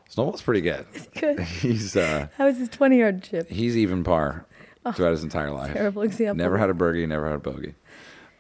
Snowball's 0.09 0.41
pretty 0.41 0.63
good. 0.63 0.87
Good. 1.21 1.41
He's 1.63 1.97
uh 1.97 2.29
How 2.39 2.47
was 2.47 2.57
his 2.57 2.71
20 2.71 2.99
yard 2.99 3.23
chip? 3.23 3.49
he's 3.51 3.77
even 3.77 4.05
par 4.05 4.47
throughout 4.95 5.11
his 5.11 5.23
entire 5.23 5.51
life. 5.51 5.73
Oh, 5.73 5.75
Terrible 5.75 6.01
example. 6.03 6.37
Never 6.37 6.57
had 6.57 6.71
a 6.71 6.75
birdie, 6.75 7.05
never 7.07 7.27
had 7.27 7.35
a 7.37 7.41
bogey. 7.41 7.75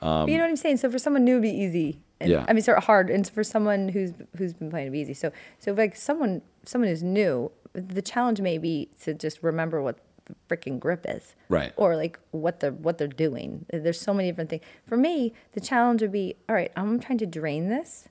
Um, 0.00 0.26
but 0.26 0.32
you 0.32 0.38
know 0.38 0.44
what 0.44 0.50
I'm 0.50 0.56
saying? 0.56 0.78
So 0.78 0.90
for 0.90 0.98
someone 0.98 1.24
new, 1.24 1.32
it'd 1.32 1.42
be 1.42 1.50
easy. 1.50 2.00
And, 2.20 2.30
Yeah. 2.30 2.44
I 2.48 2.52
mean, 2.52 2.62
sort 2.62 2.78
of 2.78 2.84
hard. 2.84 3.10
And 3.10 3.28
for 3.28 3.44
someone 3.44 3.88
who's 3.88 4.12
who's 4.36 4.54
been 4.54 4.70
playing, 4.70 4.86
it'd 4.86 4.92
be 4.92 5.00
easy. 5.00 5.14
So 5.14 5.32
so 5.58 5.72
like 5.72 5.96
someone 5.96 6.42
someone 6.64 6.88
who's 6.88 7.02
new, 7.02 7.50
the 7.72 8.02
challenge 8.02 8.40
may 8.40 8.58
be 8.58 8.90
to 9.02 9.14
just 9.14 9.42
remember 9.42 9.80
what 9.82 9.98
the 10.26 10.34
freaking 10.48 10.78
grip 10.78 11.06
is, 11.08 11.34
Right. 11.48 11.72
Or 11.76 11.96
like 11.96 12.18
what 12.32 12.60
they're 12.60 12.72
what 12.72 12.98
they're 12.98 13.08
doing. 13.08 13.64
There's 13.72 14.00
so 14.00 14.12
many 14.12 14.28
different 14.30 14.50
things. 14.50 14.62
For 14.86 14.96
me, 14.96 15.32
the 15.52 15.60
challenge 15.60 16.02
would 16.02 16.12
be, 16.12 16.36
all 16.48 16.54
right, 16.54 16.70
I'm 16.76 17.00
trying 17.00 17.18
to 17.18 17.26
drain 17.26 17.68
this, 17.68 18.08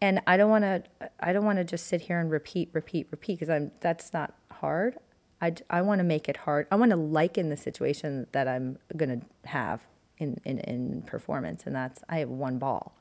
and 0.00 0.20
I 0.26 0.36
don't 0.36 0.50
want 0.50 0.64
to 0.64 0.82
I 1.20 1.32
don't 1.32 1.44
want 1.44 1.58
to 1.58 1.64
just 1.64 1.86
sit 1.86 2.02
here 2.02 2.18
and 2.20 2.30
repeat, 2.30 2.70
repeat, 2.72 3.08
repeat 3.10 3.34
because 3.38 3.50
I'm 3.50 3.72
that's 3.80 4.12
not 4.12 4.34
hard. 4.50 4.98
I, 5.40 5.54
I 5.70 5.82
want 5.82 6.00
to 6.00 6.04
make 6.04 6.28
it 6.28 6.36
hard. 6.38 6.66
I 6.72 6.76
want 6.76 6.90
to 6.90 6.96
liken 6.96 7.48
the 7.48 7.56
situation 7.56 8.26
that 8.32 8.48
I'm 8.48 8.78
going 8.96 9.20
to 9.20 9.48
have 9.48 9.82
in, 10.18 10.40
in, 10.44 10.58
in 10.60 11.02
performance, 11.02 11.64
and 11.66 11.74
that's 11.74 12.02
I 12.08 12.18
have 12.18 12.28
one 12.28 12.58
ball. 12.58 12.94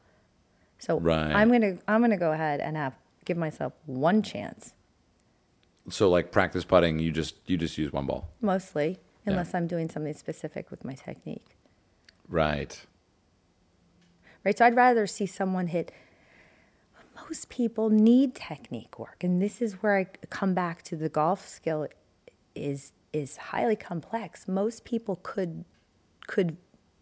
So 0.79 0.99
Right. 0.99 1.31
I'm 1.33 1.51
gonna 1.51 1.77
I'm 1.87 2.01
gonna 2.01 2.17
go 2.17 2.31
ahead 2.31 2.59
and 2.59 2.77
have 2.77 2.93
give 3.25 3.37
myself 3.37 3.73
one 3.85 4.21
chance, 4.21 4.73
So 5.89 6.09
like 6.09 6.31
practice 6.31 6.63
putting, 6.65 6.99
you 6.99 7.11
just 7.11 7.35
you 7.47 7.57
just 7.57 7.77
use 7.77 7.91
one 7.91 8.05
ball. 8.05 8.29
mostly, 8.41 8.89
Yeah. 9.25 9.31
unless 9.33 9.53
I'm 9.55 9.67
doing 9.67 9.89
something 9.89 10.13
specific 10.13 10.69
with 10.71 10.85
my 10.85 10.93
technique. 10.93 11.57
Right. 12.29 12.85
Right. 14.43 14.57
So 14.57 14.65
I'd 14.65 14.75
rather 14.75 15.07
see 15.07 15.25
someone 15.25 15.67
hit. 15.67 15.91
Most 17.27 17.49
people 17.49 17.89
need 17.89 18.35
technique 18.35 18.99
work, 18.99 19.23
and 19.23 19.41
this 19.41 19.61
is 19.61 19.81
where 19.81 19.97
I 19.97 20.05
come 20.29 20.53
back 20.53 20.83
to 20.83 20.95
the 20.95 21.09
golf 21.09 21.47
skill 21.47 21.87
is 22.55 22.91
is 23.11 23.37
highly 23.37 23.75
complex. 23.75 24.47
Most 24.47 24.85
people 24.85 25.19
could 25.23 25.65
could 26.27 26.57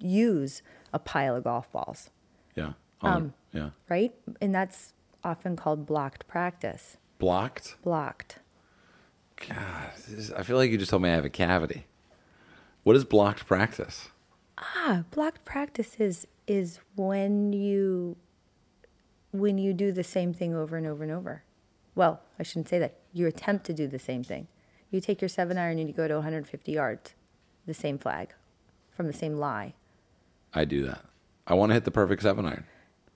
use 0.05 0.61
a 0.93 0.99
pile 0.99 1.35
of 1.35 1.43
golf 1.43 1.71
balls, 1.71 2.09
Yeah. 2.55 2.73
Um, 3.01 3.33
yeah. 3.51 3.69
right? 3.89 4.13
And 4.41 4.53
that's 4.55 4.93
often 5.23 5.55
called 5.55 5.85
blocked 5.85 6.27
practice. 6.27 6.97
Blocked. 7.19 7.75
Blocked. 7.83 8.39
God, 9.49 9.91
is, 10.07 10.31
I 10.31 10.43
feel 10.43 10.57
like 10.57 10.71
you 10.71 10.77
just 10.77 10.89
told 10.91 11.01
me 11.01 11.09
I 11.09 11.15
have 11.15 11.25
a 11.25 11.29
cavity. 11.29 11.85
What 12.83 12.95
is 12.95 13.03
blocked 13.03 13.45
practice? 13.45 14.09
Ah, 14.57 15.03
blocked 15.11 15.43
practice 15.43 15.95
is 15.99 16.27
is 16.47 16.79
when 16.95 17.51
you 17.51 18.15
when 19.31 19.57
you 19.57 19.73
do 19.73 19.91
the 19.91 20.03
same 20.03 20.33
thing 20.33 20.55
over 20.55 20.77
and 20.77 20.87
over 20.87 21.03
and 21.03 21.11
over. 21.11 21.43
Well, 21.95 22.21
I 22.39 22.43
shouldn't 22.43 22.69
say 22.69 22.79
that. 22.79 22.95
You 23.11 23.27
attempt 23.27 23.65
to 23.65 23.73
do 23.73 23.87
the 23.87 23.99
same 23.99 24.23
thing. 24.23 24.47
You 24.91 25.01
take 25.01 25.21
your 25.21 25.29
seven 25.29 25.57
iron 25.57 25.79
and 25.79 25.89
you 25.89 25.93
go 25.93 26.07
to 26.07 26.13
150 26.15 26.71
yards, 26.71 27.15
the 27.65 27.73
same 27.73 27.97
flag, 27.97 28.33
from 28.91 29.07
the 29.07 29.13
same 29.13 29.33
lie. 29.37 29.73
I 30.55 30.65
do 30.65 30.85
that. 30.85 31.03
I 31.45 31.53
want 31.53 31.69
to 31.69 31.73
hit 31.75 31.83
the 31.83 31.91
perfect 31.91 32.23
seven 32.23 32.45
iron. 32.45 32.65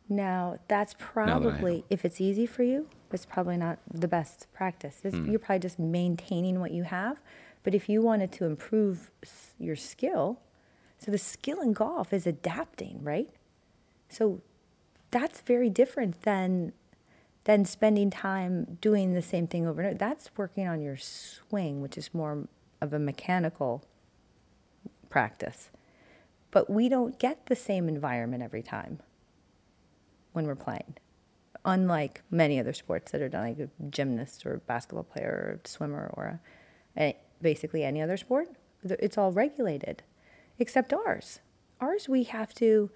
Now, 0.10 0.58
that's 0.68 0.94
that 0.94 1.02
I 1.02 1.06
probably, 1.06 1.86
if 1.90 2.04
it's 2.04 2.20
easy 2.20 2.46
for 2.46 2.64
you, 2.64 2.88
it's 3.12 3.26
probably 3.26 3.58
not 3.58 3.80
the 3.92 4.08
best 4.08 4.48
practice. 4.54 5.00
Hmm. 5.04 5.30
You're 5.30 5.40
probably 5.40 5.60
just 5.60 5.80
maintaining 5.80 6.60
what 6.60 6.72
you 6.72 6.84
have. 6.84 7.20
But 7.64 7.76
if 7.76 7.90
you 7.90 8.02
wanted 8.02 8.32
to 8.34 8.46
improve 8.46 9.12
your 9.60 9.76
skill, 9.76 10.40
so 10.98 11.12
the 11.12 11.18
skill 11.18 11.62
in 11.62 11.74
golf 11.74 12.14
is 12.14 12.26
adapting, 12.28 13.04
right? 13.04 13.30
So 14.10 14.42
that's 15.12 15.42
very 15.42 15.70
different 15.70 16.22
than 16.24 16.74
than 17.46 17.66
spending 17.66 18.10
time 18.12 18.78
doing 18.82 19.14
the 19.14 19.22
same 19.22 19.48
thing 19.48 19.66
over 19.66 19.82
and 19.82 19.90
over. 19.90 19.98
That's 19.98 20.30
working 20.38 20.68
on 20.68 20.82
your 20.82 20.98
swing, 20.98 21.82
which 21.82 21.98
is 21.98 22.14
more 22.14 22.48
of 22.82 22.94
a 22.94 23.00
mechanical 23.00 23.84
practice. 25.10 25.70
But 26.52 26.70
we 26.70 26.90
don't 26.90 27.20
get 27.20 27.46
the 27.46 27.56
same 27.56 27.88
environment 27.88 28.44
every 28.44 28.64
time 28.64 29.00
when 30.34 30.48
we're 30.48 30.56
playing. 30.56 30.96
Unlike 31.66 32.24
many 32.32 32.60
other 32.60 32.74
sports 32.74 33.12
that 33.12 33.22
are 33.22 33.30
done, 33.30 33.44
like 33.44 33.60
a 33.60 33.70
gymnast 33.90 34.46
or 34.46 34.56
a 34.56 34.60
basketball 34.60 35.04
player 35.04 35.30
or 35.30 35.60
swimmer 35.66 36.10
or 36.14 36.40
a, 36.98 37.16
basically 37.42 37.84
any 37.84 38.02
other 38.02 38.18
sport, 38.18 38.48
it's 38.84 39.18
all 39.18 39.32
regulated, 39.32 40.04
except 40.58 40.94
ours. 40.94 41.40
Ours, 41.82 42.08
we 42.08 42.24
have 42.24 42.54
to, 42.56 42.90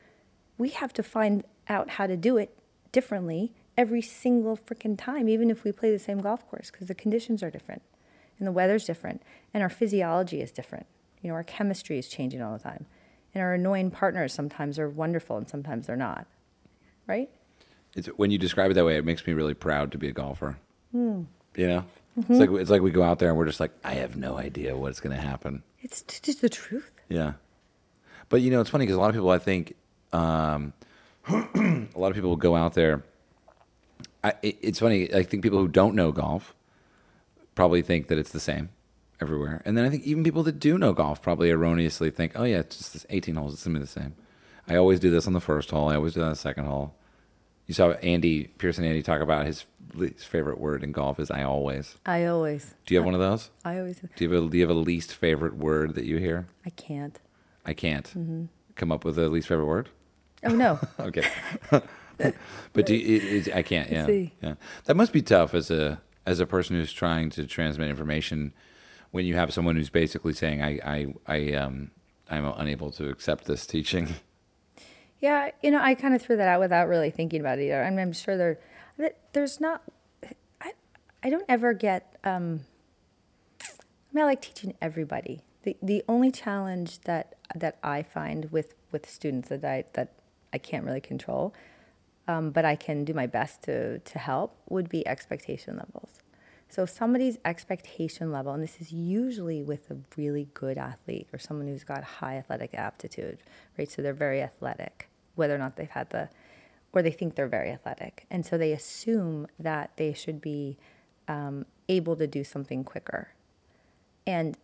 we 0.57 0.69
have 0.69 0.93
to 0.93 1.03
find 1.03 1.43
out 1.67 1.91
how 1.91 2.07
to 2.07 2.17
do 2.17 2.37
it 2.37 2.57
differently 2.91 3.53
every 3.77 4.01
single 4.01 4.55
freaking 4.55 4.97
time, 4.97 5.27
even 5.27 5.49
if 5.49 5.63
we 5.63 5.71
play 5.71 5.91
the 5.91 5.99
same 5.99 6.19
golf 6.19 6.47
course, 6.49 6.71
because 6.71 6.87
the 6.87 6.95
conditions 6.95 7.43
are 7.43 7.49
different, 7.49 7.81
and 8.37 8.47
the 8.47 8.51
weather's 8.51 8.85
different, 8.85 9.21
and 9.53 9.61
our 9.61 9.69
physiology 9.69 10.41
is 10.41 10.51
different. 10.51 10.85
You 11.21 11.29
know, 11.29 11.35
our 11.35 11.43
chemistry 11.43 11.97
is 11.97 12.07
changing 12.07 12.41
all 12.41 12.53
the 12.53 12.63
time, 12.63 12.85
and 13.33 13.41
our 13.43 13.53
annoying 13.53 13.91
partners 13.91 14.33
sometimes 14.33 14.77
are 14.79 14.89
wonderful 14.89 15.37
and 15.37 15.47
sometimes 15.49 15.87
they're 15.87 15.95
not, 15.95 16.25
right? 17.07 17.29
It's, 17.95 18.07
when 18.07 18.31
you 18.31 18.37
describe 18.37 18.71
it 18.71 18.73
that 18.75 18.85
way, 18.85 18.97
it 18.97 19.05
makes 19.05 19.25
me 19.27 19.33
really 19.33 19.53
proud 19.53 19.91
to 19.91 19.97
be 19.97 20.07
a 20.07 20.11
golfer. 20.11 20.57
Hmm. 20.91 21.23
You 21.55 21.67
know, 21.67 21.85
Mm-hmm. 22.19 22.31
it's 22.33 22.39
like 22.39 22.61
it's 22.61 22.69
like 22.69 22.81
we 22.83 22.91
go 22.91 23.01
out 23.01 23.17
there 23.17 23.29
and 23.29 23.37
we're 23.39 23.47
just 23.47 23.59
like, 23.59 23.71
I 23.83 23.95
have 23.95 24.15
no 24.15 24.37
idea 24.37 24.77
what's 24.77 24.99
going 24.99 25.15
to 25.15 25.21
happen. 25.21 25.63
It's 25.81 26.03
just 26.03 26.41
the 26.41 26.49
truth. 26.49 26.91
Yeah, 27.09 27.33
but 28.29 28.41
you 28.41 28.51
know, 28.51 28.61
it's 28.61 28.69
funny 28.69 28.83
because 28.85 28.97
a 28.97 28.99
lot 28.99 29.07
of 29.09 29.15
people, 29.15 29.31
I 29.31 29.39
think, 29.39 29.73
um, 30.11 30.73
a 31.27 31.87
lot 31.95 32.09
of 32.09 32.13
people 32.13 32.29
will 32.29 32.35
go 32.35 32.55
out 32.55 32.75
there. 32.75 33.01
I, 34.23 34.35
it, 34.43 34.57
it's 34.61 34.77
funny. 34.79 35.11
I 35.11 35.23
think 35.23 35.41
people 35.41 35.57
who 35.57 35.67
don't 35.67 35.95
know 35.95 36.11
golf 36.11 36.53
probably 37.55 37.81
think 37.81 38.09
that 38.09 38.19
it's 38.19 38.29
the 38.31 38.39
same 38.39 38.69
everywhere, 39.23 39.61
and 39.65 39.75
then 39.77 39.85
I 39.85 39.89
think 39.89 40.03
even 40.03 40.23
people 40.23 40.43
that 40.43 40.59
do 40.59 40.77
know 40.77 40.93
golf 40.93 41.21
probably 41.21 41.49
erroneously 41.49 42.11
think, 42.11 42.33
"Oh 42.35 42.43
yeah, 42.43 42.59
it's 42.59 42.77
just 42.77 42.93
this 42.93 43.05
18 43.09 43.35
holes. 43.35 43.53
It's 43.53 43.63
gonna 43.63 43.79
be 43.79 43.85
the 43.85 43.87
same." 43.87 44.13
I 44.67 44.75
always 44.75 44.99
do 44.99 45.09
this 45.09 45.25
on 45.27 45.33
the 45.33 45.41
first 45.41 45.71
hole. 45.71 45.89
I 45.89 45.95
always 45.95 46.13
do 46.13 46.19
that 46.21 46.27
on 46.27 46.31
the 46.33 46.35
second 46.37 46.65
hole. 46.65 46.93
You 47.67 47.73
saw 47.73 47.91
Andy 47.91 48.45
Pearson 48.57 48.83
Andy 48.85 49.01
talk 49.01 49.21
about 49.21 49.45
his 49.45 49.65
least 49.93 50.27
favorite 50.27 50.59
word 50.59 50.83
in 50.83 50.91
golf 50.91 51.19
is 51.19 51.31
"I 51.31 51.43
always." 51.43 51.95
I 52.05 52.25
always, 52.25 52.75
Do 52.85 52.93
you 52.93 52.99
have 52.99 53.05
one 53.05 53.13
of 53.15 53.19
those? 53.19 53.49
I 53.65 53.79
always, 53.79 53.99
Do 54.15 54.23
you 54.23 54.31
have 54.31 54.43
a, 54.43 54.49
do 54.49 54.57
you 54.57 54.63
have 54.67 54.75
a 54.75 54.79
least 54.79 55.13
favorite 55.15 55.55
word 55.55 55.95
that 55.95 56.05
you 56.05 56.17
hear? 56.17 56.45
I 56.65 56.69
can't. 56.69 57.19
I 57.65 57.73
can't 57.73 58.05
Mm-hmm. 58.07 58.45
come 58.75 58.91
up 58.91 59.03
with 59.05 59.17
a 59.17 59.27
least 59.29 59.47
favorite 59.47 59.65
word. 59.67 59.89
Oh 60.45 60.49
no, 60.53 60.79
Okay, 60.99 61.25
but 62.73 62.85
do 62.85 62.95
you, 62.95 63.15
it, 63.17 63.47
it, 63.47 63.55
I 63.55 63.61
can't. 63.61 63.89
Yeah, 63.89 64.05
see. 64.05 64.33
yeah. 64.41 64.55
That 64.85 64.95
must 64.95 65.13
be 65.13 65.21
tough 65.21 65.53
as 65.53 65.71
a 65.71 66.01
as 66.25 66.39
a 66.39 66.45
person 66.45 66.75
who's 66.77 66.93
trying 66.93 67.29
to 67.31 67.45
transmit 67.45 67.89
information 67.89 68.53
when 69.13 69.25
you 69.25 69.35
have 69.35 69.53
someone 69.53 69.75
who's 69.75 69.91
basically 69.91 70.33
saying, 70.33 70.61
"I 70.61 70.79
I 70.83 71.13
I 71.27 71.53
um 71.53 71.91
I'm 72.29 72.45
unable 72.45 72.91
to 72.91 73.09
accept 73.09 73.45
this 73.45 73.65
teaching." 73.65 74.15
Yeah, 75.19 75.51
you 75.61 75.71
know, 75.71 75.79
I 75.79 75.95
kind 75.95 76.13
of 76.13 76.21
threw 76.21 76.35
that 76.35 76.49
out 76.49 76.59
without 76.59 76.89
really 76.89 77.09
thinking 77.09 77.39
about 77.39 77.57
it 77.57 77.67
either. 77.67 77.81
I 77.81 77.89
mean, 77.91 77.99
I'm 77.99 78.11
sure 78.11 78.35
there, 78.35 78.59
there's 79.31 79.61
not. 79.61 79.81
I, 80.59 80.73
I 81.23 81.29
don't 81.29 81.45
ever 81.47 81.73
get. 81.73 82.17
Um, 82.25 82.65
I 83.61 83.67
mean, 84.11 84.23
I 84.23 84.25
like 84.25 84.41
teaching 84.41 84.73
everybody. 84.81 85.43
the 85.61 85.77
The 85.81 86.03
only 86.09 86.29
challenge 86.29 86.99
that 87.01 87.35
that 87.55 87.77
I 87.81 88.03
find 88.03 88.51
with 88.51 88.73
with 88.91 89.09
students 89.09 89.47
that 89.47 89.63
I 89.63 89.85
that 89.93 90.11
I 90.51 90.57
can't 90.57 90.83
really 90.83 91.01
control, 91.01 91.53
um, 92.27 92.49
but 92.49 92.65
I 92.65 92.75
can 92.75 93.05
do 93.05 93.13
my 93.13 93.27
best 93.27 93.61
to 93.63 93.99
to 93.99 94.19
help 94.19 94.57
would 94.67 94.89
be 94.89 95.07
expectation 95.07 95.77
levels. 95.77 96.22
So 96.73 96.87
somebody's 96.87 97.37
expectation 97.45 98.31
level, 98.31 98.51
and 98.51 98.63
this 98.63 98.81
is 98.81 98.91
usually 98.91 99.61
with 99.61 99.91
a 99.91 99.97
really 100.17 100.47
good 100.55 100.79
athlete 100.79 101.27
or 101.31 101.37
someone 101.37 101.67
who's 101.67 101.83
got 101.83 102.03
high 102.03 102.37
athletic 102.37 102.73
aptitude, 102.73 103.37
right? 103.77 103.87
So 103.87 104.01
they're 104.01 104.11
very 104.11 104.41
athletic, 104.41 105.07
whether 105.35 105.53
or 105.53 105.59
not 105.59 105.75
they've 105.75 105.87
had 105.87 106.09
the, 106.09 106.29
or 106.91 107.03
they 107.03 107.11
think 107.11 107.35
they're 107.35 107.47
very 107.47 107.69
athletic, 107.69 108.25
and 108.31 108.43
so 108.43 108.57
they 108.57 108.71
assume 108.71 109.45
that 109.59 109.91
they 109.97 110.13
should 110.13 110.41
be 110.41 110.79
um, 111.27 111.67
able 111.89 112.15
to 112.15 112.25
do 112.25 112.43
something 112.43 112.83
quicker. 112.83 113.27
And 114.25 114.57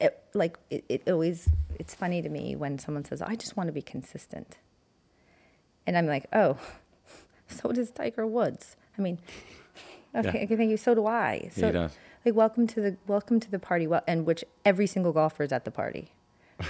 it, 0.00 0.20
like 0.34 0.58
it, 0.70 0.84
it 0.88 1.02
always 1.08 1.48
it's 1.78 1.94
funny 1.94 2.20
to 2.20 2.28
me 2.28 2.56
when 2.56 2.78
someone 2.78 3.04
says 3.04 3.20
i 3.20 3.36
just 3.36 3.54
want 3.54 3.66
to 3.66 3.72
be 3.72 3.82
consistent 3.82 4.56
and 5.86 5.98
i'm 5.98 6.06
like 6.06 6.24
oh 6.32 6.56
so 7.48 7.70
does 7.70 7.90
tiger 7.90 8.26
woods 8.26 8.76
i 8.96 9.02
mean 9.02 9.18
okay, 10.14 10.44
okay 10.44 10.56
thank 10.56 10.70
you. 10.70 10.76
So 10.76 10.94
do 10.94 11.06
i. 11.06 11.50
So 11.54 11.66
he 11.66 11.72
does. 11.72 11.96
like 12.24 12.34
welcome 12.34 12.66
to 12.68 12.80
the 12.80 12.96
welcome 13.06 13.40
to 13.40 13.50
the 13.50 13.58
party. 13.58 13.86
Well 13.86 14.02
and 14.06 14.26
which 14.26 14.44
every 14.64 14.86
single 14.86 15.12
golfer 15.12 15.42
is 15.42 15.52
at 15.52 15.64
the 15.64 15.70
party 15.70 16.12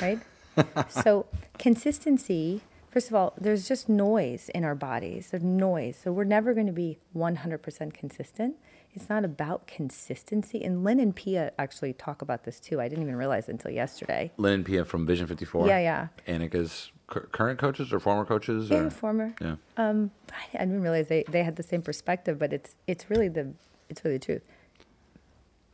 right? 0.01 0.21
So 0.91 1.27
consistency 1.59 2.61
first 2.91 3.09
of 3.09 3.15
all 3.15 3.33
there's 3.41 3.67
just 3.69 3.89
noise 3.89 4.51
in 4.55 4.65
our 4.65 4.75
bodies. 4.75 5.29
There's 5.31 5.43
noise. 5.45 5.97
So 6.03 6.13
we're 6.13 6.25
never 6.25 6.55
going 6.55 6.67
to 6.67 6.73
be 6.73 6.99
100% 7.17 7.95
consistent. 7.95 8.57
It's 8.93 9.09
not 9.09 9.25
about 9.25 9.67
consistency. 9.69 10.63
And 10.65 10.83
lynn 10.83 10.99
and 10.99 11.15
pia 11.15 11.53
actually 11.59 11.93
talk 11.93 12.21
about 12.21 12.45
this 12.45 12.59
too. 12.59 12.81
I 12.81 12.89
didn't 12.89 13.05
even 13.05 13.17
realize 13.17 13.49
until 13.49 13.71
yesterday. 13.71 14.33
Lynn 14.37 14.55
and 14.55 14.67
Pia 14.67 14.85
from 14.85 15.07
Vision 15.07 15.27
54. 15.29 15.69
Yeah, 15.69 15.79
yeah. 15.79 16.09
Annika's 16.27 16.91
current 17.11 17.59
coaches 17.59 17.93
or 17.93 18.01
former 18.01 18.25
coaches? 18.25 18.71
yeah 18.71 18.79
or? 18.79 18.91
former 18.91 19.35
Yeah. 19.41 19.57
um 19.77 20.11
i 20.33 20.43
I 20.55 20.65
didn't 20.65 20.83
realize 20.83 21.09
they, 21.09 21.25
they 21.29 21.43
had 21.43 21.57
the 21.57 21.63
same 21.63 21.83
perspective 21.83 22.39
but 22.39 22.53
it's 22.53 22.77
it's 22.87 23.11
really 23.11 23.29
the 23.29 23.53
it's 23.89 24.05
really 24.05 24.17
the 24.19 24.25
truth 24.25 24.43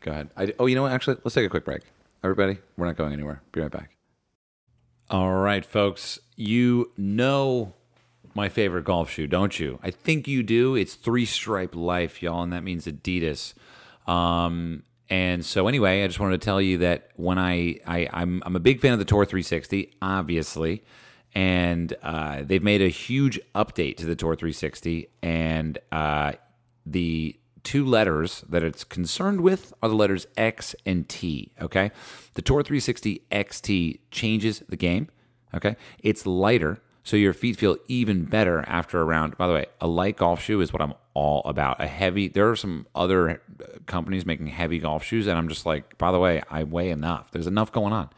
Go 0.00 0.12
ahead. 0.12 0.28
I, 0.36 0.52
oh, 0.60 0.66
you 0.66 0.76
know 0.76 0.82
what? 0.82 0.92
Actually, 0.92 1.16
let's 1.24 1.34
take 1.34 1.46
a 1.46 1.48
quick 1.48 1.64
break. 1.64 1.82
Everybody, 2.22 2.58
we're 2.76 2.86
not 2.86 2.96
going 2.96 3.12
anywhere. 3.12 3.42
Be 3.50 3.60
right 3.60 3.70
back. 3.70 3.96
All 5.10 5.32
right, 5.32 5.64
folks. 5.64 6.20
You 6.36 6.92
know 6.96 7.72
my 8.34 8.48
favorite 8.48 8.84
golf 8.84 9.10
shoe, 9.10 9.26
don't 9.26 9.58
you? 9.58 9.80
I 9.82 9.90
think 9.90 10.28
you 10.28 10.44
do. 10.44 10.76
It's 10.76 10.94
Three 10.94 11.24
Stripe 11.24 11.74
Life, 11.74 12.22
y'all, 12.22 12.42
and 12.44 12.52
that 12.52 12.62
means 12.62 12.86
Adidas. 12.86 13.54
Um, 14.06 14.84
and 15.10 15.44
so, 15.44 15.66
anyway, 15.66 16.04
I 16.04 16.06
just 16.06 16.20
wanted 16.20 16.40
to 16.40 16.44
tell 16.44 16.60
you 16.60 16.78
that 16.78 17.10
when 17.16 17.38
I, 17.38 17.78
I 17.86 18.08
I'm 18.12 18.42
I'm 18.46 18.54
a 18.54 18.60
big 18.60 18.80
fan 18.80 18.92
of 18.92 18.98
the 19.00 19.04
Tour 19.04 19.24
360, 19.24 19.92
obviously, 20.02 20.84
and 21.36 21.94
uh, 22.02 22.42
they've 22.42 22.62
made 22.62 22.80
a 22.80 22.88
huge 22.88 23.38
update 23.54 23.98
to 23.98 24.06
the 24.06 24.16
Tour 24.16 24.34
360, 24.36 25.10
and 25.22 25.78
uh, 25.92 26.32
the 26.86 27.36
two 27.62 27.84
letters 27.84 28.42
that 28.48 28.62
it's 28.62 28.84
concerned 28.84 29.42
with 29.42 29.74
are 29.82 29.90
the 29.90 29.94
letters 29.94 30.26
X 30.38 30.74
and 30.86 31.06
T. 31.10 31.52
Okay. 31.60 31.90
The 32.34 32.42
Tour 32.42 32.62
360 32.62 33.20
XT 33.30 34.00
changes 34.10 34.62
the 34.66 34.76
game. 34.76 35.08
Okay. 35.52 35.76
It's 35.98 36.24
lighter, 36.24 36.80
so 37.04 37.18
your 37.18 37.34
feet 37.34 37.58
feel 37.58 37.76
even 37.86 38.24
better 38.24 38.64
after 38.66 38.98
a 38.98 39.04
round. 39.04 39.36
By 39.36 39.46
the 39.46 39.52
way, 39.52 39.66
a 39.78 39.86
light 39.86 40.16
golf 40.16 40.40
shoe 40.40 40.62
is 40.62 40.72
what 40.72 40.80
I'm 40.80 40.94
all 41.12 41.42
about. 41.44 41.82
A 41.82 41.86
heavy, 41.86 42.28
there 42.28 42.48
are 42.48 42.56
some 42.56 42.86
other 42.94 43.28
uh, 43.30 43.36
companies 43.84 44.24
making 44.24 44.46
heavy 44.46 44.78
golf 44.78 45.04
shoes, 45.04 45.26
and 45.26 45.36
I'm 45.36 45.48
just 45.48 45.66
like, 45.66 45.98
by 45.98 46.12
the 46.12 46.18
way, 46.18 46.40
I 46.48 46.64
weigh 46.64 46.88
enough. 46.88 47.30
There's 47.30 47.46
enough 47.46 47.72
going 47.72 47.92
on. 47.92 48.08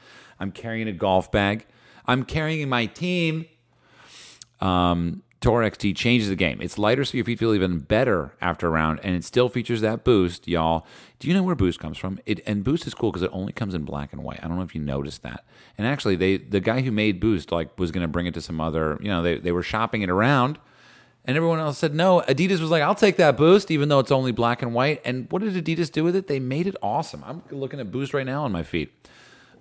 I'm 0.41 0.53
carrying 0.53 0.89
a 0.89 0.93
golf 0.93 1.31
bag, 1.31 1.67
I'm 2.07 2.25
carrying 2.25 2.69
my 2.69 2.87
team 2.87 3.47
um, 4.61 5.23
Tour 5.41 5.63
XT 5.63 5.95
changes 5.95 6.29
the 6.29 6.37
game. 6.37 6.61
It's 6.61 6.79
lighter, 6.79 7.05
so 7.05 7.17
your 7.17 7.25
feet 7.25 7.39
feel 7.39 7.55
even 7.55 7.79
better 7.79 8.35
after 8.41 8.67
a 8.67 8.71
round, 8.71 8.99
and 9.05 9.15
it 9.15 9.23
still 9.23 9.49
features 9.49 9.81
that 9.83 10.03
boost, 10.03 10.49
y'all. 10.49 10.85
Do 11.21 11.29
you 11.29 11.35
know 11.35 11.45
where 11.45 11.55
boost 11.55 11.79
comes 11.79 11.97
from? 11.97 12.19
It 12.27 12.41
and 12.45 12.65
boost 12.65 12.89
is 12.89 12.95
cool 12.95 13.13
because 13.13 13.23
it 13.23 13.31
only 13.33 13.53
comes 13.53 13.73
in 13.75 13.85
black 13.85 14.13
and 14.13 14.25
white. 14.25 14.41
I 14.43 14.49
don't 14.49 14.57
know 14.57 14.65
if 14.65 14.75
you 14.75 14.81
noticed 14.81 15.23
that. 15.23 15.45
And 15.77 15.87
actually, 15.87 16.17
they 16.17 16.39
the 16.39 16.59
guy 16.59 16.81
who 16.81 16.91
made 16.91 17.21
boost 17.21 17.53
like 17.53 17.79
was 17.79 17.93
going 17.93 18.03
to 18.03 18.09
bring 18.09 18.27
it 18.27 18.35
to 18.35 18.41
some 18.41 18.61
other. 18.61 18.99
You 19.01 19.09
know, 19.09 19.23
they 19.23 19.39
they 19.39 19.53
were 19.53 19.63
shopping 19.63 20.03
it 20.03 20.11
around. 20.11 20.59
And 21.25 21.37
everyone 21.37 21.59
else 21.59 21.77
said 21.77 21.95
no. 21.95 22.23
Adidas 22.23 22.59
was 22.59 22.71
like, 22.71 22.83
I'll 22.83 22.95
take 22.95 23.17
that 23.17 23.37
boost, 23.37 23.71
even 23.71 23.91
though 23.91 23.99
it's 23.99 24.11
only 24.11 24.33
black 24.33 24.63
and 24.63 24.73
white. 24.73 25.03
And 25.05 25.31
what 25.31 25.43
did 25.43 25.63
Adidas 25.63 25.93
do 25.93 26.03
with 26.03 26.17
it? 26.17 26.27
They 26.27 26.41
made 26.41 26.67
it 26.67 26.75
awesome. 26.83 27.23
I'm 27.25 27.43
looking 27.51 27.81
at 27.81 27.93
boost 27.93 28.15
right 28.15 28.25
now 28.25 28.45
on 28.45 28.51
my 28.51 28.63
feet 28.63 28.93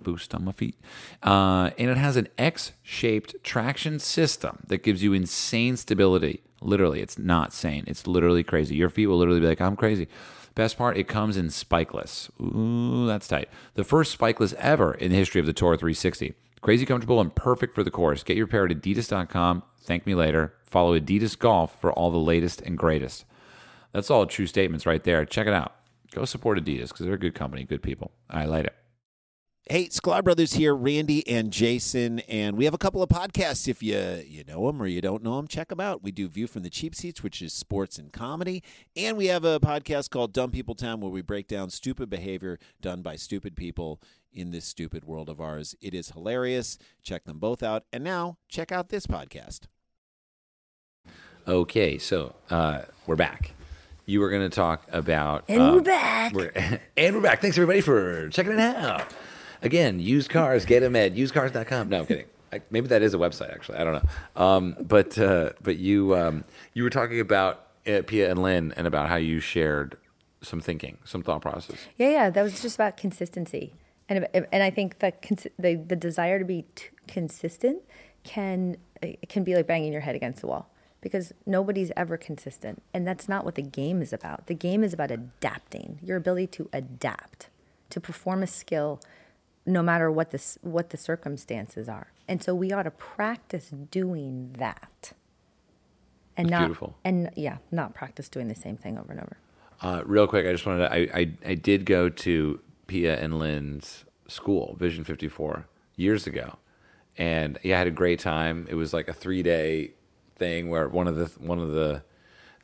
boost 0.03 0.33
on 0.33 0.45
my 0.45 0.51
feet. 0.51 0.75
Uh, 1.23 1.71
and 1.77 1.89
it 1.89 1.97
has 1.97 2.15
an 2.15 2.27
X 2.37 2.73
shaped 2.83 3.35
traction 3.43 3.99
system 3.99 4.59
that 4.67 4.83
gives 4.83 5.03
you 5.03 5.13
insane 5.13 5.77
stability. 5.77 6.41
Literally, 6.61 7.01
it's 7.01 7.17
not 7.17 7.53
sane. 7.53 7.83
It's 7.87 8.07
literally 8.07 8.43
crazy. 8.43 8.75
Your 8.75 8.89
feet 8.89 9.07
will 9.07 9.17
literally 9.17 9.39
be 9.39 9.47
like, 9.47 9.61
I'm 9.61 9.75
crazy. 9.75 10.07
Best 10.55 10.77
part, 10.77 10.97
it 10.97 11.07
comes 11.07 11.37
in 11.37 11.47
spikeless. 11.47 12.31
Ooh, 12.41 13.05
that's 13.05 13.27
tight. 13.27 13.47
The 13.75 13.83
first 13.83 14.17
spikeless 14.17 14.55
ever 14.55 14.93
in 14.95 15.11
the 15.11 15.17
history 15.17 15.39
of 15.39 15.45
the 15.45 15.53
Tour 15.53 15.77
360. 15.77 16.33
Crazy 16.61 16.85
comfortable 16.85 17.21
and 17.21 17.33
perfect 17.35 17.75
for 17.75 17.83
the 17.83 17.91
course. 17.91 18.23
Get 18.23 18.37
your 18.37 18.47
pair 18.47 18.65
at 18.65 18.71
adidas.com. 18.71 19.61
Thank 19.83 20.07
me 20.07 20.15
later. 20.15 20.53
Follow 20.63 20.99
Adidas 20.99 21.37
Golf 21.37 21.79
for 21.79 21.93
all 21.93 22.09
the 22.09 22.17
latest 22.17 22.61
and 22.61 22.77
greatest. 22.77 23.25
That's 23.93 24.09
all 24.09 24.25
true 24.25 24.47
statements 24.47 24.85
right 24.85 25.03
there. 25.03 25.25
Check 25.25 25.47
it 25.47 25.53
out. 25.53 25.75
Go 26.11 26.25
support 26.25 26.57
Adidas 26.57 26.89
because 26.89 27.05
they're 27.05 27.13
a 27.13 27.19
good 27.19 27.35
company, 27.35 27.63
good 27.63 27.83
people. 27.83 28.11
I 28.29 28.45
like 28.45 28.65
it. 28.65 28.75
Hey, 29.69 29.89
Sklar 29.89 30.23
Brothers 30.23 30.53
here, 30.53 30.73
Randy 30.73 31.27
and 31.27 31.51
Jason, 31.51 32.19
and 32.19 32.55
we 32.55 32.63
have 32.63 32.73
a 32.73 32.77
couple 32.77 33.03
of 33.03 33.09
podcasts. 33.09 33.67
If 33.67 33.83
you 33.83 34.23
you 34.25 34.45
know 34.45 34.65
them 34.67 34.81
or 34.81 34.87
you 34.87 35.01
don't 35.01 35.21
know 35.21 35.35
them, 35.35 35.45
check 35.45 35.67
them 35.67 35.81
out. 35.81 36.01
We 36.01 36.13
do 36.13 36.29
View 36.29 36.47
from 36.47 36.63
the 36.63 36.69
Cheap 36.69 36.95
Seats, 36.95 37.21
which 37.21 37.41
is 37.41 37.51
sports 37.51 37.97
and 37.97 38.13
comedy, 38.13 38.63
and 38.95 39.17
we 39.17 39.25
have 39.25 39.43
a 39.43 39.59
podcast 39.59 40.09
called 40.09 40.31
Dumb 40.31 40.51
People 40.51 40.73
Town, 40.73 41.01
where 41.01 41.11
we 41.11 41.21
break 41.21 41.49
down 41.49 41.69
stupid 41.69 42.09
behavior 42.09 42.59
done 42.79 43.01
by 43.01 43.17
stupid 43.17 43.57
people 43.57 43.99
in 44.31 44.51
this 44.51 44.63
stupid 44.63 45.03
world 45.03 45.27
of 45.27 45.41
ours. 45.41 45.75
It 45.81 45.93
is 45.93 46.11
hilarious. 46.11 46.77
Check 47.03 47.25
them 47.25 47.37
both 47.37 47.61
out, 47.61 47.83
and 47.91 48.05
now 48.05 48.37
check 48.47 48.71
out 48.71 48.87
this 48.87 49.05
podcast. 49.05 49.63
Okay, 51.45 51.97
so 51.97 52.35
uh, 52.49 52.83
we're 53.05 53.17
back. 53.17 53.51
You 54.05 54.21
were 54.21 54.29
going 54.29 54.49
to 54.49 54.55
talk 54.55 54.87
about. 54.93 55.43
And 55.49 55.61
um, 55.61 55.75
we're 55.75 55.81
back. 55.81 56.33
We're, 56.33 56.53
and 56.95 57.15
we're 57.15 57.21
back. 57.21 57.41
Thanks, 57.41 57.57
everybody, 57.57 57.81
for 57.81 58.29
checking 58.29 58.53
it 58.53 58.59
out. 58.59 59.13
Again, 59.61 59.99
used 59.99 60.29
cars, 60.29 60.65
get 60.65 60.81
them 60.81 60.95
at 60.95 61.15
usedcars.com. 61.15 61.89
No, 61.89 61.99
I'm 61.99 62.05
kidding. 62.05 62.25
I, 62.51 62.61
maybe 62.69 62.87
that 62.87 63.01
is 63.01 63.13
a 63.13 63.17
website, 63.17 63.53
actually. 63.53 63.77
I 63.77 63.83
don't 63.83 63.93
know. 63.93 64.41
Um, 64.41 64.75
but 64.79 65.17
uh, 65.17 65.51
but 65.61 65.77
you 65.77 66.15
um, 66.15 66.43
you 66.73 66.83
were 66.83 66.89
talking 66.89 67.19
about 67.19 67.67
uh, 67.85 68.01
Pia 68.05 68.29
and 68.29 68.41
Lynn 68.41 68.73
and 68.77 68.87
about 68.87 69.09
how 69.09 69.15
you 69.15 69.39
shared 69.39 69.97
some 70.41 70.61
thinking, 70.61 70.97
some 71.03 71.23
thought 71.23 71.41
process. 71.41 71.77
Yeah, 71.97 72.09
yeah, 72.09 72.29
that 72.29 72.41
was 72.41 72.61
just 72.61 72.75
about 72.75 72.95
consistency, 72.97 73.73
and 74.07 74.27
and 74.33 74.63
I 74.63 74.69
think 74.69 74.99
the 74.99 75.11
the 75.59 75.95
desire 75.95 76.39
to 76.39 76.45
be 76.45 76.65
t- 76.75 76.87
consistent 77.07 77.81
can 78.23 78.77
it 79.01 79.29
can 79.29 79.43
be 79.43 79.55
like 79.55 79.67
banging 79.67 79.91
your 79.91 80.01
head 80.01 80.15
against 80.15 80.41
the 80.41 80.47
wall 80.47 80.69
because 81.01 81.33
nobody's 81.45 81.91
ever 81.95 82.17
consistent, 82.17 82.81
and 82.93 83.07
that's 83.07 83.29
not 83.29 83.45
what 83.45 83.55
the 83.55 83.61
game 83.61 84.01
is 84.01 84.13
about. 84.13 84.47
The 84.47 84.53
game 84.53 84.83
is 84.83 84.93
about 84.93 85.11
adapting, 85.11 85.99
your 86.01 86.17
ability 86.17 86.47
to 86.47 86.69
adapt, 86.73 87.49
to 87.89 87.99
perform 87.99 88.43
a 88.43 88.47
skill, 88.47 88.99
no 89.67 89.83
matter 89.83 90.09
what 90.09 90.31
the 90.31 90.41
what 90.61 90.89
the 90.89 90.97
circumstances 90.97 91.87
are, 91.87 92.07
and 92.27 92.41
so 92.41 92.55
we 92.55 92.71
ought 92.71 92.83
to 92.83 92.91
practice 92.91 93.69
doing 93.91 94.55
that, 94.57 95.13
and 96.35 96.47
That's 96.47 96.51
not 96.51 96.59
beautiful. 96.61 96.95
and 97.03 97.29
yeah, 97.35 97.57
not 97.71 97.93
practice 97.93 98.29
doing 98.29 98.47
the 98.47 98.55
same 98.55 98.77
thing 98.77 98.97
over 98.97 99.11
and 99.11 99.19
over. 99.21 99.37
Uh, 99.81 100.01
real 100.05 100.25
quick, 100.25 100.47
I 100.47 100.51
just 100.51 100.65
wanted 100.65 100.87
to. 100.87 100.93
I, 100.93 100.97
I, 101.13 101.31
I 101.45 101.53
did 101.55 101.85
go 101.85 102.09
to 102.09 102.59
Pia 102.87 103.19
and 103.19 103.37
Lynn's 103.37 104.05
school, 104.27 104.75
Vision 104.79 105.03
54, 105.03 105.67
years 105.95 106.25
ago. 106.25 106.57
And 107.17 107.59
yeah, 107.63 107.75
I 107.75 107.79
had 107.79 107.87
a 107.87 107.91
great 107.91 108.19
time. 108.19 108.67
It 108.69 108.75
was 108.75 108.93
like 108.93 109.07
a 109.07 109.13
three 109.13 109.43
day 109.43 109.91
thing 110.35 110.69
where 110.69 110.87
one 110.87 111.07
of 111.07 111.15
the 111.15 111.25
one 111.39 111.59
of 111.59 111.71
the 111.71 112.03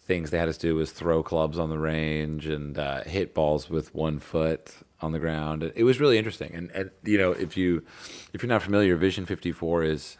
things 0.05 0.31
they 0.31 0.37
had 0.37 0.49
us 0.49 0.57
do 0.57 0.75
was 0.75 0.91
throw 0.91 1.23
clubs 1.23 1.57
on 1.57 1.69
the 1.69 1.77
range 1.77 2.45
and 2.47 2.77
uh, 2.77 3.03
hit 3.03 3.33
balls 3.33 3.69
with 3.69 3.93
one 3.95 4.19
foot 4.19 4.73
on 5.03 5.11
the 5.11 5.19
ground. 5.19 5.71
It 5.75 5.83
was 5.83 5.99
really 5.99 6.17
interesting. 6.17 6.53
And, 6.53 6.71
and 6.71 6.91
you 7.03 7.17
know, 7.17 7.31
if 7.31 7.57
you 7.57 7.83
if 8.33 8.41
you're 8.41 8.49
not 8.49 8.63
familiar, 8.63 8.95
Vision 8.95 9.25
54 9.25 9.83
is 9.83 10.17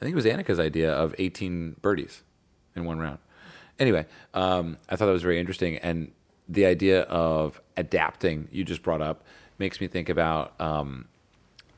I 0.00 0.04
think 0.04 0.12
it 0.12 0.16
was 0.16 0.26
Annika's 0.26 0.60
idea 0.60 0.92
of 0.92 1.14
18 1.18 1.76
birdies 1.80 2.22
in 2.74 2.84
one 2.84 2.98
round. 2.98 3.18
Anyway, 3.78 4.06
um, 4.34 4.76
I 4.88 4.96
thought 4.96 5.06
that 5.06 5.12
was 5.12 5.22
very 5.22 5.40
interesting, 5.40 5.76
and 5.78 6.12
the 6.48 6.66
idea 6.66 7.02
of 7.02 7.60
adapting 7.76 8.48
you 8.50 8.64
just 8.64 8.82
brought 8.82 9.02
up 9.02 9.24
makes 9.58 9.80
me 9.80 9.86
think 9.86 10.08
about. 10.08 10.58
Um, 10.60 11.08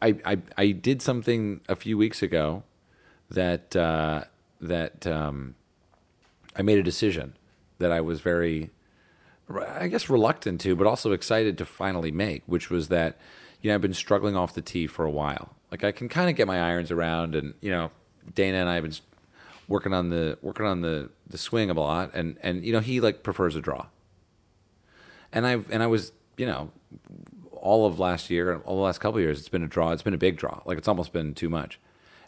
I, 0.00 0.16
I 0.24 0.38
I 0.56 0.70
did 0.70 1.02
something 1.02 1.61
a 1.68 1.74
few 1.74 1.98
weeks 1.98 2.22
ago 2.22 2.62
that 3.30 3.74
uh, 3.74 4.24
that 4.61 5.06
um, 5.06 5.54
I 6.56 6.62
made 6.62 6.78
a 6.78 6.82
decision 6.82 7.34
that 7.78 7.92
I 7.92 8.00
was 8.00 8.20
very, 8.20 8.70
I 9.51 9.88
guess, 9.88 10.11
reluctant 10.11 10.61
to, 10.62 10.76
but 10.76 10.86
also 10.86 11.12
excited 11.12 11.59
to 11.59 11.64
finally 11.64 12.11
make, 12.11 12.42
which 12.46 12.70
was 12.70 12.88
that 12.88 13.18
you 13.62 13.68
know 13.68 13.74
I've 13.74 13.80
been 13.80 13.94
struggling 13.94 14.36
off 14.36 14.55
the 14.55 14.62
tee 14.62 14.86
for 14.86 15.05
a 15.05 15.11
while. 15.11 15.57
Like 15.70 15.84
I 15.84 15.92
can 15.92 16.09
kind 16.09 16.28
of 16.28 16.36
get 16.36 16.46
my 16.46 16.61
irons 16.61 16.90
around, 16.90 17.34
and 17.34 17.55
you 17.61 17.70
know 17.70 17.90
Dana 18.34 18.59
and 18.59 18.68
I 18.68 18.74
have 18.74 18.84
been 18.84 18.94
working 19.66 19.92
on 19.94 20.11
the 20.11 20.38
working 20.42 20.66
on 20.66 20.80
the 20.82 21.11
the 21.26 21.38
swing 21.38 21.70
a 21.70 21.74
lot, 21.74 22.11
and 22.14 22.36
and 22.42 22.64
you 22.64 22.72
know 22.72 22.80
he 22.80 23.01
like 23.01 23.22
prefers 23.22 23.57
a 23.57 23.61
draw. 23.61 23.86
And 25.32 25.46
I 25.46 25.53
and 25.70 25.82
I 25.82 25.86
was 25.86 26.12
you 26.36 26.46
know 26.46 26.70
all 27.53 27.86
of 27.86 27.99
last 27.99 28.30
year, 28.30 28.61
all 28.64 28.76
the 28.76 28.82
last 28.82 28.99
couple 28.99 29.18
of 29.18 29.22
years, 29.22 29.38
it's 29.38 29.49
been 29.49 29.64
a 29.64 29.68
draw. 29.68 29.92
It's 29.92 30.03
been 30.03 30.14
a 30.14 30.18
big 30.18 30.36
draw. 30.36 30.61
Like 30.64 30.78
it's 30.78 30.88
almost 30.88 31.12
been 31.12 31.34
too 31.34 31.49
much. 31.49 31.78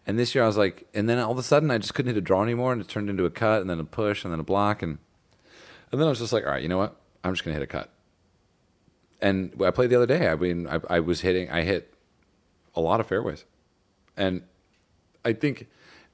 And 0.07 0.19
this 0.19 0.35
year 0.35 0.45
I 0.45 0.47
was 0.47 0.57
like, 0.57 0.89
and 0.95 1.09
then 1.09 1.19
all 1.19 1.33
of 1.33 1.39
a 1.39 1.43
sudden 1.43 1.71
I 1.71 1.79
just 1.79 1.95
couldn't 1.95 2.15
hit 2.15 2.19
a 2.19 2.23
draw 2.23 2.43
anymore, 2.43 2.73
and 2.73 2.81
it 2.81 2.89
turned 2.89 3.11
into 3.11 3.27
a 3.27 3.31
cut, 3.31 3.61
and 3.61 3.69
then 3.69 3.79
a 3.79 3.85
push, 3.85 4.25
and 4.25 4.33
then 4.33 4.41
a 4.41 4.45
block, 4.45 4.83
and 4.83 4.99
and 5.93 6.01
then 6.01 6.07
I 6.07 6.11
was 6.11 6.21
just 6.21 6.33
like, 6.33 6.45
all 6.45 6.53
right, 6.53 6.63
you 6.63 6.69
know 6.69 6.79
what? 6.79 6.97
I'm 7.25 7.33
just 7.35 7.45
gonna 7.45 7.55
hit 7.55 7.63
a 7.63 7.67
cut. 7.67 7.91
And 9.21 9.55
I 9.63 9.71
played 9.71 9.91
the 9.91 9.97
other 9.97 10.07
day. 10.07 10.29
I 10.29 10.35
mean, 10.35 10.67
I, 10.67 10.81
I 10.89 11.01
was 11.01 11.21
hitting. 11.21 11.51
I 11.51 11.63
hit 11.63 11.93
a 12.75 12.81
lot 12.81 13.01
of 13.01 13.07
fairways, 13.07 13.45
and 14.17 14.43
I 15.25 15.33
think 15.35 15.67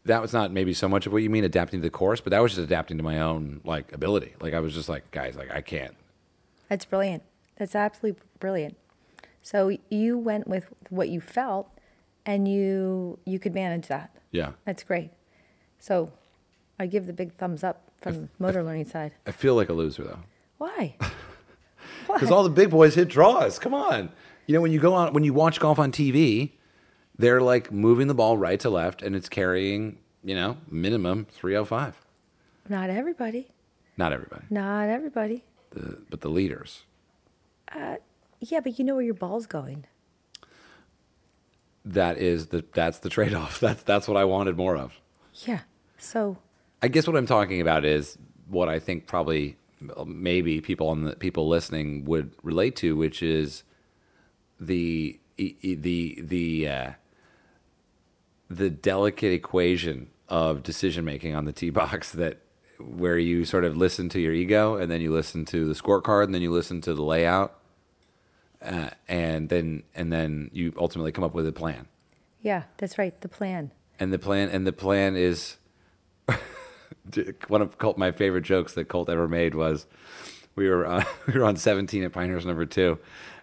that 0.04 0.22
was 0.22 0.32
not 0.32 0.52
maybe 0.52 0.72
so 0.72 0.88
much 0.88 1.07
of 1.07 1.12
what 1.12 1.22
you 1.22 1.30
mean 1.30 1.44
adapting 1.44 1.80
to 1.80 1.82
the 1.82 1.90
course, 1.90 2.20
but 2.20 2.30
that 2.30 2.40
was 2.40 2.52
just 2.52 2.64
adapting 2.64 2.96
to 2.96 3.02
my 3.02 3.20
own 3.20 3.61
like 3.64 3.92
ability. 3.92 4.34
Like 4.40 4.54
I 4.54 4.61
was 4.61 4.74
just 4.74 4.88
like, 4.88 5.11
guys, 5.11 5.36
like 5.36 5.50
I 5.50 5.61
can't. 5.61 5.96
That's 6.68 6.84
brilliant. 6.84 7.22
That's 7.57 7.74
absolutely 7.74 8.20
brilliant. 8.40 8.76
So 9.42 9.76
you 9.88 10.18
went 10.18 10.48
with 10.48 10.66
what 10.90 11.09
you 11.09 11.20
felt, 11.20 11.72
and 12.24 12.48
you 12.48 13.18
you 13.24 13.38
could 13.38 13.54
manage 13.54 13.86
that. 13.86 14.11
Yeah, 14.32 14.52
That's 14.64 14.82
great. 14.82 15.11
So 15.78 16.11
I 16.78 16.86
give 16.86 17.07
the 17.07 17.12
big 17.12 17.34
thumbs 17.34 17.62
up 17.62 17.82
from 18.00 18.22
the 18.22 18.28
motor 18.38 18.62
learning 18.62 18.86
side. 18.86 19.12
I 19.26 19.30
feel 19.30 19.54
like 19.54 19.68
a 19.68 19.72
loser 19.72 20.02
though. 20.02 20.18
Why? 20.59 20.96
Because 22.07 22.30
all 22.30 22.44
the 22.44 22.50
big 22.50 22.70
boys 22.70 22.94
hit 22.94 23.09
draws. 23.09 23.59
Come 23.59 23.74
on. 23.74 24.11
You 24.46 24.54
know, 24.54 24.61
when 24.61 24.70
you 24.70 24.78
go 24.78 24.94
on, 24.94 25.12
when 25.12 25.24
you 25.24 25.34
watch 25.34 25.59
golf 25.59 25.76
on 25.78 25.90
TV, 25.90 26.52
they're 27.18 27.40
like 27.40 27.72
moving 27.72 28.07
the 28.07 28.14
ball 28.14 28.38
right 28.38 28.61
to 28.61 28.70
left 28.70 29.02
and 29.02 29.16
it's 29.16 29.28
carrying, 29.28 29.98
you 30.22 30.36
know, 30.36 30.57
minimum 30.70 31.26
305. 31.32 32.00
Not 32.68 32.90
everybody. 32.90 33.48
Not 33.96 34.12
everybody, 34.12 34.44
Not 34.50 34.88
everybody. 34.88 35.42
the, 35.70 35.98
but 36.09 36.20
the 36.20 36.28
leaders. 36.28 36.84
Uh, 37.74 37.96
yeah, 38.40 38.61
but 38.61 38.78
you 38.78 38.84
know 38.84 38.94
where 38.94 39.04
your 39.04 39.14
ball's 39.14 39.46
going. 39.46 39.84
That 41.84 42.18
is 42.18 42.48
the, 42.48 42.64
that's 42.72 42.98
the 43.00 43.09
trade 43.09 43.34
off. 43.34 43.59
That's, 43.61 43.82
that's 43.82 44.07
what 44.07 44.16
I 44.16 44.24
wanted 44.24 44.57
more 44.57 44.76
of. 44.76 44.92
Yeah. 45.44 45.61
So 45.98 46.36
I 46.82 46.88
guess 46.88 47.07
what 47.09 47.16
I'm 47.16 47.26
talking 47.26 47.61
about 47.61 47.84
is 47.84 48.16
what 48.48 48.68
I 48.68 48.78
think 48.78 49.07
probably 49.07 49.57
maybe 50.07 50.61
people 50.61 50.89
on 50.89 51.03
the 51.03 51.16
people 51.16 51.49
listening 51.49 52.05
would 52.05 52.33
relate 52.43 52.77
to, 52.77 52.97
which 52.97 53.22
is 53.22 53.64
the 54.61 55.18
the 55.37 56.20
the 56.22 56.68
uh, 56.68 56.91
the 58.49 58.70
delicate 58.70 59.33
equation 59.33 60.09
of 60.29 60.62
decision 60.62 61.05
making 61.05 61.35
on 61.35 61.45
the 61.45 61.53
tee 61.53 61.70
box 61.70 62.12
that 62.12 62.39
where 62.79 63.18
you 63.18 63.45
sort 63.45 63.64
of 63.64 63.77
listen 63.77 64.09
to 64.11 64.20
your 64.20 64.35
ego 64.35 64.77
and 64.77 64.91
then 64.91 65.01
you 65.01 65.11
listen 65.11 65.45
to 65.47 65.66
the 65.66 65.72
scorecard 65.72 66.24
and 66.24 66.35
then 66.35 66.43
you 66.43 66.53
listen 66.53 66.81
to 66.83 66.93
the 66.93 67.03
layout 67.03 67.59
uh, 68.61 68.91
and 69.09 69.49
then 69.49 69.83
and 69.95 70.12
then 70.12 70.51
you 70.53 70.74
ultimately 70.77 71.11
come 71.11 71.24
up 71.24 71.33
with 71.33 71.47
a 71.47 71.53
plan 71.53 71.89
yeah, 72.47 72.62
that's 72.77 72.97
right. 72.97 73.20
The 73.22 73.29
plan. 73.29 73.72
and 73.99 74.12
the 74.12 74.20
plan 74.20 74.51
and 74.51 74.64
the 74.64 74.72
plan 74.72 75.16
is 75.16 75.57
one 77.49 77.62
of 77.62 77.78
Colt, 77.78 77.99
my 77.99 78.12
favorite 78.12 78.43
jokes 78.43 78.74
that 78.74 78.89
Colt 78.89 79.09
ever 79.09 79.28
made 79.28 79.55
was 79.55 79.87
we 80.55 80.68
were 80.68 80.87
uh, 80.87 81.05
we 81.26 81.34
were 81.34 81.45
on 81.45 81.57
17 81.57 82.03
at 82.03 82.12
Pinehurst 82.12 82.47
number 82.47 82.66
two, 82.66 82.99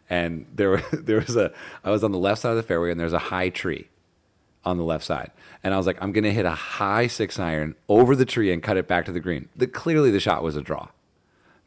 and 0.10 0.46
there 0.54 0.78
there 0.92 1.20
was 1.20 1.36
a 1.36 1.52
I 1.84 1.92
was 1.92 2.04
on 2.04 2.12
the 2.12 2.18
left 2.18 2.42
side 2.42 2.52
of 2.52 2.58
the 2.58 2.64
fairway 2.64 2.92
and 2.92 3.00
there's 3.00 3.14
a 3.14 3.20
high 3.20 3.50
tree 3.50 3.90
on 4.66 4.78
the 4.78 4.84
left 4.84 5.04
side, 5.04 5.32
and 5.64 5.74
I 5.74 5.78
was 5.78 5.86
like 5.86 5.98
I'm 6.02 6.12
gonna 6.12 6.32
hit 6.32 6.46
a 6.46 6.52
high 6.52 7.08
six 7.08 7.40
iron 7.40 7.76
over 7.88 8.16
the 8.16 8.26
tree 8.26 8.52
and 8.52 8.62
cut 8.62 8.78
it 8.78 8.88
back 8.88 9.06
to 9.06 9.12
the 9.12 9.20
green. 9.20 9.50
The, 9.56 9.68
clearly 9.68 10.12
the 10.12 10.20
shot 10.20 10.44
was 10.44 10.56
a 10.56 10.62
draw, 10.62 10.90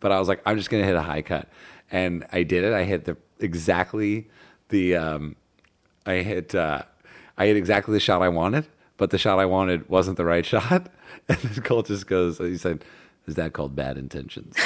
but 0.00 0.12
I 0.12 0.18
was 0.18 0.28
like 0.28 0.42
I'm 0.44 0.56
just 0.56 0.70
gonna 0.70 0.84
hit 0.84 0.96
a 0.96 1.02
high 1.02 1.22
cut, 1.22 1.48
and 1.90 2.26
I 2.32 2.42
did 2.42 2.64
it. 2.64 2.72
I 2.72 2.84
hit 2.84 3.04
the 3.04 3.16
exactly 3.38 4.28
the 4.68 4.96
um, 4.96 5.36
I 6.04 6.16
hit 6.16 6.54
uh, 6.54 6.82
I 7.36 7.46
hit 7.46 7.56
exactly 7.56 7.92
the 7.92 8.00
shot 8.00 8.22
I 8.22 8.28
wanted, 8.28 8.66
but 8.96 9.10
the 9.10 9.18
shot 9.18 9.38
I 9.38 9.44
wanted 9.44 9.88
wasn't 9.88 10.16
the 10.16 10.24
right 10.24 10.44
shot. 10.44 10.88
And 11.28 11.38
then 11.38 11.62
Colt 11.64 11.86
just 11.86 12.06
goes, 12.06 12.38
he 12.38 12.56
said, 12.56 12.84
"Is 13.26 13.34
that 13.34 13.52
called 13.52 13.74
bad 13.74 13.98
intentions?" 13.98 14.56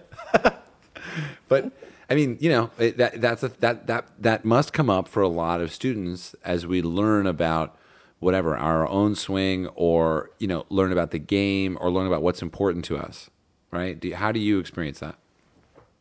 but 1.47 1.71
I 2.09 2.15
mean, 2.15 2.37
you 2.39 2.49
know, 2.49 2.69
it, 2.77 2.97
that 2.97 3.21
that's 3.21 3.43
a, 3.43 3.49
that 3.59 3.87
that 3.87 4.07
that 4.19 4.45
must 4.45 4.73
come 4.73 4.89
up 4.89 5.07
for 5.07 5.21
a 5.23 5.27
lot 5.27 5.61
of 5.61 5.71
students 5.71 6.35
as 6.43 6.67
we 6.67 6.81
learn 6.81 7.27
about 7.27 7.77
whatever 8.19 8.57
our 8.57 8.87
own 8.87 9.15
swing, 9.15 9.67
or 9.75 10.31
you 10.39 10.47
know, 10.47 10.65
learn 10.69 10.91
about 10.91 11.11
the 11.11 11.19
game, 11.19 11.77
or 11.79 11.91
learn 11.91 12.07
about 12.07 12.21
what's 12.21 12.41
important 12.41 12.85
to 12.85 12.97
us. 12.97 13.29
Right? 13.71 13.99
Do, 13.99 14.13
how 14.13 14.31
do 14.31 14.39
you 14.39 14.59
experience 14.59 14.99
that? 14.99 15.15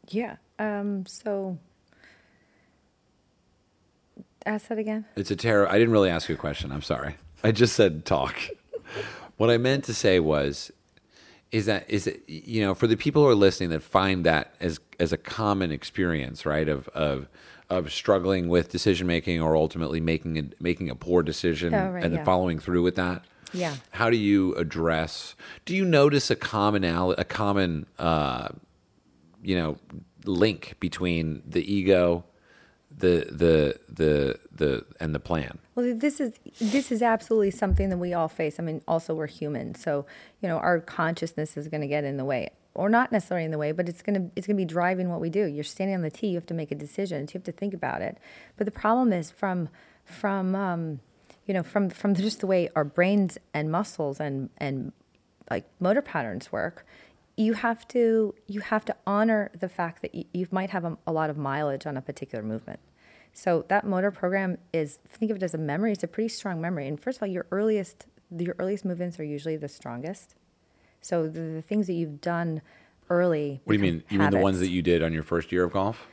Yeah. 0.09 0.37
Um, 0.59 1.07
so 1.07 1.59
ask 4.47 4.69
that 4.69 4.79
again. 4.79 5.07
It's 5.17 5.31
a 5.31 5.37
terror. 5.37 5.69
I 5.69 5.79
didn't 5.79 5.93
really 5.93 6.11
ask 6.11 6.29
you 6.29 6.35
a 6.35 6.39
question. 6.39 6.71
I'm 6.71 6.83
sorry. 6.83 7.17
I 7.43 7.53
just 7.53 7.75
said 7.75 8.05
talk. 8.05 8.37
What 9.37 9.51
I 9.51 9.59
meant 9.59 9.85
to 9.85 9.95
say 9.95 10.21
was, 10.21 10.71
is 11.53 11.67
that 11.67 11.89
is 11.89 12.07
it 12.07 12.23
you 12.27 12.63
know 12.63 12.75
for 12.75 12.87
the 12.87 12.97
people 12.97 13.23
who 13.23 13.29
are 13.29 13.35
listening 13.35 13.71
that 13.71 13.83
find 13.83 14.27
that 14.27 14.55
as 14.61 14.81
as 14.99 15.13
a 15.13 15.17
common 15.17 15.71
experience, 15.73 16.45
right? 16.47 16.69
Of 16.69 16.89
of 16.89 17.29
of 17.71 17.93
struggling 17.93 18.49
with 18.49 18.71
decision 18.71 19.07
making 19.07 19.41
or 19.41 19.57
ultimately 19.57 20.01
making 20.01 20.39
a, 20.39 20.43
making 20.61 20.91
a 20.91 20.95
poor 20.95 21.23
decision 21.23 21.75
Oh, 21.75 21.91
right, 21.91 22.05
and 22.05 22.13
then 22.13 22.21
yeah. 22.21 22.25
following 22.25 22.59
through 22.59 22.83
with 22.83 22.97
that. 22.97 23.25
Yeah. 23.53 23.77
How 23.93 24.11
do 24.11 24.17
you 24.17 24.55
address? 24.57 25.35
Do 25.65 25.75
you 25.75 25.85
notice 25.85 26.31
a 26.31 26.37
commonality, 26.37 27.21
a 27.21 27.25
common, 27.25 27.87
uh, 27.99 28.49
you 29.43 29.57
know, 29.57 29.77
link 30.25 30.75
between 30.81 31.43
the 31.47 31.73
ego, 31.73 32.25
the 32.99 33.27
the 33.31 33.81
the 33.93 34.39
the 34.53 34.85
and 35.01 35.15
the 35.15 35.21
plan? 35.21 35.59
Well, 35.75 35.95
this 35.97 36.21
is 36.21 36.33
this 36.61 36.93
is 36.93 37.03
absolutely 37.03 37.51
something 37.51 37.89
that 37.91 37.99
we 37.99 38.15
all 38.15 38.29
face. 38.29 38.59
I 38.59 38.63
mean, 38.63 38.83
also 38.87 39.15
we're 39.15 39.27
human, 39.27 39.75
so 39.75 40.07
you 40.41 40.49
know 40.49 40.59
our 40.59 40.81
consciousness 40.81 41.57
is 41.57 41.69
going 41.69 41.81
to 41.81 41.87
get 41.87 42.05
in 42.05 42.17
the 42.17 42.25
way, 42.25 42.51
or 42.75 42.89
not 42.89 43.13
necessarily 43.13 43.45
in 43.45 43.51
the 43.51 43.59
way, 43.59 43.73
but 43.73 43.89
it's 43.89 44.03
going 44.03 44.15
to 44.15 44.31
it's 44.37 44.47
going 44.47 44.57
to 44.57 44.61
be 44.61 44.65
driving 44.65 45.11
what 45.11 45.21
we 45.21 45.31
do. 45.31 45.47
You're 45.47 45.65
standing 45.65 45.95
on 45.95 46.03
the 46.03 46.11
tee, 46.11 46.29
you 46.29 46.37
have 46.37 46.47
to 46.47 46.55
make 46.55 46.71
a 46.71 46.77
decision, 46.77 47.27
so 47.27 47.33
you 47.33 47.39
have 47.39 47.45
to 47.45 47.53
think 47.53 47.75
about 47.75 48.03
it. 48.03 48.19
But 48.57 48.67
the 48.67 48.73
problem 48.73 49.13
is 49.13 49.31
from 49.31 49.69
from 50.05 50.55
um, 50.55 51.01
you 51.47 51.55
know 51.55 51.63
from 51.63 51.91
from 51.91 52.15
just 52.15 52.41
the 52.41 52.47
way 52.47 52.69
our 52.77 52.85
brains 52.85 53.39
and 53.53 53.71
muscles 53.71 54.21
and 54.21 54.51
and 54.59 54.93
like 55.51 55.65
motor 55.81 56.03
patterns 56.03 56.51
work 56.51 56.87
you 57.37 57.55
have 57.55 57.87
to 57.89 58.35
you 58.47 58.61
have 58.61 58.85
to 58.85 58.97
honor 59.07 59.51
the 59.59 59.69
fact 59.69 60.03
that 60.03 60.15
you, 60.15 60.25
you 60.33 60.47
might 60.51 60.71
have 60.71 60.85
a, 60.85 60.97
a 61.07 61.13
lot 61.13 61.31
of 61.31 61.37
mileage 61.37 61.87
on 61.87 61.97
a 61.97 62.03
particular 62.03 62.45
movement 62.45 62.81
so 63.33 63.65
that 63.69 63.85
motor 63.85 64.11
program 64.11 64.59
is 64.73 64.99
think 65.09 65.31
of 65.31 65.39
it 65.39 65.43
as 65.43 65.55
a 65.55 65.59
memory 65.59 65.93
it's 65.93 66.05
a 66.05 66.09
pretty 66.09 66.29
strong 66.29 66.61
memory 66.61 66.87
and 66.87 67.01
first 67.01 67.19
of 67.19 67.23
all 67.23 67.29
your 67.29 67.47
earliest 67.51 68.07
your 68.37 68.55
earliest 68.59 68.85
movements 68.85 69.19
are 69.19 69.25
usually 69.25 69.57
the 69.57 69.69
strongest 69.69 70.35
so 71.01 71.29
the, 71.29 71.41
the 71.41 71.63
things 71.63 71.87
that 71.87 71.95
you've 71.95 72.21
done 72.21 72.63
early 73.11 73.61
What 73.65 73.75
do 73.75 73.79
you 73.79 73.93
mean? 73.93 74.05
You 74.09 74.19
mean 74.19 74.31
the 74.31 74.39
ones 74.39 74.61
that 74.61 74.71
you 74.71 74.83
did 74.83 75.03
on 75.03 75.13
your 75.13 75.23
first 75.23 75.53
year 75.53 75.65
of 75.65 75.73
golf? 75.73 76.07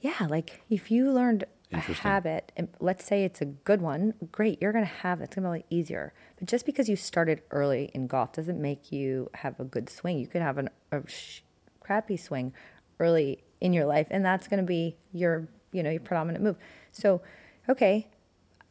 Yeah, 0.00 0.26
like 0.28 0.62
if 0.70 0.90
you 0.90 1.10
learned. 1.10 1.44
Habit, 1.76 2.52
and 2.56 2.68
let's 2.80 3.04
say 3.04 3.24
it's 3.24 3.40
a 3.40 3.44
good 3.44 3.80
one, 3.82 4.14
great, 4.32 4.60
you're 4.60 4.72
going 4.72 4.84
to 4.84 4.90
have 4.90 5.20
it's 5.20 5.34
going 5.34 5.44
to 5.44 5.50
be 5.50 5.56
a 5.56 5.58
lot 5.58 5.66
easier. 5.70 6.12
But 6.38 6.48
just 6.48 6.64
because 6.66 6.88
you 6.88 6.96
started 6.96 7.42
early 7.50 7.90
in 7.94 8.06
golf 8.06 8.32
doesn't 8.32 8.60
make 8.60 8.90
you 8.90 9.30
have 9.34 9.58
a 9.60 9.64
good 9.64 9.90
swing. 9.90 10.18
You 10.18 10.26
could 10.26 10.42
have 10.42 10.58
an, 10.58 10.70
a 10.92 11.06
sh- 11.06 11.42
crappy 11.80 12.16
swing 12.16 12.52
early 12.98 13.44
in 13.60 13.72
your 13.72 13.86
life, 13.86 14.06
and 14.10 14.24
that's 14.24 14.48
going 14.48 14.60
to 14.60 14.66
be 14.66 14.96
your 15.12 15.48
you 15.72 15.82
know 15.82 15.90
your 15.90 16.00
predominant 16.00 16.42
move. 16.42 16.56
So, 16.92 17.20
okay, 17.68 18.08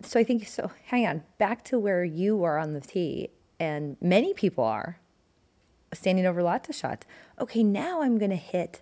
so 0.01 0.19
I 0.19 0.23
think 0.23 0.47
so. 0.47 0.71
Hang 0.85 1.05
on, 1.05 1.23
back 1.37 1.63
to 1.65 1.79
where 1.79 2.03
you 2.03 2.43
are 2.43 2.57
on 2.57 2.73
the 2.73 2.81
tee, 2.81 3.29
and 3.59 3.97
many 4.01 4.33
people 4.33 4.63
are 4.63 4.99
standing 5.93 6.25
over 6.25 6.41
lots 6.41 6.69
of 6.69 6.75
shots. 6.75 7.05
Okay, 7.39 7.63
now 7.63 8.01
I'm 8.01 8.17
going 8.17 8.31
to 8.31 8.35
hit 8.35 8.81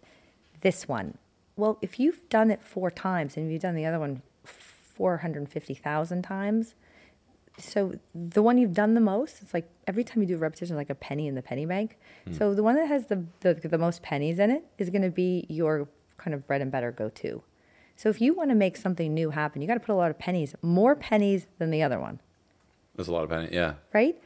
this 0.61 0.87
one. 0.87 1.17
Well, 1.55 1.77
if 1.81 1.99
you've 1.99 2.27
done 2.29 2.51
it 2.51 2.61
four 2.61 2.91
times 2.91 3.37
and 3.37 3.51
you've 3.51 3.61
done 3.61 3.75
the 3.75 3.85
other 3.85 3.99
one 3.99 4.21
450,000 4.43 6.21
times, 6.21 6.75
so 7.57 7.93
the 8.13 8.41
one 8.41 8.57
you've 8.57 8.73
done 8.73 8.93
the 8.93 9.01
most, 9.01 9.41
it's 9.41 9.53
like 9.53 9.69
every 9.87 10.03
time 10.03 10.21
you 10.21 10.27
do 10.27 10.35
a 10.35 10.39
repetition, 10.39 10.75
like 10.75 10.89
a 10.89 10.95
penny 10.95 11.27
in 11.27 11.35
the 11.35 11.41
penny 11.41 11.65
bank. 11.65 11.97
Hmm. 12.25 12.33
So 12.33 12.53
the 12.53 12.63
one 12.63 12.75
that 12.75 12.87
has 12.87 13.07
the, 13.07 13.23
the, 13.41 13.53
the 13.53 13.77
most 13.77 14.01
pennies 14.01 14.39
in 14.39 14.51
it 14.51 14.65
is 14.77 14.89
going 14.89 15.03
to 15.03 15.09
be 15.09 15.45
your 15.49 15.87
kind 16.17 16.33
of 16.33 16.45
bread 16.47 16.61
and 16.61 16.71
butter 16.71 16.91
go 16.91 17.09
to. 17.09 17.43
So 17.95 18.09
if 18.09 18.19
you 18.19 18.33
want 18.33 18.49
to 18.49 18.55
make 18.55 18.75
something 18.75 19.13
new 19.13 19.29
happen, 19.29 19.61
you 19.61 19.67
got 19.67 19.75
to 19.75 19.79
put 19.79 19.93
a 19.93 19.95
lot 19.95 20.11
of 20.11 20.19
pennies, 20.19 20.53
more 20.61 20.95
pennies 20.95 21.47
than 21.59 21.71
the 21.71 21.81
other 21.81 21.99
one, 21.99 22.19
That's 22.95 23.07
a 23.07 23.13
lot 23.13 23.23
of 23.23 23.29
pennies. 23.29 23.51
Yeah, 23.53 23.75
right? 23.93 24.21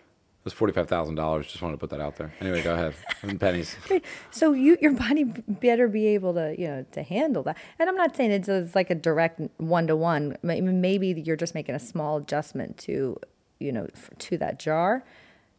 That's 0.50 0.58
forty 0.58 0.74
five 0.74 0.88
thousand 0.88 1.14
dollars. 1.14 1.46
Just 1.46 1.62
wanted 1.62 1.76
to 1.76 1.78
put 1.78 1.92
that 1.92 2.02
out 2.02 2.16
there. 2.16 2.34
Anyway, 2.42 2.64
go 2.64 2.74
ahead. 2.74 2.96
And 3.22 3.40
pennies. 3.40 3.76
So 4.32 4.54
you, 4.54 4.78
your 4.82 4.94
body 4.94 5.26
better 5.26 5.88
be 5.88 6.08
able 6.08 6.34
to, 6.36 6.56
you 6.58 6.68
know, 6.68 6.86
to 6.94 7.04
handle 7.04 7.44
that. 7.44 7.58
And 7.78 7.90
I'm 7.90 7.96
not 7.96 8.16
saying 8.16 8.32
it's, 8.32 8.48
it's 8.48 8.76
like 8.76 8.90
a 8.90 8.96
direct 8.96 9.42
one 9.58 9.88
to 9.88 9.96
one. 9.96 10.38
Maybe 10.42 11.22
you're 11.26 11.36
just 11.36 11.54
making 11.54 11.76
a 11.76 11.80
small 11.80 12.18
adjustment 12.18 12.78
to, 12.80 13.18
you 13.60 13.72
know, 13.72 13.88
to 14.20 14.38
that 14.38 14.60
jar. 14.60 15.04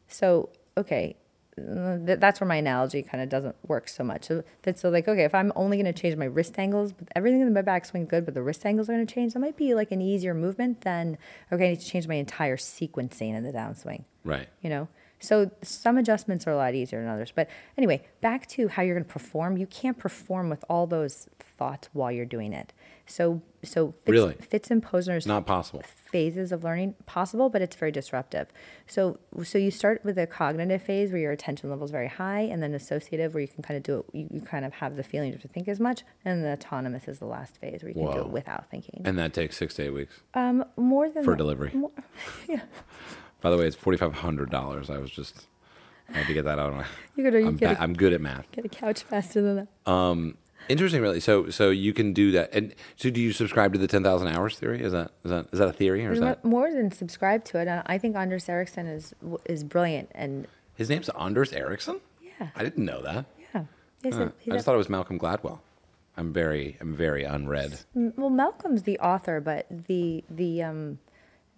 So 0.09 0.49
okay, 0.76 1.16
that's 2.19 2.41
where 2.41 2.49
my 2.49 2.57
analogy 2.57 3.03
kind 3.03 3.23
of 3.23 3.29
doesn't 3.29 3.57
work 3.67 3.89
so 3.89 4.03
much. 4.05 4.25
So 4.27 4.43
that's 4.63 4.81
so 4.81 4.91
like 4.91 5.09
okay, 5.09 5.25
if 5.25 5.35
I'm 5.35 5.53
only 5.57 5.77
going 5.77 5.93
to 5.93 5.99
change 5.99 6.17
my 6.17 6.25
wrist 6.27 6.59
angles, 6.59 6.93
but 6.93 7.09
everything 7.15 7.41
in 7.41 7.53
my 7.53 7.63
backswing 7.63 8.09
good, 8.09 8.25
but 8.25 8.35
the 8.35 8.43
wrist 8.43 8.65
angles 8.65 8.89
are 8.89 8.93
going 8.93 9.07
to 9.07 9.15
change. 9.15 9.35
That 9.35 9.41
might 9.41 9.57
be 9.57 9.75
like 9.75 9.91
an 9.93 10.01
easier 10.01 10.35
movement 10.35 10.83
than 10.83 11.19
okay, 11.53 11.67
I 11.67 11.71
need 11.71 11.81
to 11.81 11.87
change 11.87 12.07
my 12.09 12.15
entire 12.17 12.57
sequencing 12.57 13.35
in 13.35 13.43
the 13.43 13.53
downswing 13.53 14.05
Right. 14.25 14.49
you 14.61 14.71
know 14.71 14.89
So 15.21 15.51
some 15.63 15.99
adjustments 15.99 16.47
are 16.47 16.53
a 16.53 16.57
lot 16.57 16.75
easier 16.75 17.01
than 17.01 17.09
others. 17.11 17.33
But 17.35 17.49
anyway, 17.77 18.03
back 18.21 18.47
to 18.49 18.69
how 18.69 18.83
you're 18.83 18.95
going 18.95 19.05
to 19.05 19.13
perform. 19.13 19.57
You 19.57 19.67
can't 19.67 19.99
perform 19.99 20.49
with 20.49 20.65
all 20.69 20.87
those 20.87 21.29
thoughts 21.39 21.89
while 21.93 22.11
you're 22.11 22.25
doing 22.25 22.53
it. 22.53 22.73
So 23.11 23.43
so 23.63 23.89
Fitts, 24.05 24.09
Really? 24.09 24.35
Fitts 24.35 24.71
and 24.71 24.83
Posner 24.83 25.25
Not 25.27 25.45
possible. 25.45 25.83
phases 25.85 26.51
of 26.53 26.65
learning 26.65 26.95
possible, 27.07 27.51
but 27.51 27.61
it's 27.61 27.75
very 27.77 27.91
disruptive. 27.93 28.47
So 28.87 29.19
so 29.43 29.59
you 29.59 29.71
start 29.73 30.03
with 30.05 30.17
a 30.17 30.27
cognitive 30.27 30.81
phase 30.81 31.11
where 31.11 31.21
your 31.21 31.33
attention 31.33 31.69
level 31.71 31.85
is 31.85 31.91
very 31.91 32.07
high, 32.09 32.41
and 32.43 32.63
then 32.63 32.73
associative 32.73 33.35
where 33.35 33.41
you 33.43 33.49
can 33.49 33.63
kind 33.65 33.77
of 33.77 33.83
do 33.83 33.99
it. 33.99 34.05
You, 34.17 34.29
you 34.31 34.41
kind 34.41 34.65
of 34.65 34.73
have 34.75 34.97
the 34.97 35.03
feeling 35.03 35.37
to 35.37 35.49
think 35.49 35.67
as 35.67 35.81
much, 35.81 36.05
and 36.25 36.45
the 36.45 36.53
autonomous 36.53 37.09
is 37.09 37.19
the 37.19 37.27
last 37.27 37.57
phase 37.61 37.83
where 37.83 37.91
you 37.91 37.97
can 37.97 38.13
do 38.13 38.21
it 38.21 38.29
without 38.31 38.71
thinking. 38.71 39.03
And 39.05 39.19
that 39.19 39.35
takes 39.35 39.57
six 39.57 39.75
to 39.75 39.83
eight 39.83 39.91
weeks 39.91 40.21
Um, 40.35 40.65
more 40.77 41.11
than 41.11 41.25
for 41.25 41.33
that- 41.33 41.39
delivery. 41.39 41.73
more- 41.75 41.91
yeah, 42.49 42.61
By 43.41 43.51
the 43.51 43.57
way, 43.59 43.67
it's 43.67 43.77
forty 43.77 43.99
five 43.99 44.15
hundred 44.15 44.51
dollars. 44.51 44.89
I 44.89 44.99
was 44.99 45.11
just 45.11 45.49
I 46.09 46.19
had 46.19 46.27
to 46.29 46.35
get 46.35 46.45
that 46.45 46.59
out 46.61 46.71
of 46.71 46.77
my. 46.77 46.85
you 47.17 47.25
gotta 47.25 47.41
you 47.41 47.47
I'm, 47.49 47.57
get 47.57 47.75
ba- 47.77 47.81
a, 47.81 47.83
I'm 47.83 47.95
good 47.95 48.13
at 48.13 48.21
math. 48.21 48.51
get 48.53 48.65
a 48.65 48.69
couch 48.69 49.03
faster 49.03 49.43
than 49.43 49.57
that. 49.57 50.37
Interesting, 50.71 51.03
really. 51.03 51.21
So, 51.21 51.51
so 51.51 51.71
you 51.71 51.93
can 51.93 52.12
do 52.12 52.31
that. 52.33 52.55
And 52.55 52.75
so, 52.97 53.11
do 53.11 53.21
you 53.21 53.33
subscribe 53.33 53.73
to 53.73 53.79
the 53.79 53.89
ten 53.89 54.03
thousand 54.03 54.29
hours 54.29 54.59
theory? 54.59 54.83
Is 54.83 54.93
that 54.93 55.11
is 55.25 55.31
that 55.31 55.47
is 55.53 55.59
that 55.59 55.68
a 55.68 55.73
theory 55.73 56.07
or 56.07 56.12
is 56.12 56.21
More, 56.21 56.29
that 56.29 56.45
more 56.45 56.71
than 56.73 56.91
subscribe 56.93 57.45
to 57.47 57.59
it. 57.59 57.83
I 57.87 57.99
think 57.99 58.16
Anders 58.16 58.49
Ericsson 58.49 58.87
is 58.87 59.14
is 59.45 59.64
brilliant, 59.64 60.11
and 60.14 60.47
his 60.75 60.89
name's 60.89 61.09
Anders 61.11 61.53
Ericsson? 61.53 62.01
yeah, 62.23 62.49
I 62.57 62.62
didn't 62.62 62.85
know 62.85 63.03
that. 63.03 63.27
yeah. 63.55 63.64
He's 64.03 64.16
a, 64.16 64.33
he's 64.39 64.53
I 64.53 64.55
a- 64.55 64.59
just 64.59 64.64
thought 64.64 64.75
it 64.75 64.79
was 64.79 64.89
Malcolm 64.89 65.18
Gladwell. 65.18 65.59
I'm 66.16 66.33
very 66.33 66.77
I'm 66.81 66.95
very 66.95 67.25
unread. 67.25 67.81
Well, 67.95 68.31
Malcolm's 68.31 68.83
the 68.85 68.99
author, 69.01 69.41
but 69.41 69.66
the 69.71 70.25
the 70.31 70.62
um, 70.62 70.99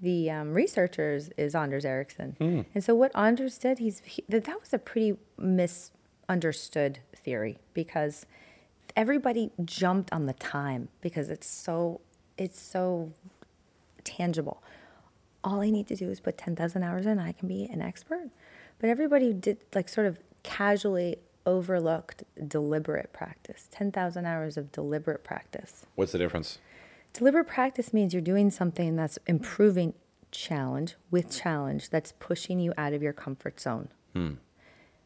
the 0.01 0.31
um, 0.31 0.53
researchers 0.53 1.31
is 1.37 1.55
Anders 1.55 1.85
Ericsson. 1.85 2.37
And 2.75 2.83
so 2.83 2.95
what 2.95 3.13
Anders 3.15 3.57
did, 3.59 3.79
he's 3.79 4.03
he, 4.05 4.25
that 4.29 4.49
was 4.61 4.73
a 4.73 4.79
pretty 4.79 5.17
misunderstood 5.39 6.99
theory 7.15 7.59
because 7.75 8.27
everybody 8.97 9.51
jumped 9.65 10.13
on 10.13 10.27
the 10.27 10.33
time 10.35 10.89
because 11.01 11.31
it's 11.31 11.47
so 11.47 12.01
it's 12.39 12.61
so 12.61 13.13
tangible. 14.05 14.63
All 15.45 15.61
I 15.61 15.71
need 15.71 15.87
to 15.89 15.97
do 15.97 16.09
is 16.11 16.21
put 16.21 16.39
10,000 16.39 16.83
hours 16.83 17.07
in, 17.07 17.19
I 17.19 17.33
can 17.33 17.49
be 17.49 17.65
an 17.65 17.83
expert. 17.83 18.31
But 18.79 18.91
everybody 18.91 19.33
did 19.33 19.59
like 19.75 19.89
sort 19.89 20.07
of 20.07 20.19
casually 20.43 21.17
overlooked 21.47 22.25
deliberate 22.49 23.13
practice. 23.13 23.69
10,000 23.73 24.25
hours 24.25 24.57
of 24.57 24.73
deliberate 24.73 25.25
practice. 25.25 25.87
What's 25.95 26.13
the 26.13 26.19
difference? 26.19 26.59
Deliberate 27.13 27.47
practice 27.47 27.93
means 27.93 28.13
you're 28.13 28.23
doing 28.23 28.51
something 28.51 28.97
that's 28.97 29.19
improving 29.27 29.95
challenge 30.31 30.95
with 31.11 31.31
challenge 31.31 31.91
that's 31.91 32.13
pushing 32.19 32.59
you 32.59 32.73
out 32.79 32.93
of 32.93 33.03
your 33.03 33.13
comfort 33.13 33.61
zone. 33.61 33.89
Hmm. 34.15 34.35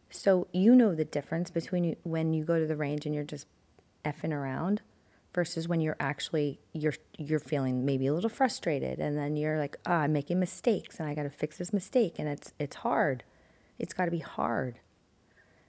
So 0.08 0.46
you 0.52 0.74
know 0.74 0.94
the 0.94 1.04
difference 1.04 1.50
between 1.50 1.96
when 2.04 2.32
you 2.32 2.44
go 2.44 2.60
to 2.60 2.66
the 2.66 2.76
range 2.76 3.06
and 3.06 3.14
you're 3.14 3.24
just 3.24 3.46
effing 4.06 4.32
around 4.32 4.82
versus 5.34 5.68
when 5.68 5.80
you're 5.80 5.96
actually 6.00 6.58
you're 6.72 6.94
you're 7.18 7.38
feeling 7.38 7.84
maybe 7.84 8.06
a 8.06 8.14
little 8.14 8.30
frustrated 8.30 8.98
and 8.98 9.18
then 9.18 9.36
you're 9.36 9.58
like, 9.58 9.76
ah, 9.86 10.00
I'm 10.00 10.12
making 10.12 10.40
mistakes 10.40 10.98
and 10.98 11.08
I 11.08 11.14
got 11.14 11.24
to 11.24 11.30
fix 11.30 11.58
this 11.58 11.72
mistake 11.72 12.14
and 12.18 12.28
it's 12.28 12.52
it's 12.58 12.76
hard. 12.76 13.24
It's 13.78 13.92
got 13.92 14.06
to 14.06 14.10
be 14.10 14.20
hard. 14.20 14.78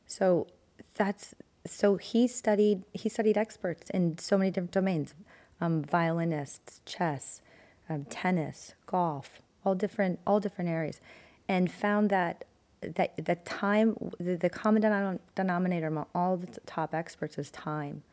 So 0.05 0.47
that's 0.95 1.35
so 1.65 1.97
he 1.97 2.27
studied 2.27 2.83
he 2.93 3.09
studied 3.09 3.37
experts 3.37 3.89
in 3.89 4.17
so 4.17 4.37
many 4.37 4.51
different 4.51 4.71
domains, 4.71 5.13
um, 5.59 5.83
violinists, 5.83 6.81
chess, 6.85 7.41
um, 7.89 8.05
tennis, 8.05 8.73
golf, 8.85 9.41
all 9.65 9.75
different 9.75 10.19
all 10.25 10.39
different 10.39 10.69
areas, 10.69 11.01
and 11.49 11.69
found 11.69 12.09
that 12.09 12.45
that 12.81 13.25
the 13.25 13.35
time 13.35 13.97
the, 14.19 14.37
the 14.37 14.49
common 14.49 14.81
denom- 14.81 15.19
denominator 15.35 15.87
among 15.87 16.05
all 16.15 16.37
the 16.37 16.47
top 16.65 16.93
experts 16.93 17.37
is 17.37 17.51
time, 17.51 18.03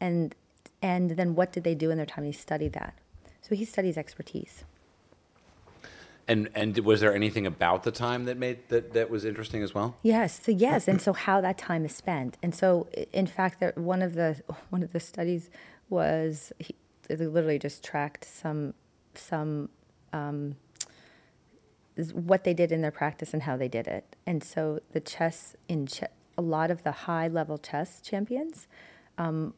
and 0.00 0.34
and 0.80 1.10
then 1.12 1.34
what 1.34 1.52
did 1.52 1.64
they 1.64 1.74
do 1.74 1.90
in 1.90 1.96
their 1.96 2.06
time? 2.06 2.24
He 2.24 2.32
studied 2.32 2.72
that, 2.74 2.94
so 3.42 3.54
he 3.54 3.64
studies 3.64 3.96
expertise. 3.96 4.64
And 6.26 6.50
and 6.54 6.78
was 6.80 7.00
there 7.00 7.14
anything 7.14 7.46
about 7.46 7.84
the 7.84 7.90
time 7.90 8.26
that 8.26 8.36
made 8.36 8.68
that 8.68 8.92
that 8.92 9.10
was 9.10 9.24
interesting 9.24 9.62
as 9.62 9.74
well? 9.74 9.96
Yes, 10.02 10.40
so 10.44 10.52
yes, 10.52 10.86
and 10.86 11.00
so 11.00 11.12
how 11.12 11.40
that 11.40 11.56
time 11.58 11.84
is 11.84 11.94
spent, 11.94 12.36
and 12.42 12.54
so 12.54 12.86
in 13.12 13.26
fact, 13.26 13.60
there, 13.60 13.72
one 13.76 14.02
of 14.02 14.14
the 14.14 14.40
one 14.70 14.82
of 14.82 14.92
the 14.92 15.00
studies 15.00 15.50
was 15.88 16.52
he, 16.58 16.74
they 17.08 17.16
literally 17.16 17.58
just 17.58 17.82
tracked 17.82 18.24
some 18.24 18.74
some 19.14 19.70
um, 20.12 20.56
what 22.12 22.44
they 22.44 22.54
did 22.54 22.70
in 22.70 22.82
their 22.82 22.90
practice 22.92 23.32
and 23.32 23.44
how 23.44 23.56
they 23.56 23.68
did 23.68 23.86
it, 23.86 24.14
and 24.26 24.44
so 24.44 24.80
the 24.92 25.00
chess 25.00 25.56
in 25.66 25.86
ch- 25.86 26.04
a 26.36 26.42
lot 26.42 26.70
of 26.70 26.84
the 26.84 26.92
high 26.92 27.26
level 27.26 27.58
chess 27.58 28.00
champions 28.00 28.68
um, 29.18 29.54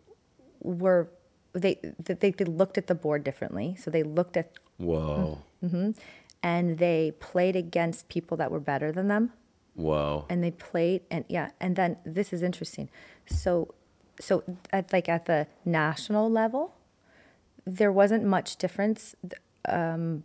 were 0.61 1.09
they, 1.53 1.81
they 1.99 2.31
they 2.31 2.45
looked 2.45 2.79
at 2.79 2.87
the 2.87 2.95
board 2.95 3.25
differently, 3.25 3.77
so 3.77 3.91
they 3.91 4.03
looked 4.03 4.37
at 4.37 4.53
Whoa, 4.79 5.43
and 6.43 6.79
they 6.79 7.13
played 7.21 7.57
against 7.57 8.09
people 8.09 8.37
that 8.39 8.51
were 8.51 8.61
better 8.61 8.93
than 8.93 9.09
them. 9.09 9.33
whoa. 9.75 10.27
and 10.29 10.43
they 10.43 10.51
played 10.51 11.03
and 11.11 11.25
yeah 11.29 11.51
and 11.61 11.77
then 11.77 11.97
this 12.05 12.33
is 12.33 12.43
interesting. 12.43 12.89
So 13.27 13.75
so 14.21 14.43
at 14.73 14.93
like 14.93 15.09
at 15.09 15.27
the 15.27 15.47
national 15.65 16.31
level 16.31 16.75
there 17.67 17.93
wasn't 17.93 18.25
much 18.25 18.57
difference 18.57 19.15
um, 19.69 20.25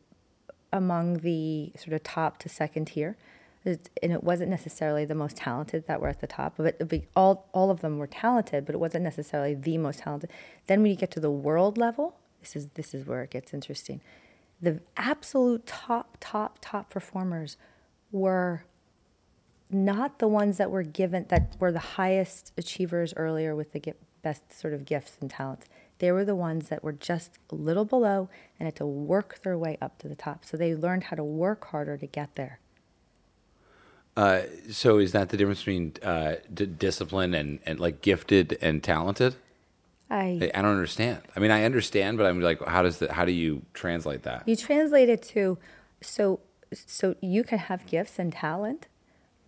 among 0.71 1.17
the 1.19 1.71
sort 1.77 1.93
of 1.93 2.03
top 2.03 2.37
to 2.39 2.49
second 2.49 2.85
tier 2.85 3.17
and 3.65 4.11
it 4.11 4.23
wasn't 4.23 4.49
necessarily 4.49 5.05
the 5.05 5.15
most 5.15 5.37
talented 5.37 5.87
that 5.87 5.99
were 5.99 6.07
at 6.07 6.21
the 6.21 6.27
top 6.27 6.53
but 6.57 6.75
it 6.79 7.09
all, 7.15 7.49
all 7.53 7.71
of 7.71 7.81
them 7.81 7.97
were 7.97 8.07
talented 8.07 8.65
but 8.65 8.75
it 8.75 8.77
wasn't 8.77 9.03
necessarily 9.03 9.53
the 9.53 9.77
most 9.77 9.99
talented 9.99 10.29
then 10.67 10.81
when 10.81 10.91
you 10.91 10.97
get 10.97 11.11
to 11.11 11.19
the 11.19 11.31
world 11.31 11.77
level 11.77 12.15
this 12.41 12.55
is 12.55 12.67
this 12.71 12.93
is 12.93 13.05
where 13.05 13.23
it 13.23 13.31
gets 13.31 13.53
interesting 13.53 14.01
the 14.61 14.79
absolute 14.97 15.65
top 15.65 16.17
top 16.19 16.57
top 16.61 16.89
performers 16.89 17.57
were 18.11 18.63
not 19.69 20.19
the 20.19 20.27
ones 20.27 20.57
that 20.57 20.71
were 20.71 20.83
given 20.83 21.25
that 21.29 21.55
were 21.59 21.71
the 21.71 21.79
highest 21.79 22.53
achievers 22.57 23.13
earlier 23.17 23.55
with 23.55 23.71
the 23.71 23.93
best 24.21 24.51
sort 24.59 24.73
of 24.73 24.85
gifts 24.85 25.17
and 25.21 25.29
talents. 25.29 25.67
They 25.99 26.11
were 26.11 26.25
the 26.25 26.35
ones 26.35 26.69
that 26.69 26.83
were 26.83 26.91
just 26.91 27.37
a 27.51 27.55
little 27.55 27.85
below 27.85 28.29
and 28.59 28.67
had 28.67 28.75
to 28.77 28.85
work 28.85 29.41
their 29.43 29.57
way 29.57 29.77
up 29.81 29.99
to 29.99 30.07
the 30.07 30.15
top. 30.15 30.43
So 30.45 30.57
they 30.57 30.75
learned 30.75 31.05
how 31.05 31.15
to 31.15 31.23
work 31.23 31.65
harder 31.67 31.97
to 31.97 32.07
get 32.07 32.35
there. 32.35 32.59
Uh, 34.17 34.41
so 34.71 34.97
is 34.97 35.11
that 35.11 35.29
the 35.29 35.37
difference 35.37 35.59
between 35.59 35.93
uh, 36.01 36.35
d- 36.53 36.65
discipline 36.65 37.33
and, 37.33 37.59
and 37.65 37.79
like 37.79 38.01
gifted 38.01 38.57
and 38.61 38.81
talented? 38.83 39.35
I 40.09 40.51
I 40.53 40.59
I 40.59 40.61
don't 40.61 40.71
understand. 40.71 41.21
I 41.35 41.39
mean, 41.39 41.51
I 41.51 41.63
understand, 41.63 42.17
but 42.17 42.25
I'm 42.25 42.39
like, 42.41 42.63
how 42.65 42.81
does 42.83 42.99
that? 42.99 43.11
How 43.11 43.25
do 43.25 43.31
you 43.31 43.63
translate 43.73 44.23
that? 44.23 44.47
you 44.47 44.55
translate 44.55 45.09
it 45.09 45.21
to 45.33 45.57
so 46.01 46.39
so 46.73 47.15
you 47.21 47.43
can 47.43 47.57
have 47.59 47.85
gifts 47.87 48.17
and 48.19 48.31
talent, 48.31 48.87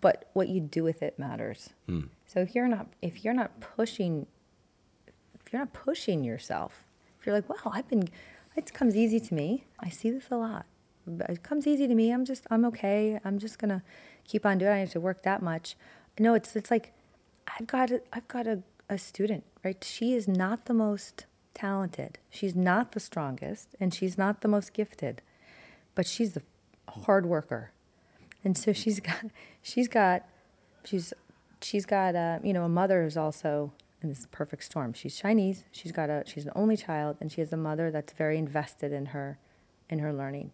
but 0.01 0.29
what 0.33 0.49
you 0.49 0.59
do 0.59 0.83
with 0.83 1.01
it 1.01 1.17
matters. 1.17 1.69
So 2.25 2.41
if 2.41 2.53
you're 2.55 2.67
not 2.67 2.87
if 3.01 3.23
you're 3.23 3.33
not 3.33 3.59
pushing 3.61 4.25
if 5.45 5.53
you're 5.53 5.61
not 5.61 5.73
pushing 5.73 6.23
yourself, 6.25 6.83
if 7.19 7.25
you're 7.25 7.35
like, 7.35 7.47
wow, 7.47 7.71
I've 7.71 7.87
been 7.87 8.09
it 8.55 8.73
comes 8.73 8.97
easy 8.97 9.19
to 9.19 9.33
me. 9.33 9.63
I 9.79 9.89
see 9.89 10.09
this 10.11 10.25
a 10.31 10.35
lot. 10.35 10.65
It 11.29 11.41
comes 11.43 11.67
easy 11.67 11.87
to 11.87 11.95
me. 11.95 12.11
I'm 12.11 12.25
just 12.25 12.45
I'm 12.49 12.65
okay. 12.65 13.19
I'm 13.23 13.39
just 13.39 13.59
gonna 13.59 13.81
keep 14.27 14.45
on 14.45 14.57
doing. 14.57 14.71
it. 14.71 14.75
I 14.75 14.79
have 14.79 14.91
to 14.91 14.99
work 14.99 15.23
that 15.23 15.41
much. 15.41 15.75
No, 16.19 16.33
it's 16.33 16.55
it's 16.55 16.69
like 16.69 16.93
I've 17.47 17.67
got 17.67 17.91
a, 17.91 18.01
I've 18.13 18.27
got 18.27 18.47
a, 18.47 18.61
a 18.89 18.97
student, 18.97 19.43
right? 19.63 19.83
She 19.83 20.13
is 20.13 20.27
not 20.27 20.65
the 20.65 20.73
most 20.73 21.25
talented. 21.53 22.19
She's 22.29 22.55
not 22.55 22.91
the 22.91 22.99
strongest, 22.99 23.75
and 23.79 23.93
she's 23.93 24.17
not 24.17 24.41
the 24.41 24.47
most 24.47 24.73
gifted, 24.73 25.21
but 25.95 26.05
she's 26.05 26.37
a 26.37 26.41
hard 26.91 27.25
worker, 27.25 27.71
and 28.43 28.57
so 28.57 28.73
she's 28.73 28.99
got 28.99 29.25
she's 29.61 29.87
got 29.87 30.23
she's 30.83 31.13
she's 31.61 31.85
got 31.85 32.15
a 32.15 32.39
you 32.43 32.53
know 32.53 32.63
a 32.63 32.69
mother 32.69 33.03
who's 33.03 33.17
also 33.17 33.71
in 34.01 34.09
this 34.09 34.27
perfect 34.31 34.63
storm. 34.63 34.93
She's 34.93 35.15
Chinese. 35.15 35.63
She's 35.71 35.91
got 35.91 36.09
a 36.09 36.23
she's 36.25 36.45
an 36.45 36.51
only 36.55 36.77
child, 36.77 37.17
and 37.21 37.31
she 37.31 37.41
has 37.41 37.53
a 37.53 37.57
mother 37.57 37.91
that's 37.91 38.13
very 38.13 38.37
invested 38.37 38.91
in 38.91 39.07
her 39.07 39.37
in 39.89 39.99
her 39.99 40.11
learning, 40.11 40.51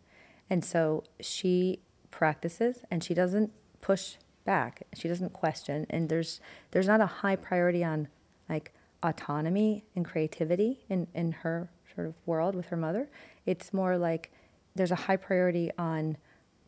and 0.49 0.63
so 0.63 1.03
she 1.19 1.79
practices 2.13 2.83
and 2.91 3.03
she 3.03 3.15
doesn't 3.15 3.51
push 3.83 4.15
back. 4.45 4.83
She 4.93 5.07
doesn't 5.07 5.33
question, 5.33 5.85
and 5.89 6.09
there's 6.09 6.39
there's 6.71 6.87
not 6.87 7.01
a 7.01 7.05
high 7.05 7.35
priority 7.35 7.83
on 7.83 8.07
like 8.49 8.73
autonomy 9.03 9.83
and 9.95 10.05
creativity 10.05 10.79
in 10.89 11.07
in 11.13 11.33
her 11.43 11.69
sort 11.93 12.07
of 12.07 12.15
world 12.25 12.55
with 12.55 12.67
her 12.67 12.77
mother. 12.77 13.09
It's 13.45 13.73
more 13.73 13.97
like 13.97 14.31
there's 14.73 14.91
a 14.91 14.95
high 14.95 15.17
priority 15.17 15.69
on 15.77 16.17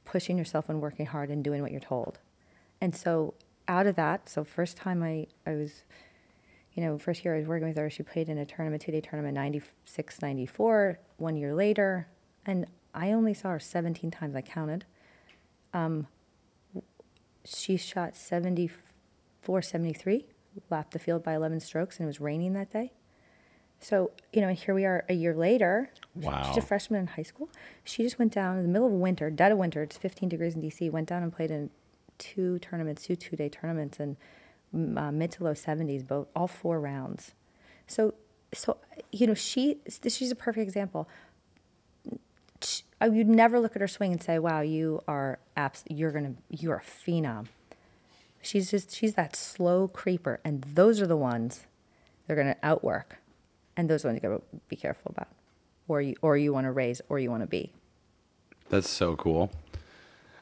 pushing 0.03 0.37
yourself 0.37 0.69
and 0.69 0.81
working 0.81 1.05
hard 1.05 1.29
and 1.29 1.43
doing 1.43 1.61
what 1.61 1.71
you're 1.71 1.79
told. 1.79 2.19
And 2.81 2.95
so 2.95 3.33
out 3.67 3.87
of 3.87 3.95
that, 3.95 4.29
so 4.29 4.43
first 4.43 4.77
time 4.77 5.01
I, 5.01 5.25
I 5.47 5.55
was, 5.55 5.83
you 6.73 6.83
know, 6.83 6.99
first 6.99 7.25
year 7.25 7.33
I 7.33 7.39
was 7.39 7.47
working 7.47 7.67
with 7.67 7.77
her, 7.77 7.89
she 7.89 8.03
played 8.03 8.29
in 8.29 8.37
a 8.37 8.45
tournament, 8.45 8.83
two 8.83 8.91
day 8.91 9.01
tournament, 9.01 9.33
96, 9.33 10.21
94, 10.21 10.99
one 11.17 11.35
year 11.35 11.55
later. 11.55 12.07
And 12.45 12.67
I 12.93 13.13
only 13.13 13.33
saw 13.33 13.49
her 13.49 13.59
17 13.59 14.11
times, 14.11 14.35
I 14.35 14.41
counted. 14.41 14.85
Um, 15.73 16.07
she 17.45 17.77
shot 17.77 18.15
74, 18.15 19.61
73, 19.61 20.25
lapped 20.69 20.91
the 20.91 20.99
field 20.99 21.23
by 21.23 21.35
11 21.35 21.59
strokes, 21.59 21.97
and 21.97 22.05
it 22.05 22.07
was 22.07 22.19
raining 22.19 22.53
that 22.53 22.71
day. 22.71 22.91
So, 23.79 24.11
you 24.31 24.41
know, 24.41 24.47
and 24.47 24.57
here 24.57 24.73
we 24.73 24.85
are 24.85 25.05
a 25.09 25.13
year 25.13 25.35
later. 25.35 25.91
Wow. 26.15 26.43
She's 26.47 26.63
a 26.63 26.65
freshman 26.65 27.01
in 27.01 27.07
high 27.07 27.23
school. 27.23 27.49
She 27.83 28.03
just 28.03 28.17
went 28.17 28.33
down 28.33 28.57
in 28.57 28.63
the 28.63 28.69
middle 28.69 28.87
of 28.87 28.93
winter, 28.93 29.29
dead 29.29 29.51
of 29.51 29.57
winter, 29.57 29.83
it's 29.83 29.97
15 29.97 30.29
degrees 30.29 30.55
in 30.55 30.61
DC, 30.61 30.89
went 30.91 31.07
down 31.07 31.23
and 31.23 31.33
played 31.33 31.51
in 31.51 31.69
two 32.17 32.59
tournaments, 32.59 33.03
two 33.03 33.15
two 33.15 33.35
day 33.35 33.49
tournaments, 33.49 33.99
and 33.99 34.17
mm, 34.73 34.97
uh, 34.97 35.11
mid 35.11 35.31
to 35.33 35.43
low 35.43 35.53
70s, 35.53 36.07
both, 36.07 36.27
all 36.35 36.47
four 36.47 36.79
rounds. 36.79 37.33
So, 37.87 38.13
so 38.53 38.77
you 39.11 39.27
know, 39.27 39.33
she 39.33 39.77
she's 40.07 40.31
a 40.31 40.35
perfect 40.35 40.63
example. 40.63 41.07
I 42.99 43.09
would 43.09 43.27
never 43.27 43.59
look 43.59 43.75
at 43.75 43.81
her 43.81 43.87
swing 43.87 44.13
and 44.13 44.23
say, 44.23 44.39
"Wow, 44.39 44.61
you 44.61 45.01
are 45.07 45.39
abs- 45.57 45.83
you're 45.89 46.11
gonna 46.11 46.35
you're 46.49 46.77
a 46.77 46.81
phenom." 46.81 47.47
She's 48.41 48.71
just 48.71 48.95
she's 48.95 49.15
that 49.15 49.35
slow 49.35 49.87
creeper, 49.87 50.39
and 50.43 50.61
those 50.63 51.01
are 51.01 51.07
the 51.07 51.17
ones 51.17 51.65
they're 52.25 52.35
gonna 52.35 52.57
outwork, 52.63 53.17
and 53.75 53.89
those 53.89 54.03
ones 54.03 54.15
you 54.15 54.21
gotta 54.21 54.41
be 54.69 54.75
careful 54.75 55.11
about, 55.15 55.27
or 55.87 56.01
you 56.01 56.15
or 56.21 56.37
you 56.37 56.53
want 56.53 56.65
to 56.65 56.71
raise 56.71 57.01
or 57.09 57.19
you 57.19 57.29
want 57.29 57.43
to 57.43 57.47
be. 57.47 57.71
That's 58.69 58.89
so 58.89 59.15
cool. 59.15 59.51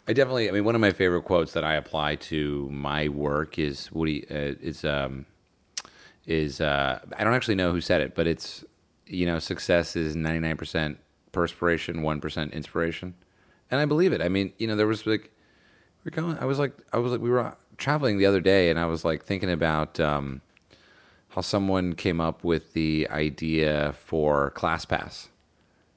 I 0.08 0.14
definitely. 0.14 0.50
I 0.50 0.52
mean, 0.52 0.66
one 0.66 0.76
of 0.76 0.82
my 0.82 0.92
favorite 0.92 1.24
quotes 1.24 1.54
that 1.54 1.64
I 1.64 1.76
apply 1.76 2.16
to 2.16 2.70
my 2.70 3.08
work 3.08 3.58
is 3.58 3.92
Woody. 3.92 4.30
Uh, 4.30 4.56
is 4.62 4.84
um, 4.86 5.26
is 6.26 6.62
uh, 6.62 7.00
I 7.18 7.24
don't 7.24 7.34
actually 7.34 7.56
know 7.56 7.72
who 7.72 7.82
said 7.82 8.02
it, 8.02 8.14
but 8.16 8.28
it's 8.28 8.64
you 9.08 9.26
know, 9.26 9.40
success 9.40 9.96
is 9.96 10.16
ninety 10.16 10.40
nine 10.40 10.58
percent 10.58 11.00
perspiration, 11.34 12.02
one 12.02 12.22
percent 12.22 12.54
inspiration, 12.54 13.16
and 13.70 13.82
I 13.82 13.86
believe 13.86 14.14
it. 14.14 14.22
I 14.22 14.30
mean, 14.30 14.54
you 14.58 14.68
know, 14.68 14.78
there 14.78 14.88
was 14.88 15.06
like 15.06 15.32
we're 16.06 16.12
going. 16.12 16.38
I 16.40 16.46
was 16.46 16.58
like, 16.60 16.74
I 16.94 17.00
was 17.00 17.12
like, 17.12 17.20
we 17.20 17.30
were 17.30 17.56
traveling 17.78 18.18
the 18.18 18.26
other 18.26 18.40
day, 18.40 18.70
and 18.70 18.80
I 18.80 18.86
was 18.86 19.04
like 19.04 19.26
thinking 19.26 19.52
about 19.52 20.00
um, 20.00 20.40
how 21.30 21.42
someone 21.42 21.94
came 21.94 22.22
up 22.22 22.44
with 22.46 22.72
the 22.74 23.08
idea 23.10 23.94
for 23.98 24.52
ClassPass. 24.56 25.28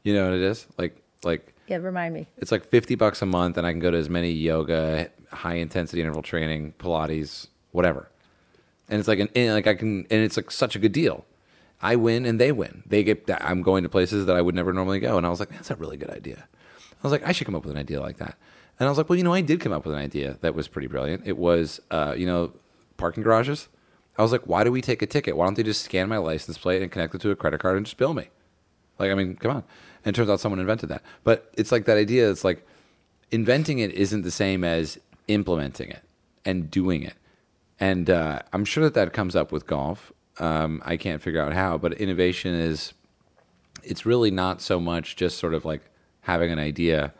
You 0.03 0.15
know 0.15 0.25
what 0.25 0.35
it 0.35 0.43
is? 0.43 0.67
Like, 0.79 1.03
like 1.25 1.53
Yeah, 1.67 1.79
remind 1.79 2.15
me. 2.15 2.29
it's 2.39 2.53
like 2.53 2.65
50 2.65 2.95
bucks 2.95 3.21
a 3.23 3.27
month 3.27 3.59
and 3.59 3.67
I 3.67 3.73
can 3.73 3.81
go 3.81 3.91
to 3.91 3.97
as 3.99 4.09
many 4.09 4.31
yoga, 4.31 5.11
high 5.33 5.55
intensity 5.57 6.01
interval 6.01 6.23
training, 6.23 6.75
Pilates, 6.79 7.49
whatever. 7.73 8.09
And 8.89 9.01
it's 9.01 9.09
like 9.09 9.19
an 9.19 9.29
and 9.35 9.53
like 9.55 9.67
I 9.67 9.75
can 9.75 10.07
and 10.09 10.23
it's 10.23 10.37
like 10.37 10.53
such 10.53 10.77
a 10.77 10.79
good 10.79 10.93
deal. 10.93 11.25
I 11.81 11.97
win 11.97 12.25
and 12.25 12.41
they 12.41 12.53
win. 12.53 12.83
They 12.87 13.03
get 13.05 13.29
I'm 13.41 13.63
going 13.63 13.83
to 13.83 13.89
places 13.89 14.27
that 14.27 14.37
I 14.37 14.43
would 14.43 14.55
never 14.55 14.73
normally 14.73 15.01
go 15.01 15.17
and 15.17 15.27
I 15.27 15.31
was 15.31 15.41
like, 15.41 15.51
that's 15.51 15.71
a 15.71 15.77
really 15.77 15.97
good 15.97 16.11
idea. 16.11 16.49
I 16.93 17.03
was 17.03 17.13
like, 17.13 17.27
I 17.27 17.33
should 17.33 17.47
come 17.47 17.55
up 17.55 17.65
with 17.65 17.73
an 17.73 17.81
idea 17.81 18.01
like 18.01 18.17
that. 18.19 18.37
And 18.79 18.87
I 18.87 18.91
was 18.91 18.99
like, 18.99 19.09
well, 19.09 19.17
you 19.17 19.25
know, 19.25 19.33
I 19.33 19.41
did 19.41 19.61
come 19.61 19.73
up 19.73 19.85
with 19.85 19.95
an 19.95 20.01
idea 20.01 20.39
that 20.41 20.55
was 20.55 20.69
pretty 20.69 20.89
brilliant. 20.89 21.27
It 21.27 21.37
was 21.37 21.81
uh, 21.91 22.15
you 22.17 22.27
know, 22.27 22.53
parking 22.97 23.23
garages. 23.23 23.69
I 24.19 24.23
was 24.23 24.33
like, 24.33 24.43
why 24.43 24.65
do 24.65 24.73
we 24.73 24.81
take 24.81 25.03
a 25.03 25.07
ticket? 25.07 25.37
Why 25.37 25.45
don't 25.45 25.55
they 25.55 25.63
just 25.63 25.83
scan 25.83 26.09
my 26.09 26.17
license 26.17 26.57
plate 26.57 26.83
and 26.83 26.91
connect 26.91 27.15
it 27.15 27.21
to 27.21 27.31
a 27.31 27.37
credit 27.37 27.61
card 27.61 27.77
and 27.77 27.85
just 27.85 27.99
bill 27.99 28.15
me? 28.15 28.31
Like, 28.99 29.11
I 29.11 29.15
mean, 29.15 29.37
come 29.37 29.51
on. 29.51 29.65
And 30.05 30.15
it 30.15 30.17
turns 30.17 30.31
out 30.31 30.41
someone 30.41 30.59
invented 30.59 30.89
that. 30.89 31.03
But 31.23 31.53
it's 31.57 31.71
like 31.71 31.85
that 31.85 31.99
idea. 31.99 32.31
It's 32.31 32.45
like 32.45 32.67
inventing 33.31 33.79
it 33.79 33.93
isn't 33.93 34.23
the 34.23 34.31
same 34.31 34.65
as 34.65 34.99
implementing 35.29 35.91
it 35.91 36.03
and 36.45 36.71
doing 36.71 37.03
it. 37.03 37.15
And 37.79 38.09
uh, 38.09 38.41
I'm 38.53 38.65
sure 38.65 38.85
that 38.85 38.95
that 38.95 39.13
comes 39.13 39.37
up 39.37 39.53
with 39.53 39.67
golf. 39.67 40.13
Um, 40.39 40.83
I 40.85 40.97
can't 40.97 41.23
figure 41.23 41.41
out 41.41 41.53
how, 41.53 41.79
but 41.79 41.95
innovation 41.95 42.55
is, 42.55 42.93
it's 43.83 44.05
really 44.05 44.31
not 44.31 44.61
so 44.61 44.79
much 44.79 45.17
just 45.17 45.39
sort 45.39 45.55
of 45.55 45.65
like 45.65 45.83
having 46.23 46.51
an 46.51 46.59
idea. 46.59 47.15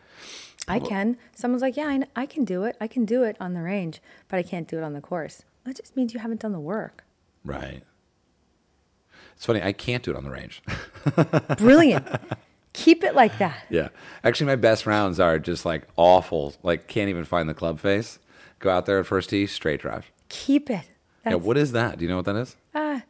I 0.69 0.81
can. 0.81 1.17
Someone's 1.35 1.63
like, 1.63 1.77
yeah, 1.77 1.87
I, 1.87 2.23
I 2.23 2.27
can 2.27 2.45
do 2.45 2.65
it. 2.65 2.77
I 2.81 2.89
can 2.89 3.05
do 3.05 3.23
it 3.23 3.37
on 3.39 3.55
the 3.55 3.63
range, 3.63 4.03
but 4.29 4.39
I 4.39 4.43
can't 4.43 4.67
do 4.67 4.79
it 4.79 4.83
on 4.83 4.95
the 4.95 5.01
course. 5.01 5.43
That 5.65 5.77
just 5.77 5.97
means 5.97 6.13
you 6.13 6.21
haven't 6.21 6.41
done 6.41 6.53
the 6.53 6.61
work. 6.61 7.05
Right. 7.45 7.83
It's 9.37 9.47
funny. 9.47 9.63
I 9.63 9.73
can't 9.73 10.03
do 10.03 10.11
it 10.11 10.17
on 10.17 10.25
the 10.25 10.31
range. 10.31 10.63
Brilliant. 11.59 12.07
Keep 12.73 13.05
it 13.05 13.15
like 13.15 13.39
that. 13.39 13.65
Yeah. 13.71 13.89
Actually, 14.25 14.49
my 14.49 14.57
best 14.57 14.87
rounds 14.87 15.21
are 15.21 15.39
just 15.39 15.65
like 15.65 15.87
awful. 15.97 16.55
Like, 16.63 16.89
can't 16.89 17.09
even 17.09 17.25
find 17.25 17.49
the 17.49 17.55
club 17.55 17.79
face. 17.79 18.19
Go 18.59 18.71
out 18.71 18.87
there 18.87 18.99
at 18.99 19.07
first 19.07 19.31
tee, 19.31 19.47
straight 19.47 19.81
drive. 19.81 20.11
Keep 20.29 20.71
it. 20.71 20.91
Yeah. 21.27 21.35
What 21.37 21.57
is 21.57 21.73
that? 21.73 21.99
Do 21.99 22.05
you 22.05 22.09
know 22.11 22.17
what 22.17 22.25
that 22.27 22.37
is? 22.37 22.57
ah, 22.75 23.03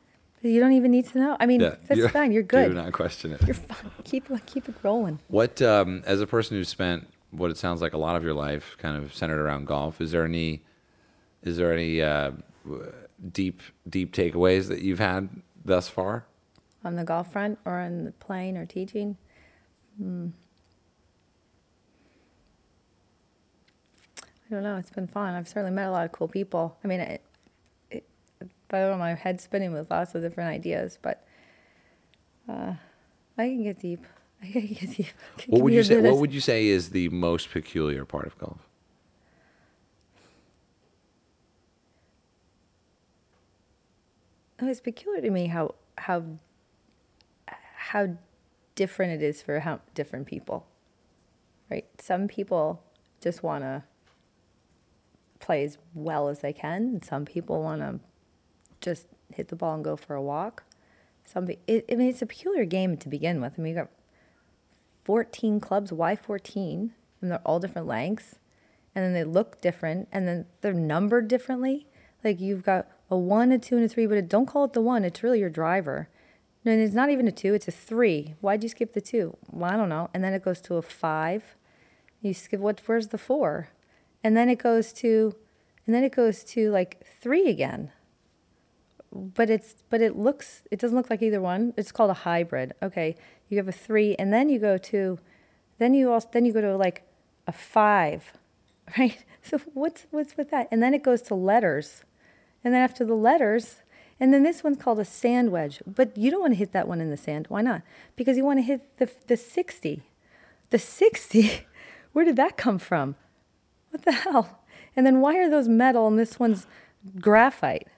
you 0.43 0.61
don't 0.61 0.73
even 0.73 0.91
need 0.93 1.07
to 1.09 1.19
know. 1.19 1.37
I 1.41 1.47
mean, 1.47 1.61
Yeah. 1.61 1.75
that's 1.89 1.99
you- 1.99 2.09
fine. 2.09 2.31
You're 2.33 2.43
good. 2.55 2.69
Do 2.69 2.75
not 2.75 2.93
question 2.93 3.33
it. 3.33 3.43
You're 3.43 3.55
fine. 3.55 3.91
Keep 4.05 4.29
keep 4.47 4.69
it 4.69 4.75
rolling. 4.83 5.19
What, 5.29 5.61
um, 5.63 6.03
as 6.07 6.21
a 6.21 6.27
person 6.27 6.57
who 6.57 6.65
spent 6.65 7.09
what 7.33 7.51
it 7.51 7.57
sounds 7.57 7.83
like 7.83 7.93
a 7.93 7.99
lot 7.99 8.17
of 8.17 8.23
your 8.23 8.35
life 8.35 8.77
kind 8.79 8.97
of 8.97 9.15
centered 9.15 9.41
around 9.41 9.67
golf, 9.67 10.01
is 10.01 10.13
there 10.13 10.25
any, 10.25 10.63
is 11.43 11.57
there 11.57 11.73
any 11.73 12.01
uh, 12.01 12.31
deep, 13.33 13.61
deep 13.89 14.15
takeaways 14.15 14.69
that 14.69 14.81
you've 14.83 15.01
had 15.01 15.29
thus 15.65 15.89
far? 15.89 16.25
On 16.85 16.95
the 16.95 17.03
golf 17.05 17.33
front 17.33 17.59
or 17.65 17.81
on 17.81 18.05
the 18.05 18.13
playing, 18.13 18.57
or 18.57 18.65
teaching. 18.65 19.17
Hmm. 19.99 20.29
I 24.49 24.55
don't 24.55 24.63
know. 24.63 24.77
It's 24.77 24.91
been 24.91 25.09
fun. 25.09 25.35
I've 25.35 25.49
certainly 25.49 25.73
met 25.73 25.89
a 25.89 25.91
lot 25.91 26.05
of 26.05 26.13
cool 26.13 26.29
people. 26.29 26.77
I 26.85 26.87
mean, 26.87 27.01
it, 27.01 27.23
I 28.71 28.81
don't 28.81 28.91
know, 28.93 28.99
my 28.99 29.15
head's 29.15 29.45
spinning 29.45 29.73
with 29.73 29.91
lots 29.91 30.15
of 30.15 30.23
different 30.23 30.51
ideas, 30.51 30.99
but 31.01 31.25
uh, 32.49 32.75
I 33.39 33.47
can 33.49 33.63
get 33.63 33.79
deep. 33.79 34.05
I 34.43 34.47
can 34.47 34.67
get 34.67 34.97
deep. 34.97 35.07
Can 35.39 35.53
What 35.53 35.63
would 35.63 35.73
you 35.73 35.83
say? 35.83 36.01
What 36.01 36.13
of- 36.15 36.19
would 36.19 36.35
you 36.35 36.41
say 36.41 36.67
is 36.67 36.91
the 36.91 37.09
most 37.11 37.51
peculiar 37.51 38.05
part 38.05 38.27
of 38.27 38.39
golf? 38.39 38.69
Oh, 44.61 44.69
it's 44.69 44.81
peculiar 44.81 45.21
to 45.21 45.31
me 45.31 45.47
how 45.47 45.75
how 45.99 46.25
how 47.77 48.17
different 48.75 49.23
it 49.23 49.25
is 49.25 49.43
for 49.43 49.61
how 49.61 49.81
different 49.95 50.27
people. 50.27 50.67
Right? 51.71 51.87
Some 52.01 52.29
people 52.29 52.83
just 53.21 53.43
want 53.43 53.65
to 53.65 53.85
play 55.41 55.65
as 55.65 55.79
well 55.95 56.29
as 56.29 56.41
they 56.41 56.53
can, 56.53 56.83
and 56.83 57.05
some 57.05 57.25
people 57.25 57.63
want 57.63 57.81
to 57.83 58.01
just 58.87 59.09
hit 59.35 59.49
the 59.49 59.57
ball 59.57 59.75
and 59.75 59.85
go 59.85 59.97
for 59.97 60.15
a 60.15 60.23
walk. 60.23 60.63
Some, 61.25 61.49
it, 61.67 61.85
I 61.91 61.95
mean, 61.97 62.09
it's 62.09 62.23
a 62.23 62.27
peculiar 62.27 62.65
game 62.65 62.97
to 62.99 63.09
begin 63.09 63.41
with. 63.41 63.55
I 63.59 63.63
mean, 63.63 63.75
you 63.75 63.81
got 63.81 63.91
14 65.05 65.59
clubs. 65.59 65.93
Why 65.93 66.15
14? 66.15 66.95
And 67.21 67.31
they're 67.31 67.41
all 67.45 67.59
different 67.59 67.89
lengths, 67.89 68.37
and 68.95 69.05
then 69.05 69.13
they 69.13 69.25
look 69.25 69.61
different, 69.61 70.07
and 70.13 70.29
then 70.29 70.47
they're 70.61 70.73
numbered 70.73 71.27
differently. 71.27 71.89
Like 72.23 72.41
you've 72.41 72.63
got 72.63 72.87
a 73.11 73.17
one, 73.17 73.51
a 73.51 73.59
two, 73.59 73.77
and 73.77 73.85
a 73.85 73.89
three, 73.89 74.07
but 74.07 74.29
don't 74.29 74.47
call 74.47 74.65
it 74.65 74.73
the 74.73 74.81
one. 74.81 75.05
It's 75.05 75.23
really 75.23 75.41
your 75.41 75.51
driver. 75.51 76.09
No, 76.65 76.73
it's 76.73 76.95
not 76.95 77.11
even 77.11 77.27
a 77.27 77.33
two. 77.33 77.55
It's 77.55 77.69
a 77.69 77.73
three. 77.73 78.35
Why'd 78.41 78.63
you 78.63 78.69
skip 78.69 78.93
the 78.93 79.01
two? 79.01 79.37
Well, 79.51 79.73
I 79.73 79.77
don't 79.77 79.89
know. 79.89 80.11
And 80.15 80.23
then 80.23 80.33
it 80.33 80.45
goes 80.45 80.61
to 80.63 80.77
a 80.77 80.83
five. 80.83 81.57
You 82.21 82.35
skip 82.35 82.61
what? 82.61 82.81
Where's 82.87 83.09
the 83.09 83.19
four? 83.19 83.71
And 84.23 84.37
then 84.37 84.49
it 84.49 84.59
goes 84.59 84.93
to, 84.95 85.35
and 85.87 85.95
then 85.95 86.05
it 86.05 86.15
goes 86.15 86.45
to 86.45 86.71
like 86.71 87.05
three 87.21 87.49
again 87.49 87.91
but 89.17 89.51
it's 89.51 89.77
but 89.91 90.01
it 90.01 90.17
looks 90.17 90.63
it 90.71 90.79
doesn't 90.79 90.97
look 90.97 91.11
like 91.11 91.23
either 91.23 91.41
one. 91.41 91.73
It's 91.77 91.93
called 91.93 92.11
a 92.11 92.15
hybrid. 92.15 92.75
Okay, 92.83 93.17
you 93.49 93.57
have 93.59 93.69
a 93.69 93.73
three, 93.73 94.15
and 94.17 94.33
then 94.33 94.49
you 94.49 94.59
go 94.59 94.77
to, 94.79 95.19
then 95.79 95.95
you 95.95 96.13
also 96.13 96.29
then 96.33 96.45
you 96.45 96.53
go 96.53 96.61
to 96.61 96.77
like 96.77 97.03
a 97.47 97.53
five, 97.53 98.33
right? 98.99 99.25
So 99.43 99.59
what's 99.75 100.07
what's 100.11 100.37
with 100.37 100.51
that? 100.51 100.69
And 100.71 100.83
then 100.83 100.95
it 100.95 101.03
goes 101.03 101.23
to 101.23 101.35
letters, 101.35 102.05
and 102.65 102.75
then 102.75 102.83
after 102.83 103.05
the 103.05 103.15
letters, 103.15 103.83
and 104.19 104.33
then 104.33 104.43
this 104.43 104.65
one's 104.65 104.79
called 104.79 104.99
a 104.99 105.05
sand 105.05 105.51
wedge. 105.51 105.83
But 105.87 106.17
you 106.17 106.31
don't 106.31 106.41
want 106.41 106.53
to 106.53 106.59
hit 106.59 106.73
that 106.73 106.89
one 106.89 107.01
in 107.01 107.11
the 107.11 107.17
sand. 107.17 107.47
Why 107.49 107.63
not? 107.63 107.83
Because 108.17 108.37
you 108.37 108.45
want 108.45 108.59
to 108.59 108.63
hit 108.63 108.99
the 108.99 109.11
the 109.27 109.37
sixty, 109.37 110.03
the 110.71 110.79
sixty. 110.79 111.67
Where 112.13 112.25
did 112.25 112.37
that 112.37 112.57
come 112.57 112.79
from? 112.79 113.17
What 113.91 114.05
the 114.05 114.13
hell? 114.13 114.63
And 114.97 115.05
then 115.05 115.21
why 115.21 115.37
are 115.37 115.51
those 115.51 115.69
metal 115.69 116.07
and 116.07 116.19
this 116.19 116.39
one's 116.39 116.67
graphite? 117.21 117.89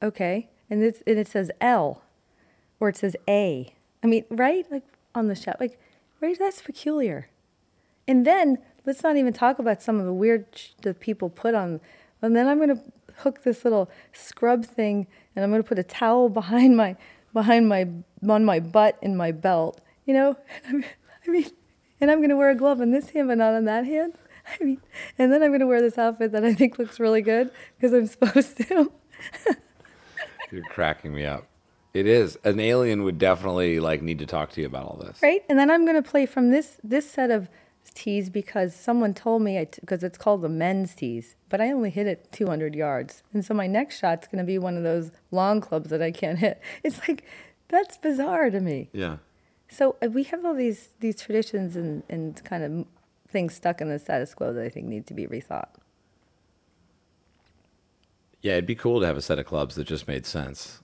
Okay. 0.00 0.48
And 0.70 0.82
it's 0.82 1.02
and 1.06 1.18
it 1.18 1.28
says 1.28 1.50
L 1.60 2.02
or 2.80 2.88
it 2.88 2.96
says 2.96 3.16
A. 3.28 3.74
I 4.02 4.06
mean, 4.06 4.24
right? 4.30 4.66
Like 4.70 4.84
on 5.14 5.28
the 5.28 5.34
shop. 5.34 5.56
Like, 5.60 5.78
right? 6.20 6.38
That's 6.38 6.62
peculiar. 6.62 7.28
And 8.06 8.26
then 8.26 8.58
let's 8.84 9.02
not 9.02 9.16
even 9.16 9.32
talk 9.32 9.58
about 9.58 9.82
some 9.82 9.98
of 9.98 10.06
the 10.06 10.12
weird 10.12 10.46
sh- 10.54 10.70
that 10.82 11.00
people 11.00 11.30
put 11.30 11.54
on. 11.54 11.80
And 12.20 12.36
then 12.36 12.48
I'm 12.48 12.58
to 12.66 12.80
hook 13.18 13.42
this 13.42 13.64
little 13.64 13.90
scrub 14.12 14.64
thing 14.64 15.06
and 15.34 15.44
I'm 15.44 15.52
to 15.52 15.62
put 15.62 15.78
a 15.78 15.82
towel 15.82 16.28
behind 16.40 16.76
my 16.76 16.96
behind 17.32 17.68
my 17.68 17.88
on 18.28 18.44
my 18.44 18.60
butt 18.60 18.98
in 19.02 19.16
my 19.16 19.32
belt. 19.32 19.80
You 20.04 20.14
know? 20.14 20.36
I 20.68 21.30
mean, 21.30 21.50
and 22.00 22.10
I'm 22.10 22.26
to 22.28 22.36
wear 22.36 22.50
a 22.50 22.54
glove 22.54 22.80
on 22.80 22.90
this 22.90 23.10
hand 23.10 23.28
but 23.28 23.38
not 23.38 23.54
on 23.54 23.64
that 23.64 23.86
hand. 23.86 24.14
I 24.60 24.62
mean, 24.62 24.80
and 25.18 25.32
then 25.32 25.42
I'm 25.42 25.58
to 25.58 25.66
wear 25.66 25.80
this 25.80 25.96
outfit 25.96 26.32
that 26.32 26.44
I 26.44 26.52
think 26.52 26.78
looks 26.78 27.00
really 27.00 27.22
good 27.22 27.50
because 27.76 27.94
I'm 27.94 28.06
supposed 28.06 28.58
to. 28.68 28.92
You're 30.54 30.64
cracking 30.64 31.14
me 31.14 31.24
up. 31.24 31.46
It 31.92 32.06
is. 32.06 32.38
An 32.44 32.60
alien 32.60 33.02
would 33.04 33.18
definitely 33.18 33.80
like 33.80 34.02
need 34.02 34.18
to 34.20 34.26
talk 34.26 34.50
to 34.52 34.60
you 34.60 34.66
about 34.66 34.84
all 34.86 34.96
this. 34.96 35.20
right? 35.22 35.44
And 35.48 35.58
then 35.58 35.70
I'm 35.70 35.84
going 35.84 36.00
to 36.00 36.08
play 36.08 36.26
from 36.26 36.50
this 36.50 36.78
this 36.82 37.10
set 37.10 37.30
of 37.30 37.48
tees 37.94 38.30
because 38.30 38.74
someone 38.74 39.14
told 39.14 39.42
me 39.42 39.64
because 39.80 40.02
it's 40.02 40.18
called 40.18 40.42
the 40.42 40.48
men's 40.48 40.94
tees, 40.94 41.36
but 41.48 41.60
I 41.60 41.70
only 41.70 41.90
hit 41.90 42.06
it 42.06 42.30
200 42.32 42.74
yards, 42.74 43.22
and 43.32 43.44
so 43.44 43.54
my 43.54 43.66
next 43.66 43.98
shot's 43.98 44.26
going 44.26 44.38
to 44.38 44.44
be 44.44 44.58
one 44.58 44.76
of 44.76 44.82
those 44.82 45.10
long 45.30 45.60
clubs 45.60 45.90
that 45.90 46.02
I 46.02 46.10
can't 46.10 46.38
hit. 46.38 46.60
It's 46.82 47.06
like 47.08 47.24
that's 47.68 47.96
bizarre 47.98 48.50
to 48.50 48.60
me. 48.60 48.88
Yeah. 48.92 49.18
So 49.68 49.96
uh, 50.02 50.08
we 50.08 50.24
have 50.24 50.44
all 50.44 50.54
these 50.54 50.90
these 51.00 51.20
traditions 51.20 51.76
and 51.76 52.02
and 52.08 52.42
kind 52.44 52.62
of 52.64 52.86
things 53.28 53.54
stuck 53.54 53.80
in 53.80 53.88
the 53.88 53.98
status 53.98 54.34
quo 54.34 54.52
that 54.52 54.64
I 54.64 54.68
think 54.68 54.86
need 54.86 55.06
to 55.08 55.14
be 55.14 55.26
rethought. 55.26 55.68
Yeah, 58.44 58.52
it'd 58.52 58.66
be 58.66 58.74
cool 58.74 59.00
to 59.00 59.06
have 59.06 59.16
a 59.16 59.22
set 59.22 59.38
of 59.38 59.46
clubs 59.46 59.74
that 59.76 59.84
just 59.84 60.06
made 60.06 60.26
sense. 60.26 60.82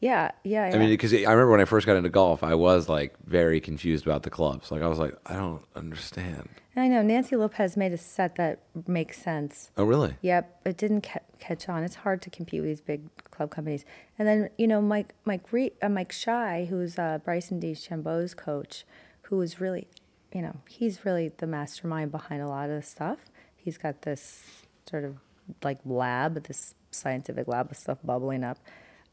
Yeah, 0.00 0.30
yeah. 0.44 0.70
I 0.72 0.78
mean, 0.78 0.88
because 0.88 1.12
I 1.12 1.18
remember 1.18 1.50
when 1.50 1.60
I 1.60 1.66
first 1.66 1.86
got 1.86 1.94
into 1.94 2.08
golf, 2.08 2.42
I 2.42 2.54
was 2.54 2.88
like 2.88 3.14
very 3.26 3.60
confused 3.60 4.06
about 4.06 4.22
the 4.22 4.30
clubs. 4.30 4.70
Like 4.70 4.80
I 4.80 4.86
was 4.86 4.98
like, 4.98 5.14
I 5.26 5.34
don't 5.34 5.62
understand. 5.76 6.48
I 6.74 6.88
know 6.88 7.02
Nancy 7.02 7.36
Lopez 7.36 7.76
made 7.76 7.92
a 7.92 7.98
set 7.98 8.36
that 8.36 8.60
makes 8.86 9.20
sense. 9.20 9.70
Oh, 9.76 9.84
really? 9.84 10.14
Yep, 10.22 10.60
it 10.64 10.78
didn't 10.78 11.02
ca- 11.02 11.20
catch 11.38 11.68
on. 11.68 11.84
It's 11.84 11.96
hard 11.96 12.22
to 12.22 12.30
compete 12.30 12.62
with 12.62 12.70
these 12.70 12.80
big 12.80 13.14
club 13.30 13.50
companies. 13.50 13.84
And 14.18 14.26
then 14.26 14.48
you 14.56 14.66
know 14.66 14.80
Mike 14.80 15.12
Mike 15.26 15.52
Re- 15.52 15.74
uh, 15.82 15.90
Mike 15.90 16.12
Schy, 16.12 16.66
who's 16.70 16.98
uh, 16.98 17.18
Bryson 17.22 17.60
DeChambeau's 17.60 18.32
coach, 18.32 18.86
who 19.24 19.38
is 19.42 19.60
really, 19.60 19.86
you 20.32 20.40
know, 20.40 20.56
he's 20.66 21.04
really 21.04 21.28
the 21.28 21.46
mastermind 21.46 22.10
behind 22.10 22.40
a 22.40 22.48
lot 22.48 22.70
of 22.70 22.76
the 22.76 22.82
stuff. 22.86 23.18
He's 23.54 23.76
got 23.76 24.00
this 24.00 24.44
sort 24.88 25.04
of 25.04 25.18
like 25.62 25.78
lab, 25.84 26.44
this 26.44 26.74
scientific 26.90 27.48
lab 27.48 27.68
with 27.68 27.78
stuff 27.78 27.98
bubbling 28.04 28.44
up. 28.44 28.58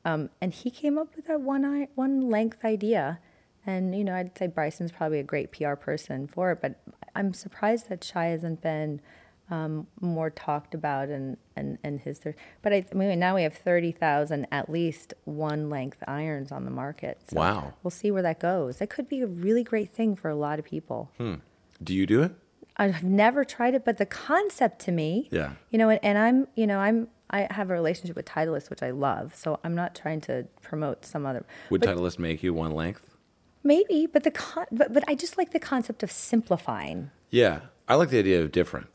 Um, 0.05 0.29
and 0.41 0.53
he 0.53 0.69
came 0.69 0.97
up 0.97 1.15
with 1.15 1.27
that 1.27 1.41
one 1.41 1.65
eye, 1.65 1.89
one 1.95 2.29
length 2.29 2.63
idea. 2.63 3.19
And 3.65 3.93
you 3.95 4.03
know, 4.03 4.15
I'd 4.15 4.37
say 4.37 4.47
Bryson's 4.47 4.91
probably 4.91 5.19
a 5.19 5.23
great 5.23 5.51
PR 5.51 5.73
person 5.73 6.27
for 6.27 6.51
it, 6.51 6.59
but 6.61 6.79
I'm 7.15 7.33
surprised 7.33 7.89
that 7.89 8.03
Schy 8.03 8.27
hasn't 8.27 8.61
been 8.61 9.01
um, 9.49 9.87
more 10.01 10.29
talked 10.29 10.73
about 10.73 11.09
and 11.09 11.37
and 11.55 11.77
and 11.83 11.99
his. 11.99 12.19
But 12.61 12.73
I, 12.73 12.85
I 12.91 12.95
mean, 12.95 13.19
now 13.19 13.35
we 13.35 13.43
have 13.43 13.53
thirty 13.53 13.91
thousand 13.91 14.47
at 14.51 14.69
least 14.69 15.13
one 15.25 15.69
length 15.69 16.03
irons 16.07 16.51
on 16.51 16.65
the 16.65 16.71
market. 16.71 17.19
So 17.29 17.37
wow. 17.37 17.73
We'll 17.83 17.91
see 17.91 18.11
where 18.11 18.23
that 18.23 18.39
goes. 18.39 18.77
That 18.77 18.89
could 18.89 19.09
be 19.09 19.21
a 19.21 19.27
really 19.27 19.63
great 19.63 19.89
thing 19.89 20.15
for 20.15 20.29
a 20.29 20.35
lot 20.35 20.59
of 20.59 20.65
people. 20.65 21.11
Hmm. 21.17 21.35
Do 21.83 21.93
you 21.93 22.05
do 22.05 22.23
it? 22.23 22.31
I've 22.77 23.03
never 23.03 23.43
tried 23.43 23.73
it, 23.73 23.83
but 23.83 23.97
the 23.97 24.05
concept 24.05 24.79
to 24.81 24.91
me, 24.91 25.29
yeah, 25.31 25.53
you 25.71 25.77
know, 25.77 25.89
and, 25.89 25.99
and 26.03 26.17
I'm, 26.17 26.47
you 26.55 26.67
know, 26.67 26.79
I'm 26.79 27.07
I 27.29 27.47
have 27.51 27.69
a 27.69 27.73
relationship 27.73 28.15
with 28.15 28.25
Titleist, 28.25 28.69
which 28.69 28.81
I 28.81 28.91
love. 28.91 29.35
So 29.35 29.59
I'm 29.63 29.75
not 29.75 29.95
trying 29.95 30.21
to 30.21 30.47
promote 30.61 31.05
some 31.05 31.25
other. 31.25 31.45
Would 31.69 31.81
but, 31.81 31.89
Titleist 31.89 32.19
make 32.19 32.43
you 32.43 32.53
one 32.53 32.71
length? 32.71 33.15
Maybe, 33.63 34.07
but 34.07 34.23
the 34.23 34.31
con- 34.31 34.67
but, 34.71 34.93
but 34.93 35.03
I 35.07 35.15
just 35.15 35.37
like 35.37 35.51
the 35.51 35.59
concept 35.59 36.03
of 36.03 36.11
simplifying. 36.11 37.11
Yeah, 37.29 37.61
I 37.87 37.95
like 37.95 38.09
the 38.09 38.19
idea 38.19 38.41
of 38.41 38.51
different. 38.51 38.87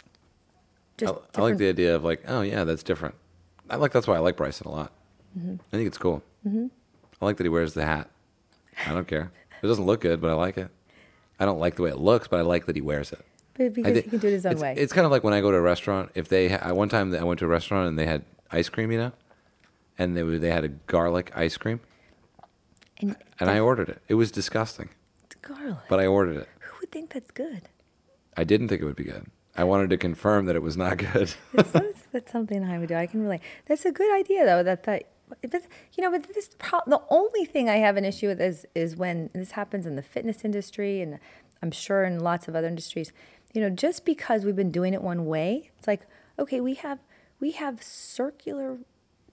Just 0.96 1.12
I, 1.12 1.14
different. 1.14 1.38
I 1.38 1.42
like 1.42 1.56
the 1.58 1.68
idea 1.68 1.94
of 1.94 2.04
like, 2.04 2.22
oh 2.26 2.40
yeah, 2.42 2.64
that's 2.64 2.82
different. 2.82 3.16
I 3.68 3.76
like 3.76 3.92
that's 3.92 4.06
why 4.06 4.16
I 4.16 4.20
like 4.20 4.36
Bryson 4.36 4.66
a 4.66 4.70
lot. 4.70 4.92
Mm-hmm. 5.38 5.54
I 5.72 5.76
think 5.76 5.86
it's 5.86 5.98
cool. 5.98 6.22
Mm-hmm. 6.46 6.66
I 7.20 7.24
like 7.24 7.36
that 7.36 7.44
he 7.44 7.50
wears 7.50 7.74
the 7.74 7.84
hat. 7.84 8.08
I 8.86 8.92
don't 8.92 9.06
care. 9.06 9.30
It 9.62 9.66
doesn't 9.66 9.84
look 9.84 10.00
good, 10.00 10.20
but 10.20 10.30
I 10.30 10.34
like 10.34 10.56
it. 10.56 10.70
I 11.38 11.44
don't 11.44 11.60
like 11.60 11.76
the 11.76 11.82
way 11.82 11.90
it 11.90 11.98
looks, 11.98 12.28
but 12.28 12.38
I 12.38 12.42
like 12.42 12.66
that 12.66 12.76
he 12.76 12.82
wears 12.82 13.12
it. 13.12 13.24
But 13.54 13.74
because 13.74 13.96
he 13.96 14.02
can 14.02 14.18
do 14.18 14.28
it 14.28 14.32
his 14.32 14.46
own 14.46 14.52
it's, 14.52 14.62
way. 14.62 14.74
It's 14.76 14.92
kind 14.92 15.04
of 15.04 15.10
like 15.10 15.24
when 15.24 15.34
I 15.34 15.40
go 15.40 15.50
to 15.50 15.56
a 15.56 15.60
restaurant. 15.60 16.10
If 16.14 16.28
they 16.28 16.48
ha- 16.48 16.72
one 16.72 16.88
time 16.88 17.14
I 17.14 17.22
went 17.24 17.38
to 17.40 17.44
a 17.44 17.48
restaurant 17.48 17.88
and 17.88 17.98
they 17.98 18.06
had 18.06 18.24
ice 18.50 18.68
cream, 18.68 18.90
you 18.90 18.98
know, 18.98 19.12
and 19.98 20.16
they 20.16 20.22
they 20.22 20.50
had 20.50 20.64
a 20.64 20.68
garlic 20.68 21.32
ice 21.34 21.56
cream, 21.56 21.80
and, 23.00 23.16
and 23.38 23.50
I 23.50 23.58
ordered 23.58 23.88
it. 23.88 24.02
It 24.08 24.14
was 24.14 24.30
disgusting. 24.30 24.88
Garlic. 25.42 25.76
But 25.88 26.00
I 26.00 26.06
ordered 26.06 26.36
it. 26.36 26.48
Who 26.60 26.76
would 26.80 26.92
think 26.92 27.12
that's 27.12 27.30
good? 27.30 27.62
I 28.36 28.44
didn't 28.44 28.68
think 28.68 28.80
it 28.80 28.84
would 28.84 28.96
be 28.96 29.04
good. 29.04 29.26
I 29.56 29.64
wanted 29.64 29.90
to 29.90 29.96
confirm 29.96 30.46
that 30.46 30.56
it 30.56 30.62
was 30.62 30.76
not 30.76 30.96
good. 31.12 31.34
that's, 31.52 32.02
that's, 32.12 32.32
something 32.32 32.64
I 32.64 32.78
would 32.78 32.88
do. 32.88 32.94
I 32.94 33.06
can 33.06 33.22
relate. 33.22 33.40
That's 33.66 33.84
a 33.84 33.92
good 33.92 34.14
idea, 34.16 34.44
though. 34.44 34.62
That 34.62 34.84
that. 34.84 35.04
But, 35.40 35.62
you 35.94 36.04
know, 36.04 36.10
but 36.10 36.34
this 36.34 36.50
pro- 36.58 36.80
the 36.86 37.00
only 37.08 37.46
thing 37.46 37.70
I 37.70 37.76
have 37.76 37.96
an 37.96 38.04
issue 38.04 38.28
with 38.28 38.40
is 38.40 38.66
is 38.74 38.96
when 38.96 39.30
this 39.32 39.52
happens 39.52 39.86
in 39.86 39.96
the 39.96 40.02
fitness 40.02 40.44
industry, 40.44 41.00
and 41.00 41.18
I'm 41.62 41.70
sure 41.70 42.04
in 42.04 42.20
lots 42.20 42.48
of 42.48 42.56
other 42.56 42.68
industries 42.68 43.12
you 43.52 43.60
know, 43.60 43.70
just 43.70 44.04
because 44.04 44.44
we've 44.44 44.56
been 44.56 44.70
doing 44.70 44.94
it 44.94 45.02
one 45.02 45.26
way, 45.26 45.70
it's 45.78 45.86
like, 45.86 46.02
okay, 46.38 46.60
we 46.60 46.74
have 46.74 46.98
we 47.40 47.52
have 47.52 47.82
circular 47.82 48.78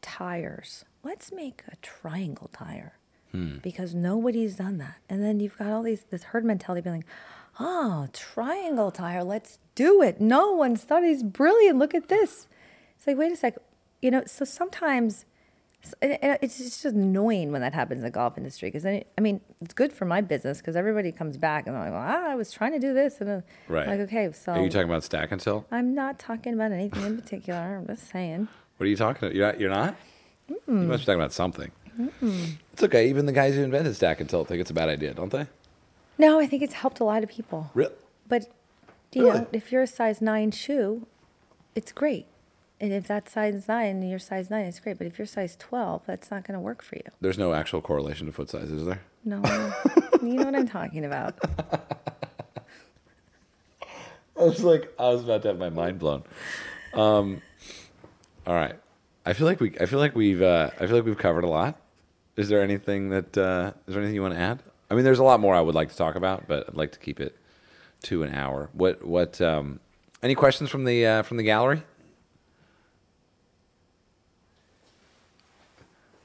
tires. 0.01 0.85
Let's 1.03 1.31
make 1.31 1.63
a 1.71 1.75
triangle 1.77 2.49
tire. 2.51 2.93
Hmm. 3.31 3.57
Because 3.61 3.93
nobody's 3.93 4.55
done 4.55 4.79
that. 4.79 4.95
And 5.07 5.23
then 5.23 5.39
you've 5.39 5.57
got 5.57 5.67
all 5.67 5.83
these 5.83 6.03
this 6.09 6.23
herd 6.23 6.43
mentality 6.43 6.81
being 6.81 6.97
like, 6.97 7.05
oh, 7.59 8.07
triangle 8.13 8.91
tire, 8.91 9.23
let's 9.23 9.59
do 9.75 10.01
it. 10.01 10.19
No 10.19 10.51
one's 10.51 10.57
one 10.57 10.75
studies 10.77 11.23
brilliant. 11.23 11.77
Look 11.77 11.93
at 11.93 12.07
this. 12.07 12.47
It's 12.97 13.07
like, 13.07 13.17
wait 13.17 13.31
a 13.31 13.35
sec. 13.35 13.57
You 14.01 14.11
know, 14.11 14.23
so 14.25 14.45
sometimes 14.45 15.25
it's 16.01 16.57
just 16.57 16.85
annoying 16.85 17.51
when 17.51 17.61
that 17.61 17.73
happens 17.73 17.99
in 17.99 18.03
the 18.03 18.11
golf 18.11 18.37
industry 18.37 18.69
because 18.69 18.85
I 18.85 19.03
mean 19.19 19.41
it's 19.61 19.73
good 19.73 19.93
for 19.93 20.05
my 20.05 20.21
business 20.21 20.59
because 20.59 20.75
everybody 20.75 21.11
comes 21.11 21.37
back 21.37 21.67
and 21.67 21.75
they're 21.75 21.83
like, 21.83 21.93
ah, 21.93 22.31
I 22.31 22.35
was 22.35 22.51
trying 22.51 22.73
to 22.73 22.79
do 22.79 22.93
this 22.93 23.21
and 23.21 23.43
right. 23.67 23.87
like 23.87 23.99
okay, 24.01 24.31
so 24.31 24.53
are 24.53 24.61
you 24.63 24.69
talking 24.69 24.89
about 24.89 25.03
stack 25.03 25.31
and 25.31 25.39
tilt? 25.39 25.65
I'm 25.71 25.93
not 25.93 26.19
talking 26.19 26.53
about 26.53 26.71
anything 26.71 27.05
in 27.05 27.15
particular. 27.19 27.77
I'm 27.77 27.87
just 27.87 28.09
saying. 28.09 28.47
What 28.77 28.85
are 28.85 28.89
you 28.89 28.97
talking 28.97 29.27
about? 29.27 29.35
You're 29.35 29.47
not. 29.47 29.59
You're 29.59 29.69
not. 29.69 29.95
Mm-mm. 30.49 30.81
You 30.81 30.87
must 30.87 31.01
be 31.01 31.05
talking 31.05 31.21
about 31.21 31.33
something. 31.33 31.71
Mm-mm. 31.99 32.57
It's 32.73 32.83
okay. 32.83 33.09
Even 33.09 33.25
the 33.25 33.31
guys 33.31 33.55
who 33.55 33.63
invented 33.63 33.95
stack 33.95 34.19
and 34.19 34.29
tilt 34.29 34.47
think 34.47 34.61
it's 34.61 34.71
a 34.71 34.73
bad 34.73 34.89
idea, 34.89 35.13
don't 35.13 35.31
they? 35.31 35.47
No, 36.17 36.39
I 36.39 36.47
think 36.47 36.63
it's 36.63 36.73
helped 36.73 36.99
a 36.99 37.03
lot 37.03 37.23
of 37.23 37.29
people. 37.29 37.71
Really? 37.73 37.93
But 38.27 38.47
you 39.13 39.25
really? 39.25 39.39
know, 39.39 39.47
if 39.51 39.71
you're 39.71 39.83
a 39.83 39.87
size 39.87 40.21
nine 40.21 40.51
shoe, 40.51 41.07
it's 41.75 41.91
great. 41.91 42.27
And 42.81 42.93
if 42.93 43.07
that 43.07 43.29
size 43.29 43.67
nine 43.67 43.97
and 43.97 44.09
you're 44.09 44.19
size 44.19 44.49
nine, 44.49 44.65
it's 44.65 44.79
great. 44.79 44.97
But 44.97 45.07
if 45.07 45.17
you're 45.17 45.27
size 45.27 45.57
12, 45.57 46.03
that's 46.05 46.31
not 46.31 46.45
going 46.45 46.53
to 46.53 46.61
work 46.61 46.81
for 46.81 46.95
you. 46.95 47.03
There's 47.19 47.37
no 47.37 47.53
actual 47.53 47.81
correlation 47.81 48.25
to 48.27 48.31
foot 48.31 48.49
size, 48.49 48.71
is 48.71 48.85
there? 48.85 49.01
No. 49.25 49.37
you 50.21 50.35
know 50.35 50.45
what 50.45 50.55
I'm 50.55 50.67
talking 50.67 51.03
about. 51.03 51.37
I 54.39 54.43
was 54.43 54.63
like, 54.63 54.93
I 54.97 55.09
was 55.09 55.25
about 55.25 55.41
to 55.41 55.49
have 55.49 55.59
my 55.59 55.69
mind 55.69 55.99
blown. 55.99 56.23
Um, 56.93 57.41
all 58.47 58.55
right. 58.55 58.75
I 59.25 59.33
feel 59.33 59.45
like 59.45 59.59
we, 59.59 59.75
I 59.79 59.85
feel 59.85 59.99
like 59.99 60.15
we've, 60.15 60.41
uh, 60.41 60.69
I 60.79 60.87
feel 60.87 60.95
like 60.95 61.05
we've 61.05 61.17
covered 61.17 61.43
a 61.43 61.49
lot. 61.49 61.77
Is 62.37 62.47
there 62.47 62.61
anything 62.61 63.09
that, 63.09 63.37
uh, 63.37 63.73
is 63.85 63.93
there 63.93 64.01
anything 64.01 64.15
you 64.15 64.21
want 64.21 64.35
to 64.35 64.39
add? 64.39 64.63
I 64.89 64.95
mean, 64.95 65.03
there's 65.03 65.19
a 65.19 65.23
lot 65.23 65.41
more 65.41 65.53
I 65.53 65.61
would 65.61 65.75
like 65.75 65.89
to 65.89 65.97
talk 65.97 66.15
about, 66.15 66.47
but 66.47 66.69
I'd 66.69 66.75
like 66.75 66.93
to 66.93 66.99
keep 66.99 67.19
it 67.19 67.35
to 68.03 68.23
an 68.23 68.33
hour. 68.33 68.69
What, 68.71 69.05
what, 69.05 69.41
um, 69.41 69.81
any 70.23 70.35
questions 70.35 70.69
from 70.69 70.85
the, 70.85 71.05
uh, 71.05 71.23
from 71.23 71.35
the 71.35 71.43
gallery? 71.43 71.83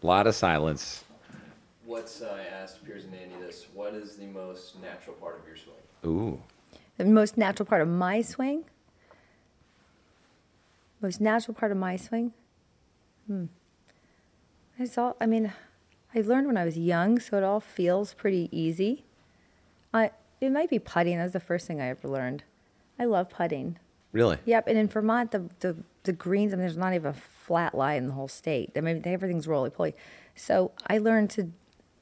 A 0.05 0.07
lot 0.07 0.27
of 0.27 0.35
silence. 0.35 1.03
What's 1.87 2.21
uh, 2.21 2.37
I 2.37 2.63
asked 2.63 2.85
Piers 2.85 3.05
and 3.05 3.15
Andy 3.15 3.37
this? 3.41 3.69
What 3.73 3.95
is 3.95 4.17
the 4.17 4.27
most 4.27 4.79
natural 4.83 5.17
part 5.17 5.41
of 5.41 5.47
your 5.47 5.57
swing? 5.57 5.77
Ooh. 6.05 6.43
The 6.99 7.07
most 7.07 7.39
natural 7.39 7.65
part 7.65 7.81
of 7.81 7.89
my 7.89 8.21
swing. 8.21 8.65
Most 11.01 11.23
natural 11.23 11.55
part 11.55 11.73
of 11.73 11.79
my 11.79 11.97
swing. 11.97 12.35
Hmm. 13.29 13.47
It's 14.79 14.99
all. 14.99 15.17
I 15.23 15.25
mean, 15.25 15.55
I 16.15 16.21
learned 16.21 16.49
when 16.49 16.59
I 16.59 16.67
was 16.67 16.77
young, 16.77 17.19
so 17.19 17.39
it 17.39 17.43
all 17.43 17.61
feels 17.61 18.13
pretty 18.13 18.51
easy. 18.53 19.07
I. 19.95 20.11
It 20.39 20.53
might 20.53 20.69
be 20.69 20.79
putting. 20.79 21.17
That 21.17 21.25
was 21.25 21.33
the 21.33 21.41
first 21.41 21.67
thing 21.67 21.81
I 21.81 21.89
ever 21.89 22.09
learned. 22.09 22.45
I 22.99 23.07
love 23.07 23.31
putting. 23.31 23.79
Really? 24.15 24.39
Yep. 24.47 24.69
And 24.69 24.79
in 24.79 24.89
Vermont, 24.89 25.33
the 25.33 25.51
the, 25.61 25.77
the 26.05 26.13
greens. 26.13 26.53
I 26.53 26.57
mean, 26.57 26.61
there's 26.61 26.77
not 26.77 26.95
even 26.95 27.11
a 27.11 27.15
flat 27.15 27.75
lie 27.75 27.95
in 27.95 28.07
the 28.07 28.15
whole 28.15 28.29
state. 28.29 28.71
I 28.77 28.81
mean, 28.81 29.03
everything's 29.05 29.47
roly 29.47 29.71
poly. 29.71 29.95
So 30.35 30.73
I 30.87 30.99
learned 30.99 31.31
to. 31.31 31.51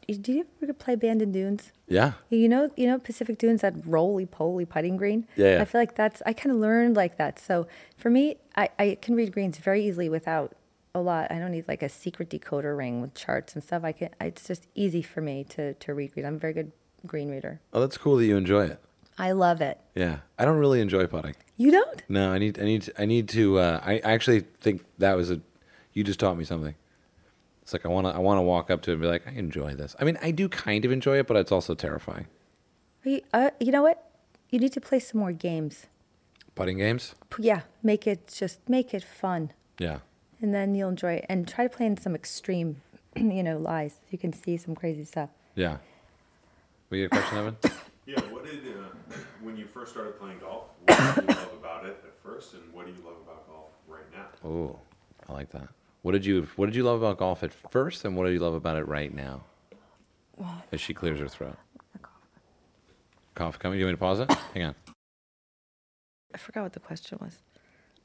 Do 0.09 0.33
you 0.33 0.47
ever 0.63 0.75
play 0.75 0.95
Bandon 0.95 1.33
Dunes? 1.33 1.73
Yeah. 1.89 2.13
You 2.29 2.49
know, 2.49 2.71
you 2.77 2.87
know 2.87 2.99
Pacific 2.99 3.39
Dunes 3.39 3.63
that 3.63 3.75
roly 3.87 4.27
poly 4.27 4.67
putting 4.67 4.97
green. 4.97 5.27
Yeah, 5.37 5.55
yeah. 5.55 5.63
I 5.63 5.65
feel 5.65 5.81
like 5.81 5.95
that's. 5.95 6.21
I 6.27 6.35
kind 6.35 6.55
of 6.55 6.61
learned 6.61 6.97
like 6.97 7.17
that. 7.17 7.39
So 7.39 7.67
for 7.97 8.11
me, 8.11 8.37
I, 8.55 8.69
I 8.79 8.99
can 9.01 9.15
read 9.15 9.33
greens 9.33 9.57
very 9.59 9.87
easily 9.87 10.11
without 10.11 10.55
a 10.95 11.01
lot. 11.01 11.33
I 11.33 11.39
don't 11.39 11.53
need 11.53 11.67
like 11.67 11.83
a 11.83 11.89
secret 11.89 12.29
decoder 12.29 12.77
ring 12.77 13.01
with 13.01 13.15
charts 13.15 13.55
and 13.55 13.65
stuff. 13.65 13.85
I 13.85 13.93
can. 13.93 14.11
It's 14.21 14.47
just 14.47 14.67
easy 14.75 15.01
for 15.01 15.23
me 15.23 15.45
to 15.51 15.73
to 15.73 15.95
read 15.95 16.13
green. 16.13 16.27
I'm 16.27 16.35
a 16.35 16.39
very 16.39 16.53
good 16.53 16.73
green 17.07 17.31
reader. 17.31 17.61
Oh, 17.73 17.81
that's 17.81 17.97
cool 17.97 18.17
that 18.17 18.27
you 18.27 18.37
enjoy 18.37 18.67
it. 18.67 18.81
I 19.19 19.33
love 19.33 19.61
it. 19.61 19.79
Yeah, 19.95 20.19
I 20.39 20.45
don't 20.45 20.59
really 20.59 20.81
enjoy 20.81 21.07
putting. 21.07 21.35
You 21.57 21.71
don't? 21.71 22.03
No, 22.09 22.33
I 22.33 22.39
need, 22.39 22.59
I 22.59 22.65
need, 22.65 22.91
I 22.99 23.07
need 23.07 23.29
to. 23.31 23.59
Uh, 23.59 23.81
I 23.85 23.99
actually 23.99 24.41
think 24.61 24.85
that 24.99 25.17
was 25.17 25.31
a. 25.31 25.41
You 25.93 26.03
just 26.03 26.19
taught 26.19 26.37
me 26.37 26.45
something. 26.45 26.75
It's 27.63 27.73
like 27.73 27.87
I 27.87 27.89
want 27.89 28.07
to, 28.07 28.15
I 28.15 28.19
want 28.19 28.39
to 28.39 28.43
walk 28.43 28.71
up 28.71 28.83
to 28.83 28.91
it 28.91 28.95
and 28.95 29.03
be 29.03 29.09
like, 29.09 29.27
I 29.27 29.33
enjoy 29.33 29.75
this. 29.75 29.95
I 30.01 30.05
mean, 30.05 30.19
I 30.23 30.31
do 30.31 30.49
kind 30.49 30.85
of 30.85 30.91
enjoy 30.91 31.19
it, 31.19 31.27
but 31.27 31.37
it's 31.37 31.53
also 31.53 31.75
terrifying. 31.75 32.27
You, 33.05 33.21
uh, 33.33 33.51
you 33.61 33.71
know 33.71 33.83
what? 33.83 34.11
You 34.51 34.59
need 34.59 34.73
to 34.73 34.81
play 34.81 34.99
some 34.99 35.21
more 35.21 35.33
games. 35.33 35.87
Putting 36.55 36.79
games. 36.79 37.15
Yeah, 37.39 37.63
make 37.83 38.07
it 38.07 38.29
just 38.35 38.69
make 38.69 38.93
it 38.93 39.05
fun. 39.05 39.53
Yeah. 39.79 39.99
And 40.41 40.53
then 40.53 40.75
you'll 40.75 40.89
enjoy 40.89 41.15
it, 41.15 41.27
and 41.29 41.47
try 41.47 41.67
to 41.69 41.71
play 41.75 41.87
in 41.87 41.97
some 41.97 42.15
extreme, 42.15 42.83
you 43.17 43.43
know, 43.43 43.59
lies. 43.59 43.97
You 44.11 44.19
can 44.19 44.33
see 44.33 44.57
some 44.57 44.75
crazy 44.75 45.05
stuff. 45.05 45.31
Yeah. 45.55 45.77
We 46.91 46.99
get 46.99 47.07
a 47.07 47.09
question, 47.11 47.39
Evan. 47.39 47.57
Yeah. 48.05 48.21
What 48.33 48.45
did 48.45 48.59
uh, 48.67 48.72
when 49.43 49.57
you 49.57 49.66
first 49.66 49.93
started 49.93 50.18
playing 50.18 50.38
golf, 50.38 50.64
what 50.84 51.14
did 51.16 51.24
you 51.24 51.28
love 51.36 51.53
about 51.59 51.84
it 51.86 52.03
at 52.05 52.22
first, 52.22 52.55
and 52.55 52.72
what 52.72 52.86
do 52.86 52.93
you 52.93 52.99
love 53.05 53.16
about 53.24 53.47
golf 53.49 53.70
right 53.86 54.05
now? 54.12 54.49
Oh, 54.49 54.78
I 55.28 55.32
like 55.32 55.51
that. 55.51 55.68
What 56.03 56.12
did 56.12 56.24
you 56.26 56.49
What 56.57 56.66
did 56.66 56.74
you 56.74 56.82
love 56.82 57.03
about 57.03 57.18
golf 57.18 57.43
at 57.43 57.53
first, 57.53 58.05
and 58.05 58.16
what 58.16 58.26
do 58.26 58.32
you 58.32 58.40
love 58.40 58.55
about 58.55 58.76
it 58.76 58.86
right 58.86 59.12
now? 59.12 59.43
As 60.72 60.80
she 60.80 60.95
clears 60.95 61.20
her 61.20 61.28
throat. 61.28 61.57
Cough 63.34 63.59
coming. 63.59 63.78
You 63.78 63.86
want 63.86 63.93
me 63.93 63.97
to 63.97 64.01
pause 64.01 64.20
it? 64.20 64.32
Hang 64.55 64.64
on. 64.64 64.74
I 66.34 66.38
forgot 66.38 66.62
what 66.62 66.72
the 66.72 66.80
question 66.80 67.18
was. 67.20 67.38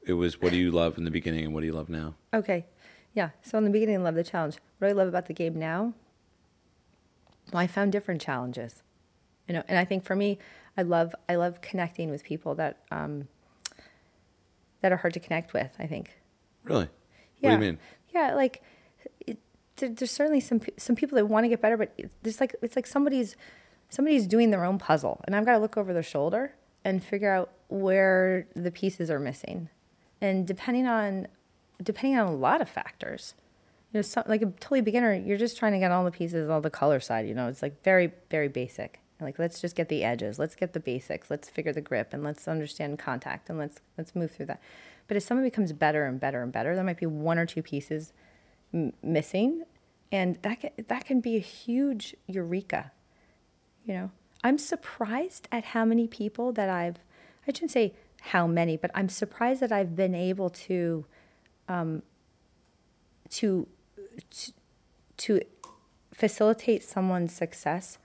It 0.06 0.12
was 0.12 0.40
what 0.40 0.52
do 0.52 0.58
you 0.58 0.70
love 0.70 0.96
in 0.98 1.04
the 1.04 1.10
beginning, 1.10 1.44
and 1.44 1.54
what 1.54 1.60
do 1.60 1.66
you 1.66 1.72
love 1.72 1.88
now? 1.88 2.14
Okay. 2.32 2.66
Yeah. 3.14 3.30
So 3.42 3.58
in 3.58 3.64
the 3.64 3.70
beginning, 3.70 3.96
I 3.96 4.00
love 4.00 4.14
the 4.14 4.24
challenge. 4.24 4.56
What 4.78 4.88
do 4.88 4.94
I 4.94 4.96
love 4.96 5.08
about 5.08 5.26
the 5.26 5.32
game 5.34 5.58
now? 5.58 5.94
Well, 7.52 7.60
I 7.60 7.66
found 7.66 7.92
different 7.92 8.20
challenges. 8.20 8.82
You 9.48 9.54
know, 9.54 9.62
and 9.66 9.78
I 9.78 9.84
think 9.84 10.04
for 10.04 10.14
me, 10.14 10.38
I 10.78 10.82
love 10.82 11.12
I 11.28 11.34
love 11.34 11.60
connecting 11.60 12.08
with 12.08 12.22
people 12.22 12.54
that 12.54 12.78
um, 12.92 13.26
that 14.80 14.92
are 14.92 14.96
hard 14.96 15.12
to 15.14 15.20
connect 15.20 15.52
with. 15.52 15.74
I 15.78 15.88
think. 15.88 16.16
Really? 16.62 16.88
Yeah. 17.40 17.50
What 17.50 17.60
do 17.60 17.66
you 17.66 17.72
mean? 17.72 17.80
Yeah, 18.14 18.34
like 18.34 18.62
it, 19.26 19.38
there, 19.76 19.88
there's 19.88 20.12
certainly 20.12 20.38
some 20.38 20.60
some 20.76 20.94
people 20.94 21.16
that 21.16 21.26
want 21.26 21.44
to 21.44 21.48
get 21.48 21.60
better, 21.60 21.76
but 21.76 21.98
there's 22.22 22.40
like 22.40 22.54
it's 22.62 22.76
like 22.76 22.86
somebody's 22.86 23.34
somebody's 23.88 24.28
doing 24.28 24.50
their 24.50 24.64
own 24.64 24.78
puzzle, 24.78 25.20
and 25.24 25.34
I've 25.34 25.44
got 25.44 25.52
to 25.52 25.58
look 25.58 25.76
over 25.76 25.92
their 25.92 26.02
shoulder 26.02 26.54
and 26.84 27.02
figure 27.02 27.30
out 27.30 27.50
where 27.66 28.46
the 28.54 28.70
pieces 28.70 29.10
are 29.10 29.18
missing, 29.18 29.68
and 30.20 30.46
depending 30.46 30.86
on 30.86 31.26
depending 31.82 32.18
on 32.18 32.28
a 32.28 32.34
lot 32.34 32.62
of 32.62 32.68
factors. 32.68 33.34
You 33.92 33.98
know, 33.98 34.02
some, 34.02 34.24
like 34.26 34.42
a 34.42 34.46
totally 34.46 34.82
beginner, 34.82 35.14
you're 35.14 35.38
just 35.38 35.56
trying 35.56 35.72
to 35.72 35.78
get 35.78 35.90
all 35.90 36.04
the 36.04 36.10
pieces, 36.10 36.50
all 36.50 36.60
the 36.60 36.70
color 36.70 37.00
side. 37.00 37.26
You 37.26 37.34
know, 37.34 37.48
it's 37.48 37.62
like 37.62 37.82
very 37.82 38.12
very 38.30 38.48
basic. 38.48 39.00
Like 39.20 39.38
let's 39.38 39.60
just 39.60 39.74
get 39.74 39.88
the 39.88 40.04
edges, 40.04 40.38
let's 40.38 40.54
get 40.54 40.72
the 40.72 40.80
basics, 40.80 41.30
let's 41.30 41.48
figure 41.48 41.72
the 41.72 41.80
grip, 41.80 42.12
and 42.12 42.22
let's 42.22 42.46
understand 42.46 42.98
contact, 42.98 43.50
and 43.50 43.58
let's 43.58 43.80
let's 43.96 44.14
move 44.14 44.30
through 44.30 44.46
that. 44.46 44.60
But 45.08 45.16
as 45.16 45.24
someone 45.24 45.44
becomes 45.44 45.72
better 45.72 46.06
and 46.06 46.20
better 46.20 46.42
and 46.42 46.52
better, 46.52 46.74
there 46.74 46.84
might 46.84 47.00
be 47.00 47.06
one 47.06 47.38
or 47.38 47.46
two 47.46 47.62
pieces 47.62 48.12
m- 48.72 48.92
missing, 49.02 49.64
and 50.12 50.36
that 50.42 50.60
can, 50.60 50.70
that 50.86 51.04
can 51.04 51.20
be 51.20 51.36
a 51.36 51.40
huge 51.40 52.14
eureka. 52.26 52.92
You 53.84 53.94
know, 53.94 54.10
I'm 54.44 54.58
surprised 54.58 55.48
at 55.50 55.64
how 55.64 55.84
many 55.84 56.06
people 56.06 56.52
that 56.52 56.68
I've 56.68 56.98
I 57.46 57.52
shouldn't 57.52 57.72
say 57.72 57.94
how 58.20 58.46
many, 58.46 58.76
but 58.76 58.90
I'm 58.94 59.08
surprised 59.08 59.60
that 59.62 59.72
I've 59.72 59.96
been 59.96 60.14
able 60.14 60.50
to 60.50 61.06
um, 61.68 62.02
to 63.30 63.66
to, 64.30 64.52
to 65.16 65.40
facilitate 66.12 66.82
someone's 66.84 67.32
success 67.32 67.98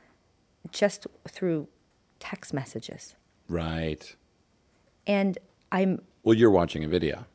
just 0.71 1.07
through 1.27 1.67
text 2.19 2.53
messages. 2.53 3.15
Right. 3.49 4.15
And 5.05 5.37
I'm 5.71 6.01
Well, 6.23 6.35
you're 6.37 6.51
watching 6.51 6.83
a 6.83 6.87
video. 6.87 7.25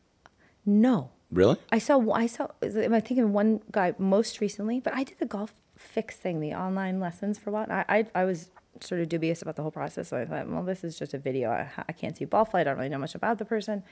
no. 0.64 1.10
Really? 1.30 1.58
I 1.70 1.78
saw 1.78 2.10
I 2.12 2.26
saw 2.26 2.48
I'm 2.62 2.70
thinking 3.02 3.20
of 3.20 3.30
one 3.30 3.60
guy 3.70 3.94
most 3.98 4.40
recently, 4.40 4.80
but 4.80 4.94
I 4.94 5.04
did 5.04 5.18
the 5.18 5.26
golf 5.26 5.52
fix 5.76 6.16
thing, 6.16 6.40
the 6.40 6.54
online 6.54 7.00
lessons 7.00 7.38
for 7.38 7.50
a 7.50 7.52
while. 7.52 7.66
I, 7.70 7.84
I 7.90 8.06
I 8.22 8.24
was 8.24 8.48
sort 8.80 9.02
of 9.02 9.10
dubious 9.10 9.42
about 9.42 9.56
the 9.56 9.60
whole 9.62 9.70
process, 9.70 10.08
so 10.08 10.16
I 10.16 10.24
thought, 10.24 10.48
well, 10.48 10.62
this 10.62 10.84
is 10.84 10.98
just 10.98 11.12
a 11.12 11.18
video. 11.18 11.50
I, 11.50 11.68
I 11.86 11.92
can't 11.92 12.16
see 12.16 12.24
ball 12.24 12.46
flight. 12.46 12.62
I 12.66 12.70
don't 12.70 12.78
really 12.78 12.88
know 12.88 12.96
much 12.96 13.14
about 13.14 13.36
the 13.36 13.44
person. 13.44 13.82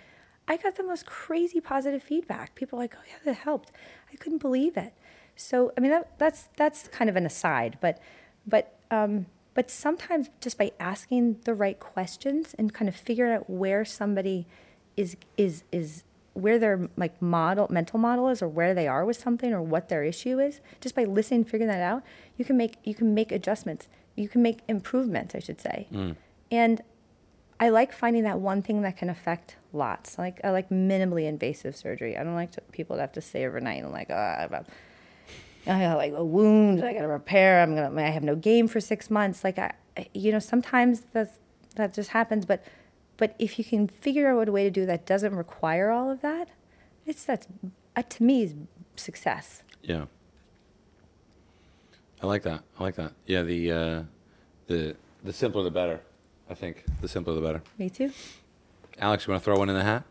I 0.48 0.56
got 0.56 0.76
the 0.76 0.82
most 0.82 1.04
crazy 1.04 1.60
positive 1.60 2.02
feedback. 2.02 2.54
People 2.54 2.78
were 2.78 2.84
like, 2.84 2.94
oh 2.96 3.02
yeah, 3.06 3.18
that 3.26 3.34
helped. 3.34 3.70
I 4.10 4.16
couldn't 4.16 4.38
believe 4.38 4.78
it. 4.78 4.94
So 5.34 5.72
I 5.76 5.80
mean, 5.82 5.90
that, 5.90 6.16
that's 6.18 6.48
that's 6.56 6.88
kind 6.88 7.10
of 7.10 7.16
an 7.16 7.26
aside, 7.26 7.76
but 7.82 7.98
but 8.46 8.75
um, 8.90 9.26
but 9.54 9.70
sometimes 9.70 10.28
just 10.40 10.58
by 10.58 10.72
asking 10.78 11.40
the 11.44 11.54
right 11.54 11.80
questions 11.80 12.54
and 12.58 12.74
kind 12.74 12.88
of 12.88 12.94
figuring 12.94 13.32
out 13.32 13.48
where 13.48 13.84
somebody 13.84 14.46
is 14.96 15.16
is 15.36 15.64
is 15.72 16.04
where 16.34 16.58
their 16.58 16.88
like 16.96 17.20
model 17.22 17.66
mental 17.70 17.98
model 17.98 18.28
is 18.28 18.42
or 18.42 18.48
where 18.48 18.74
they 18.74 18.86
are 18.86 19.04
with 19.06 19.16
something 19.16 19.54
or 19.54 19.62
what 19.62 19.88
their 19.88 20.04
issue 20.04 20.38
is 20.38 20.60
just 20.82 20.94
by 20.94 21.04
listening 21.04 21.42
figuring 21.44 21.68
that 21.68 21.80
out 21.80 22.02
you 22.36 22.44
can 22.44 22.56
make 22.56 22.74
you 22.84 22.94
can 22.94 23.14
make 23.14 23.32
adjustments. 23.32 23.88
You 24.14 24.28
can 24.28 24.42
make 24.42 24.58
improvements 24.68 25.34
i 25.34 25.38
should 25.38 25.60
say. 25.60 25.88
And 26.50 26.82
i 27.58 27.70
like 27.70 27.92
finding 27.92 28.24
that 28.24 28.38
one 28.38 28.60
thing 28.60 28.82
that 28.82 28.98
can 28.98 29.08
affect 29.08 29.56
lots. 29.72 30.18
Like 30.18 30.38
i 30.44 30.50
like 30.50 30.68
minimally 30.68 31.26
invasive 31.26 31.74
surgery. 31.76 32.16
I 32.16 32.24
don't 32.24 32.34
like 32.34 32.52
to, 32.52 32.60
people 32.72 32.96
to 32.96 33.00
have 33.00 33.12
to 33.12 33.22
stay 33.22 33.46
overnight 33.46 33.82
and 33.82 33.92
like 33.92 34.08
ah, 34.10 34.36
about 34.40 34.66
I 35.66 35.80
got 35.80 35.96
like 35.96 36.12
a 36.12 36.24
wound. 36.24 36.84
I 36.84 36.92
got 36.92 37.00
to 37.00 37.08
repair. 37.08 37.62
I'm 37.62 37.74
gonna. 37.74 38.00
I 38.00 38.10
have 38.10 38.22
no 38.22 38.36
game 38.36 38.68
for 38.68 38.80
six 38.80 39.10
months. 39.10 39.42
Like 39.42 39.58
I, 39.58 39.72
you 40.14 40.30
know, 40.32 40.38
sometimes 40.38 41.02
that's 41.12 41.38
that 41.74 41.92
just 41.92 42.10
happens. 42.10 42.46
But, 42.46 42.64
but 43.16 43.34
if 43.38 43.58
you 43.58 43.64
can 43.64 43.88
figure 43.88 44.28
out 44.28 44.48
a 44.48 44.52
way 44.52 44.64
to 44.64 44.70
do 44.70 44.86
that 44.86 45.06
doesn't 45.06 45.34
require 45.34 45.90
all 45.90 46.10
of 46.10 46.20
that, 46.22 46.48
it's 47.04 47.24
that's 47.24 47.46
uh, 47.96 48.02
to 48.08 48.22
me 48.22 48.42
is 48.44 48.54
success. 48.96 49.62
Yeah. 49.82 50.06
I 52.22 52.26
like 52.26 52.42
that. 52.42 52.62
I 52.78 52.82
like 52.82 52.94
that. 52.96 53.12
Yeah. 53.26 53.42
The 53.42 53.72
uh, 53.72 54.02
the 54.68 54.96
the 55.24 55.32
simpler 55.32 55.62
the 55.64 55.70
better. 55.70 56.00
I 56.48 56.54
think 56.54 56.84
the 57.00 57.08
simpler 57.08 57.34
the 57.34 57.40
better. 57.40 57.62
Me 57.78 57.90
too. 57.90 58.12
Alex, 58.98 59.26
you 59.26 59.32
want 59.32 59.42
to 59.42 59.44
throw 59.44 59.58
one 59.58 59.68
in 59.68 59.74
the 59.74 59.84
hat? 59.84 60.04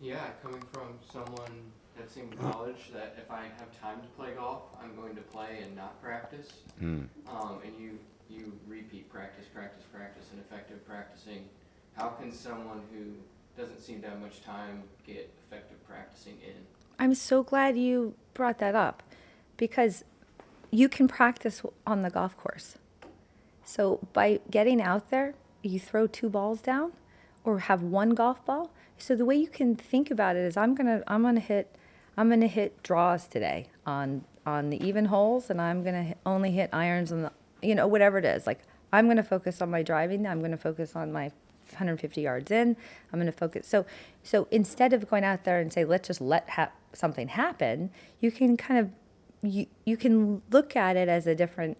Yeah, 0.00 0.20
coming 0.42 0.62
from 0.72 0.98
someone 1.12 1.34
that's 1.36 1.77
in 2.16 2.28
college, 2.38 2.90
that 2.92 3.14
if 3.18 3.30
I 3.30 3.42
have 3.58 3.80
time 3.80 4.00
to 4.00 4.08
play 4.16 4.30
golf, 4.36 4.62
I'm 4.82 4.94
going 4.96 5.14
to 5.16 5.22
play 5.22 5.60
and 5.62 5.76
not 5.76 6.00
practice. 6.02 6.48
Hmm. 6.78 7.02
Um, 7.28 7.58
and 7.64 7.72
you 7.78 7.98
you 8.30 8.52
repeat 8.66 9.10
practice, 9.10 9.46
practice, 9.52 9.84
practice, 9.92 10.26
and 10.32 10.40
effective 10.40 10.86
practicing. 10.86 11.48
How 11.96 12.08
can 12.08 12.30
someone 12.32 12.82
who 12.92 13.12
doesn't 13.60 13.80
seem 13.80 14.02
to 14.02 14.10
have 14.10 14.20
much 14.20 14.42
time 14.42 14.82
get 15.06 15.30
effective 15.46 15.84
practicing 15.86 16.34
in? 16.46 16.54
I'm 16.98 17.14
so 17.14 17.42
glad 17.42 17.76
you 17.76 18.14
brought 18.34 18.58
that 18.58 18.74
up, 18.74 19.02
because 19.56 20.04
you 20.70 20.88
can 20.88 21.08
practice 21.08 21.62
on 21.86 22.02
the 22.02 22.10
golf 22.10 22.36
course. 22.36 22.76
So 23.64 24.00
by 24.12 24.40
getting 24.50 24.80
out 24.82 25.10
there, 25.10 25.34
you 25.62 25.80
throw 25.80 26.06
two 26.06 26.28
balls 26.28 26.60
down, 26.60 26.92
or 27.44 27.60
have 27.60 27.82
one 27.82 28.10
golf 28.10 28.44
ball. 28.44 28.70
So 28.98 29.16
the 29.16 29.24
way 29.24 29.36
you 29.36 29.48
can 29.48 29.74
think 29.74 30.10
about 30.10 30.36
it 30.36 30.44
is, 30.44 30.56
I'm 30.56 30.74
gonna 30.74 31.02
I'm 31.06 31.22
gonna 31.22 31.40
hit 31.40 31.74
I'm 32.18 32.28
gonna 32.28 32.48
hit 32.48 32.82
draws 32.82 33.26
today 33.26 33.68
on 33.86 34.24
on 34.44 34.68
the 34.68 34.84
even 34.84 35.06
holes, 35.06 35.48
and 35.48 35.60
I'm 35.60 35.82
gonna 35.82 36.14
only 36.26 36.50
hit 36.50 36.68
irons 36.72 37.12
on 37.12 37.22
the 37.22 37.32
you 37.62 37.74
know 37.74 37.86
whatever 37.86 38.18
it 38.18 38.26
is. 38.26 38.46
Like 38.46 38.60
I'm 38.92 39.06
gonna 39.08 39.22
focus 39.22 39.62
on 39.62 39.70
my 39.70 39.82
driving. 39.82 40.26
I'm 40.26 40.42
gonna 40.42 40.58
focus 40.58 40.94
on 40.94 41.12
my 41.12 41.30
150 41.72 42.20
yards 42.20 42.50
in. 42.50 42.76
I'm 43.12 43.18
going 43.18 43.30
to 43.30 43.32
focus. 43.32 43.66
So, 43.66 43.86
so 44.22 44.48
instead 44.50 44.92
of 44.92 45.08
going 45.08 45.24
out 45.24 45.44
there 45.44 45.60
and 45.60 45.72
say, 45.72 45.84
let's 45.84 46.08
just 46.08 46.20
let 46.20 46.48
ha- 46.50 46.72
something 46.92 47.28
happen, 47.28 47.90
you 48.20 48.30
can 48.30 48.56
kind 48.56 48.80
of 48.80 48.90
you 49.40 49.66
you 49.84 49.96
can 49.96 50.42
look 50.50 50.74
at 50.74 50.96
it 50.96 51.08
as 51.08 51.26
a 51.26 51.34
different 51.34 51.78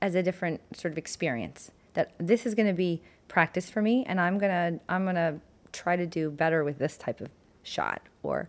as 0.00 0.14
a 0.14 0.22
different 0.22 0.60
sort 0.76 0.92
of 0.92 0.98
experience. 0.98 1.70
That 1.94 2.12
this 2.18 2.46
is 2.46 2.54
going 2.54 2.68
to 2.68 2.74
be 2.74 3.02
practice 3.28 3.70
for 3.70 3.82
me, 3.82 4.04
and 4.06 4.20
I'm 4.20 4.38
gonna 4.38 4.80
I'm 4.88 5.04
gonna 5.04 5.40
try 5.72 5.96
to 5.96 6.06
do 6.06 6.30
better 6.30 6.62
with 6.62 6.78
this 6.78 6.96
type 6.96 7.20
of 7.20 7.30
shot, 7.62 8.02
or 8.22 8.48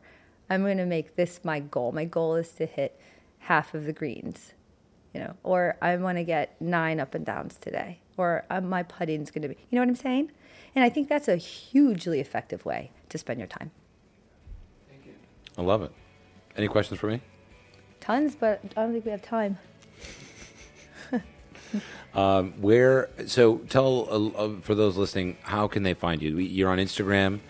I'm 0.50 0.62
going 0.62 0.78
to 0.78 0.86
make 0.86 1.16
this 1.16 1.39
my 1.43 1.60
goal. 1.60 1.91
My 1.91 2.06
goal 2.06 2.36
is 2.36 2.50
to 2.54 2.66
hit 2.66 3.00
half 3.39 3.74
of 3.74 3.86
the 3.86 3.93
greens, 3.93 4.54
you 5.14 5.20
know, 5.20 5.36
or 5.43 5.78
I 5.82 5.96
want 5.98 6.18
to 6.18 6.24
get 6.24 6.60
nine 6.62 7.00
up 7.00 7.16
and 7.16 7.26
downs 7.26 7.58
today, 7.60 8.00
or 8.18 8.46
uh, 8.50 8.62
my 8.62 8.84
putting's 8.84 9.32
going 9.32 9.43
to 9.43 9.50
be, 9.50 9.56
you 9.70 9.76
know 9.76 9.82
what 9.82 9.89
I'm 9.89 9.96
saying? 9.96 10.32
And 10.76 10.84
I 10.84 10.89
think 10.89 11.10
that's 11.10 11.28
a 11.28 11.38
hugely 11.38 12.20
effective 12.20 12.66
way 12.66 12.91
to 13.10 13.18
spend 13.18 13.39
your 13.39 13.48
time. 13.48 13.72
Thank 14.89 15.06
you. 15.06 15.14
I 15.58 15.62
love 15.62 15.82
it. 15.82 15.91
Any 16.58 16.68
questions 16.68 17.00
for 17.00 17.08
me? 17.08 17.22
Tons, 18.00 18.36
but 18.36 18.62
I 18.78 18.82
don't 18.82 18.93
think 18.93 19.06
we 19.06 19.12
have 19.12 19.22
time. 19.22 19.58
Um, 22.14 22.54
where? 22.62 23.10
So 23.28 23.58
tell 23.58 24.08
uh, 24.10 24.46
uh, 24.46 24.60
for 24.62 24.74
those 24.74 24.96
listening, 24.96 25.38
how 25.41 25.68
can 25.68 25.84
they 25.84 25.93
find 25.93 26.22
you? 26.22 26.38
You're 26.38 26.70
on 26.70 26.78
Instagram. 26.78 27.41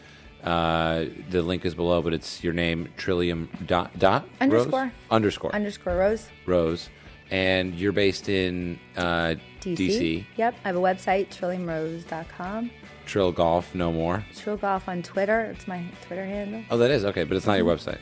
Uh, 0.46 1.06
the 1.32 1.42
link 1.42 1.66
is 1.66 1.74
below, 1.74 2.02
but 2.04 2.14
it's 2.14 2.44
your 2.44 2.54
name 2.54 2.88
Trillium 2.98 3.50
dot 3.66 3.98
dot 3.98 4.24
Rose? 4.40 4.42
Underscore. 4.42 4.92
underscore 5.10 5.56
Underscore 5.56 5.96
Rose, 5.98 6.30
Rose, 6.46 6.90
and 7.32 7.74
you're 7.74 7.92
based 7.92 8.30
in 8.30 8.80
uh, 8.96 9.34
DC. 9.62 9.76
DC. 9.76 10.26
Yep. 10.38 10.56
I 10.64 10.68
have 10.68 10.76
a 10.76 10.80
website, 10.80 11.30
trilliumrose.com. 11.30 12.70
Trill 13.08 13.32
Golf, 13.32 13.74
no 13.76 13.92
more. 13.92 14.24
Trill 14.36 14.58
Golf 14.58 14.88
on 14.90 15.02
Twitter. 15.04 15.42
It's 15.42 15.68
my 15.68 15.84
Twitter 16.06 16.26
handle. 16.26 16.64
Oh, 16.72 16.78
that 16.78 16.90
is 16.92 17.06
okay, 17.06 17.24
but 17.24 17.38
it's 17.38 17.46
not 17.46 17.58
your 17.58 17.66
website. 17.66 18.00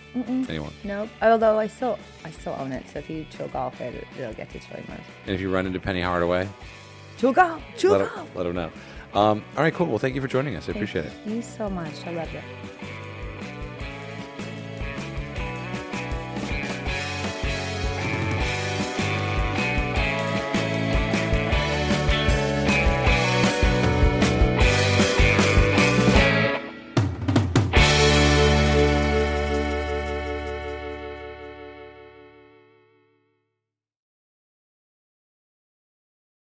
Anyone. 0.49 0.71
Nope. 0.83 1.09
Although 1.21 1.59
I 1.59 1.67
still 1.67 1.97
I 2.25 2.31
still 2.31 2.55
own 2.59 2.71
it. 2.71 2.85
So 2.91 2.99
if 2.99 3.09
you 3.09 3.25
Trill 3.31 3.49
Golf 3.49 3.79
it, 3.81 4.05
it'll 4.17 4.33
get 4.33 4.49
to 4.51 4.59
Trillium 4.59 4.87
Rose. 4.89 4.99
And 5.25 5.35
if 5.35 5.41
you 5.41 5.49
run 5.53 5.65
into 5.65 5.79
Penny 5.79 6.01
Hardaway, 6.01 6.47
Trill 7.17 7.33
Golf. 7.33 7.61
Trill 7.77 7.93
let 7.97 8.15
Golf. 8.15 8.35
let 8.35 8.45
him 8.45 8.55
know. 8.55 8.71
Um, 9.13 9.43
all 9.55 9.63
right, 9.63 9.73
cool. 9.73 9.87
Well, 9.87 9.99
thank 9.99 10.15
you 10.15 10.21
for 10.21 10.27
joining 10.27 10.55
us. 10.55 10.67
I 10.67 10.71
appreciate 10.71 11.05
it. 11.05 11.11
Thank 11.23 11.35
you 11.35 11.41
so 11.41 11.69
much. 11.69 12.05
I 12.05 12.11
love 12.11 12.33
it. 12.33 12.43